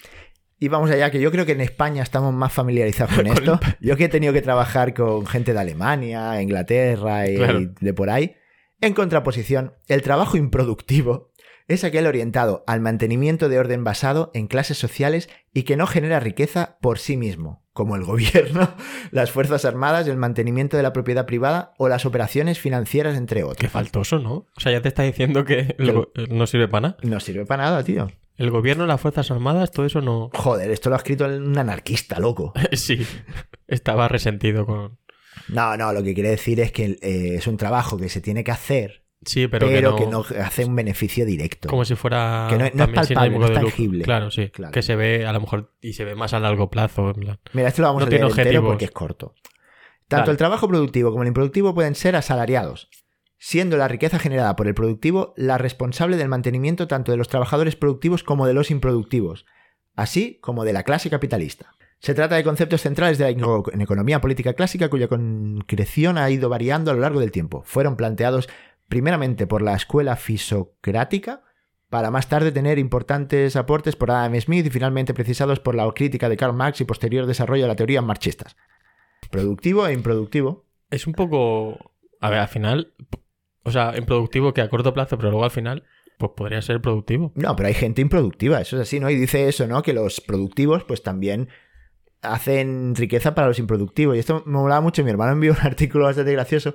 Y 0.58 0.68
vamos 0.68 0.90
allá, 0.90 1.10
que 1.10 1.20
yo 1.20 1.30
creo 1.30 1.44
que 1.44 1.52
en 1.52 1.60
España 1.60 2.02
estamos 2.02 2.32
más 2.32 2.52
familiarizados 2.52 3.14
con 3.14 3.26
esto. 3.26 3.58
Yo 3.80 3.96
que 3.96 4.04
he 4.04 4.08
tenido 4.08 4.32
que 4.32 4.42
trabajar 4.42 4.94
con 4.94 5.26
gente 5.26 5.52
de 5.52 5.58
Alemania, 5.60 6.40
Inglaterra 6.40 7.28
y, 7.28 7.36
Claro. 7.36 7.60
y 7.60 7.70
de 7.80 7.94
por 7.94 8.10
ahí. 8.10 8.36
En 8.80 8.92
contraposición, 8.94 9.74
el 9.88 10.02
trabajo 10.02 10.36
improductivo 10.36 11.32
es 11.66 11.82
aquel 11.84 12.06
orientado 12.06 12.62
al 12.66 12.80
mantenimiento 12.80 13.48
de 13.48 13.58
orden 13.58 13.84
basado 13.84 14.30
en 14.34 14.46
clases 14.46 14.76
sociales 14.78 15.30
y 15.54 15.62
que 15.62 15.76
no 15.76 15.86
genera 15.86 16.20
riqueza 16.20 16.76
por 16.82 16.98
sí 16.98 17.16
mismo, 17.16 17.63
como 17.74 17.96
el 17.96 18.04
gobierno, 18.04 18.74
las 19.10 19.30
Fuerzas 19.30 19.66
Armadas, 19.66 20.08
el 20.08 20.16
mantenimiento 20.16 20.78
de 20.78 20.82
la 20.82 20.94
propiedad 20.94 21.26
privada 21.26 21.74
o 21.76 21.88
las 21.88 22.06
operaciones 22.06 22.58
financieras, 22.58 23.18
entre 23.18 23.40
Qué 23.40 23.44
otros. 23.44 23.70
faltoso, 23.70 24.18
¿no? 24.20 24.46
O 24.56 24.60
sea, 24.60 24.72
ya 24.72 24.80
te 24.80 24.88
está 24.88 25.02
diciendo 25.02 25.44
que 25.44 25.74
el 25.78 26.08
no 26.30 26.46
sirve 26.46 26.68
para 26.68 26.88
nada. 26.88 26.96
No 27.02 27.20
sirve 27.20 27.44
para 27.44 27.64
nada, 27.64 27.84
tío. 27.84 28.10
El 28.36 28.50
gobierno, 28.50 28.86
las 28.86 29.00
Fuerzas 29.00 29.30
Armadas, 29.30 29.70
todo 29.70 29.86
eso 29.86 30.00
no. 30.00 30.30
Joder, 30.34 30.70
esto 30.70 30.88
lo 30.88 30.96
ha 30.96 30.98
escrito 30.98 31.26
un 31.26 31.56
anarquista, 31.58 32.18
loco. 32.18 32.52
sí, 32.72 33.06
estaba 33.68 34.08
resentido 34.08 34.66
con. 34.66 34.98
No, 35.48 35.76
no, 35.76 35.92
lo 35.92 36.02
que 36.02 36.14
quiere 36.14 36.30
decir 36.30 36.60
es 36.60 36.72
que 36.72 36.96
eh, 37.02 37.34
es 37.36 37.46
un 37.46 37.56
trabajo 37.56 37.96
que 37.96 38.08
se 38.08 38.20
tiene 38.20 38.42
que 38.44 38.50
hacer, 38.52 39.03
Sí, 39.26 39.48
pero, 39.48 39.66
pero, 39.66 39.96
que, 39.96 40.06
no, 40.06 40.24
que, 40.24 40.34
no... 40.34 40.42
hace 40.44 40.64
un 40.64 40.74
beneficio 40.76 41.24
directo. 41.26 41.68
Como 41.68 41.84
si 41.84 41.94
fuera. 41.94 42.46
Que 42.50 42.56
no- 42.56 42.70
no 42.74 42.84
es 42.84 42.90
palpable, 42.90 43.38
no 43.38 43.46
es 43.46 43.52
tangible. 43.54 44.04
Claro, 44.04 44.30
sí. 44.30 44.50
Claro. 44.50 44.72
Que 44.72 44.82
se 44.82 44.96
ve 44.96 45.26
a 45.26 45.32
lo 45.32 45.40
mejor. 45.40 45.72
Y 45.80 45.94
se 45.94 46.04
ve 46.04 46.14
más 46.14 46.34
a 46.34 46.40
largo 46.40 46.70
plazo. 46.70 47.10
en 47.10 47.14
plan. 47.14 47.40
Mira, 47.52 47.68
esto 47.68 47.82
lo 47.82 47.88
vamos 47.88 48.02
No 48.02 48.06
a 48.06 48.10
leer 48.10 48.22
entero 48.24 48.62
porque 48.64 48.86
es 48.86 48.90
corto. 48.90 49.34
Tanto 50.08 50.22
Dale. 50.26 50.32
el 50.32 50.36
trabajo 50.36 50.68
productivo 50.68 51.10
como 51.10 51.22
el 51.22 51.28
improductivo 51.28 51.74
pueden 51.74 51.94
ser 51.94 52.14
asalariados, 52.14 52.90
siendo 53.38 53.76
la 53.78 53.88
riqueza 53.88 54.18
generada 54.18 54.54
por 54.54 54.68
el 54.68 54.74
productivo 54.74 55.32
la 55.36 55.56
responsable 55.56 56.16
del 56.18 56.28
mantenimiento 56.28 56.86
tanto 56.88 57.10
de 57.10 57.18
los 57.18 57.28
trabajadores 57.28 57.74
productivos 57.74 58.22
como 58.22 58.46
de 58.46 58.52
los 58.52 58.70
improductivos, 58.70 59.46
así 59.96 60.38
como 60.42 60.64
de 60.64 60.74
la 60.74 60.82
clase 60.82 61.08
capitalista. 61.08 61.74
Se 62.00 62.12
trata 62.12 62.34
de 62.36 62.44
conceptos 62.44 62.82
centrales 62.82 63.16
de 63.16 63.24
la 63.24 63.82
economía 63.82 64.20
política 64.20 64.52
clásica 64.52 64.90
cuya 64.90 65.08
concreción 65.08 66.18
ha 66.18 66.28
ido 66.28 66.50
variando 66.50 66.90
a 66.90 66.94
lo 66.94 67.00
largo 67.00 67.20
del 67.20 67.30
tiempo. 67.30 67.62
Fueron 67.64 67.96
planteados 67.96 68.50
primeramente 68.88 69.46
por 69.46 69.62
la 69.62 69.74
escuela 69.74 70.16
fisocrática, 70.16 71.42
para 71.88 72.10
más 72.10 72.28
tarde 72.28 72.50
tener 72.50 72.78
importantes 72.78 73.54
aportes 73.56 73.94
por 73.94 74.10
Adam 74.10 74.40
Smith 74.40 74.66
y 74.66 74.70
finalmente 74.70 75.14
precisados 75.14 75.60
por 75.60 75.74
la 75.74 75.88
crítica 75.92 76.28
de 76.28 76.36
Karl 76.36 76.52
Marx 76.52 76.80
y 76.80 76.84
posterior 76.84 77.26
desarrollo 77.26 77.62
de 77.62 77.68
la 77.68 77.76
teoría 77.76 78.02
marxistas. 78.02 78.56
Productivo 79.30 79.86
e 79.86 79.92
improductivo. 79.92 80.64
Es 80.90 81.06
un 81.06 81.12
poco. 81.12 81.92
A 82.20 82.30
ver, 82.30 82.40
al 82.40 82.48
final. 82.48 82.92
O 83.62 83.70
sea, 83.70 83.96
improductivo 83.96 84.52
que 84.52 84.60
a 84.60 84.68
corto 84.68 84.92
plazo, 84.92 85.16
pero 85.16 85.30
luego 85.30 85.44
al 85.44 85.50
final. 85.50 85.84
Pues 86.18 86.32
podría 86.36 86.62
ser 86.62 86.80
productivo. 86.80 87.32
No, 87.34 87.54
pero 87.56 87.68
hay 87.68 87.74
gente 87.74 88.00
improductiva, 88.00 88.60
eso 88.60 88.76
es 88.76 88.82
así, 88.82 89.00
¿no? 89.00 89.10
Y 89.10 89.16
dice 89.16 89.48
eso, 89.48 89.66
¿no? 89.66 89.82
Que 89.82 89.92
los 89.92 90.20
productivos, 90.20 90.84
pues 90.84 91.02
también 91.02 91.48
hacen 92.22 92.94
riqueza 92.94 93.34
para 93.34 93.48
los 93.48 93.58
improductivos. 93.58 94.16
Y 94.16 94.18
esto 94.18 94.42
me 94.46 94.52
molaba 94.52 94.80
mucho. 94.80 95.04
Mi 95.04 95.10
hermano 95.10 95.32
envió 95.32 95.52
un 95.52 95.58
artículo 95.62 96.04
bastante 96.04 96.32
gracioso 96.32 96.74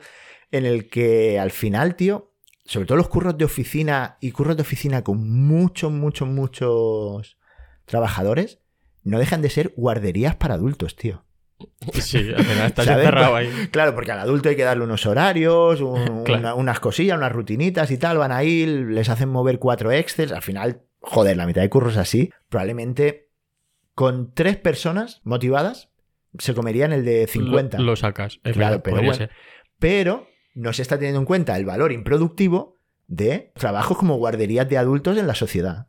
en 0.51 0.65
el 0.65 0.89
que 0.89 1.39
al 1.39 1.51
final, 1.51 1.95
tío, 1.95 2.33
sobre 2.65 2.85
todo 2.85 2.97
los 2.97 3.09
curros 3.09 3.37
de 3.37 3.45
oficina 3.45 4.17
y 4.21 4.31
curros 4.31 4.55
de 4.55 4.61
oficina 4.61 5.03
con 5.03 5.29
muchos, 5.29 5.91
muchos, 5.91 6.27
muchos 6.27 7.37
trabajadores, 7.85 8.59
no 9.03 9.17
dejan 9.19 9.41
de 9.41 9.49
ser 9.49 9.73
guarderías 9.75 10.35
para 10.35 10.55
adultos, 10.55 10.95
tío. 10.95 11.25
Sí, 11.93 12.17
al 12.35 12.43
final 12.45 12.67
estás 12.67 12.87
encerrado 12.87 13.35
ahí. 13.35 13.49
Claro, 13.71 13.93
porque 13.95 14.11
al 14.11 14.19
adulto 14.19 14.49
hay 14.49 14.55
que 14.55 14.63
darle 14.63 14.83
unos 14.83 15.05
horarios, 15.05 15.81
un- 15.81 16.23
Claro. 16.25 16.39
una- 16.41 16.53
unas 16.55 16.79
cosillas, 16.79 17.17
unas 17.17 17.31
rutinitas 17.31 17.91
y 17.91 17.97
tal. 17.97 18.17
Van 18.17 18.31
ahí, 18.31 18.65
les 18.65 19.09
hacen 19.09 19.29
mover 19.29 19.59
cuatro 19.59 19.91
Excel. 19.91 20.33
Al 20.33 20.41
final, 20.41 20.83
joder, 21.01 21.35
la 21.37 21.45
mitad 21.47 21.61
de 21.61 21.69
curros 21.69 21.97
así. 21.97 22.31
Probablemente 22.49 23.29
con 23.95 24.33
tres 24.33 24.55
personas 24.57 25.19
motivadas 25.25 25.89
se 26.37 26.53
comerían 26.53 26.93
el 26.93 27.03
de 27.03 27.27
50. 27.27 27.79
Lo, 27.79 27.83
lo 27.85 27.95
sacas. 27.97 28.39
Es 28.43 28.53
Claro, 28.53 28.75
verdad, 28.77 28.81
pero 28.83 28.97
bueno. 28.97 29.13
ser. 29.15 29.31
Pero 29.79 30.27
no 30.53 30.73
se 30.73 30.81
está 30.81 30.97
teniendo 30.97 31.19
en 31.19 31.25
cuenta 31.25 31.55
el 31.57 31.65
valor 31.65 31.91
improductivo 31.91 32.75
de 33.07 33.51
trabajos 33.55 33.97
como 33.97 34.17
guarderías 34.17 34.67
de 34.69 34.77
adultos 34.77 35.17
en 35.17 35.27
la 35.27 35.35
sociedad. 35.35 35.87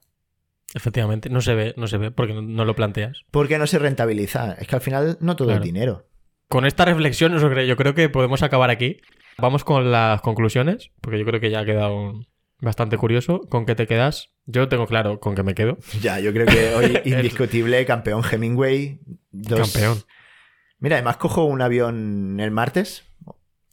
Efectivamente, 0.75 1.29
no 1.31 1.41
se 1.41 1.55
ve, 1.55 1.75
no 1.77 1.87
se 1.89 1.99
ve 1.99 2.11
porque 2.11 2.33
no, 2.33 2.43
no 2.43 2.65
lo 2.65 2.77
planteas. 2.77 3.23
Porque 3.31 3.59
no 3.59 3.67
se 3.67 3.79
rentabiliza. 3.79 4.53
Es 4.53 4.69
que 4.69 4.77
al 4.77 4.81
final 4.81 5.19
no 5.21 5.35
todo 5.37 5.49
Claro. 5.49 5.63
es 5.63 5.65
dinero. 5.67 6.07
Con 6.49 6.65
esta 6.65 6.85
reflexión, 6.85 7.37
yo 7.39 7.51
creo, 7.51 7.65
yo 7.65 7.77
creo 7.77 7.95
que 7.95 8.09
podemos 8.09 8.43
acabar 8.43 8.71
aquí. 8.71 9.01
Vamos 9.39 9.65
con 9.65 9.91
las 9.91 10.21
conclusiones, 10.21 10.91
porque 11.01 11.19
yo 11.19 11.25
creo 11.25 11.41
que 11.41 11.51
ya 11.51 11.61
ha 11.61 11.65
quedado 11.65 12.27
bastante 12.61 12.97
curioso. 12.99 13.41
¿Con 13.49 13.67
qué 13.67 13.75
te 13.75 13.87
quedas? 13.87 14.31
Yo 14.47 14.69
tengo 14.69 14.87
claro 14.87 15.19
con 15.21 15.35
qué 15.35 15.43
me 15.43 15.55
quedo. 15.55 15.79
Ya, 16.03 16.21
yo 16.21 16.33
creo 16.33 16.47
que 16.47 16.75
hoy 16.75 17.01
indiscutible 17.05 17.85
campeón 17.87 18.23
Hemingway. 18.31 19.01
Dos- 19.31 19.73
Campeón. 19.73 19.99
Mira, 20.79 20.97
además 20.97 21.17
cojo 21.19 21.45
un 21.45 21.63
avión 21.63 22.39
el 22.41 22.51
martes. 22.51 23.05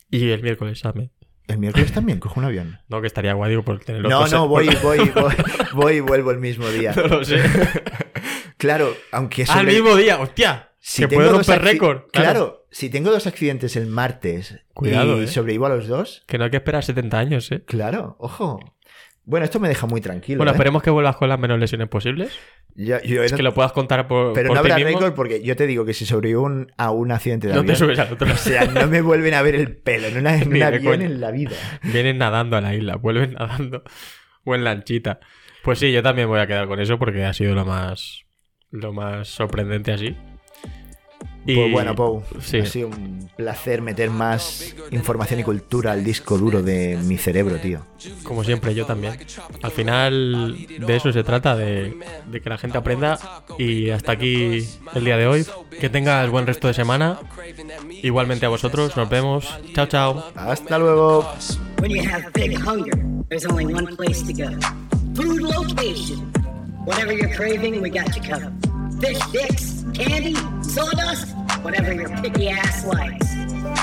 Y 0.10 0.30
el 0.30 0.42
miércoles, 0.42 0.80
Same. 0.80 1.12
El 1.48 1.60
miércoles 1.60 1.92
también 1.94 2.20
cojo 2.20 2.40
un 2.40 2.46
avión. 2.46 2.80
No, 2.90 3.02
que 3.02 3.08
estaría 3.08 3.34
guay, 3.34 3.52
digo, 3.52 3.64
por 3.64 3.80
tenerlo 3.80 4.10
No, 4.10 4.28
no, 4.28 4.48
voy, 4.48 4.70
voy, 4.84 5.00
voy, 5.16 5.34
voy 5.74 5.94
y 5.96 6.00
vuelvo 6.02 6.32
el 6.32 6.40
mismo 6.40 6.68
día. 6.70 6.94
No 6.96 7.08
lo 7.08 7.24
sé. 7.24 7.42
Claro, 8.58 8.92
aunque 9.12 9.44
Al 9.44 9.48
sobre- 9.48 9.74
mismo 9.74 9.96
día, 9.96 10.20
hostia. 10.20 10.72
si 10.80 11.04
que 11.04 11.10
puede 11.16 11.30
romper 11.30 11.62
récord. 11.62 12.02
Claro. 12.12 12.66
si 12.72 12.90
tengo 12.90 13.12
dos 13.12 13.28
accidentes 13.28 13.76
el 13.76 13.86
martes 13.88 14.60
Cuidado, 14.74 15.22
y 15.22 15.26
eh. 15.26 15.28
sobrevivo 15.28 15.68
a 15.68 15.70
los 15.70 15.88
dos, 15.88 16.24
Que 16.28 16.38
no 16.40 16.46
hay 16.46 16.50
que 16.50 16.58
esperar 16.58 16.84
70 16.84 17.20
años, 17.20 17.52
¿eh? 17.52 17.64
claro, 17.66 18.16
ojo. 18.20 18.60
Bueno, 19.30 19.44
esto 19.44 19.60
me 19.60 19.68
deja 19.68 19.86
muy 19.88 20.00
tranquilo. 20.00 20.38
Bueno, 20.38 20.52
¿eh? 20.52 20.56
esperemos 20.56 20.82
que 20.82 20.90
vuelvas 20.90 21.18
con 21.18 21.28
las 21.28 21.38
menos 21.38 21.60
lesiones 21.60 21.90
posibles. 21.90 22.32
Yo- 22.76 23.02
yo- 23.02 23.24
Es 23.24 23.34
que 23.34 23.44
lo 23.44 23.54
puedas 23.54 23.74
contar 23.74 24.08
por, 24.08 24.32
pero 24.34 24.48
por 24.48 24.56
no 24.56 24.60
habrá 24.62 24.78
récord 24.78 25.14
porque 25.16 25.44
yo 25.44 25.58
te 25.58 25.68
digo 25.68 25.84
que 25.84 25.94
si 25.94 26.06
sobrevivo 26.06 26.44
un- 26.44 26.72
a 26.78 26.92
un 26.92 27.12
accidente 27.12 27.48
de 27.48 27.54
No 27.54 27.60
te 27.60 27.74
avión, 27.74 27.76
subes 27.78 28.00
al 28.00 28.14
otro. 28.14 28.32
o 28.32 28.38
sea, 28.38 28.64
no 28.66 28.88
me 28.88 29.02
vuelven 29.02 29.34
a 29.34 29.42
ver 29.42 29.56
el 29.56 29.76
pelo 29.76 30.08
en, 30.08 30.18
una, 30.20 30.38
en 30.38 30.48
un 30.48 30.64
avión 30.64 31.02
en 31.02 31.20
la 31.20 31.32
vida. 31.32 31.52
Vienen 31.84 32.18
nadando 32.20 32.56
a 32.56 32.62
la 32.62 32.74
isla, 32.74 32.96
vuelven 32.96 33.34
nadando. 33.34 33.84
O 34.46 34.56
en 34.56 34.64
lanchita. 34.64 35.20
Pues 35.62 35.80
sí, 35.80 35.92
yo 35.92 36.02
también 36.02 36.30
voy 36.30 36.40
a 36.40 36.48
quedar 36.48 36.66
con 36.68 36.80
eso 36.80 36.98
porque 36.98 37.26
ha 37.26 37.34
sido 37.34 37.54
lo 37.54 37.66
más. 37.66 38.24
Lo 38.72 38.94
más 38.94 39.28
sorprendente 39.28 39.92
así. 39.92 40.16
Y- 41.48 41.56
Pues 41.56 41.72
bueno, 41.72 41.96
Pau, 41.96 42.24
sí. 42.42 42.60
ha 42.60 42.66
sido 42.66 42.90
un 42.90 43.30
placer 43.38 43.82
meter 43.82 44.10
más 44.10 44.76
información 44.92 45.40
y 45.40 45.44
cultura 45.44 45.94
al 45.94 46.04
disco 46.04 46.38
duro 46.38 46.62
de 46.62 46.98
mi 47.06 47.18
cerebro, 47.18 47.56
tío. 47.58 47.80
Como 48.24 48.44
siempre, 48.44 48.76
yo 48.76 48.86
también. 48.86 49.18
Al 49.64 49.72
final 49.72 50.58
de 50.86 50.96
eso 50.96 51.12
se 51.14 51.24
trata, 51.24 51.56
de, 51.56 51.98
de 52.30 52.42
que 52.42 52.50
la 52.50 52.58
gente 52.58 52.78
aprenda. 52.78 53.18
Y 53.58 53.90
hasta 53.92 54.12
aquí 54.12 54.68
el 54.94 55.06
día 55.06 55.16
de 55.18 55.26
hoy. 55.28 55.46
Que 55.80 55.90
tengas 55.90 56.30
buen 56.30 56.46
resto 56.46 56.68
de 56.68 56.74
semana. 56.74 57.20
Igualmente 58.04 58.46
a 58.46 58.50
vosotros, 58.50 58.98
nos 58.98 59.10
vemos. 59.10 59.48
Chao, 59.74 59.86
chao. 59.88 60.24
Hasta 60.36 60.78
luego. 60.78 61.26
When 61.82 61.92
you 61.92 62.02
have 62.10 62.26
big 62.34 62.58
hunger, 62.60 62.98
there's 63.30 63.46
only 63.46 63.66
one 63.74 63.96
place 63.96 64.22
to 64.26 64.34
go. 64.34 64.50
Food 65.16 65.42
location. 65.42 66.32
Whatever 66.86 67.14
you're 67.14 67.34
craving, 67.36 67.82
we 67.82 67.90
got 67.90 68.14
you 68.16 68.22
covered. 68.22 68.54
Fish 69.00 69.20
sticks, 69.20 69.86
candy, 69.94 70.34
sawdust, 70.64 71.36
whatever 71.62 71.94
your 71.94 72.10
picky 72.18 72.50
ass 72.50 72.84
likes. 72.86 73.32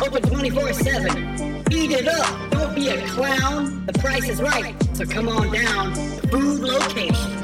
Open 0.02 0.22
24-7. 0.22 1.72
Eat 1.72 1.92
it 1.92 2.08
up. 2.08 2.50
Don't 2.50 2.74
be 2.74 2.88
a 2.88 3.06
clown. 3.08 3.86
The 3.86 3.92
price 3.92 4.28
is 4.28 4.42
right. 4.42 4.74
So 4.94 5.04
come 5.04 5.28
on 5.28 5.52
down. 5.52 5.94
Food 6.30 6.60
location. 6.60 7.43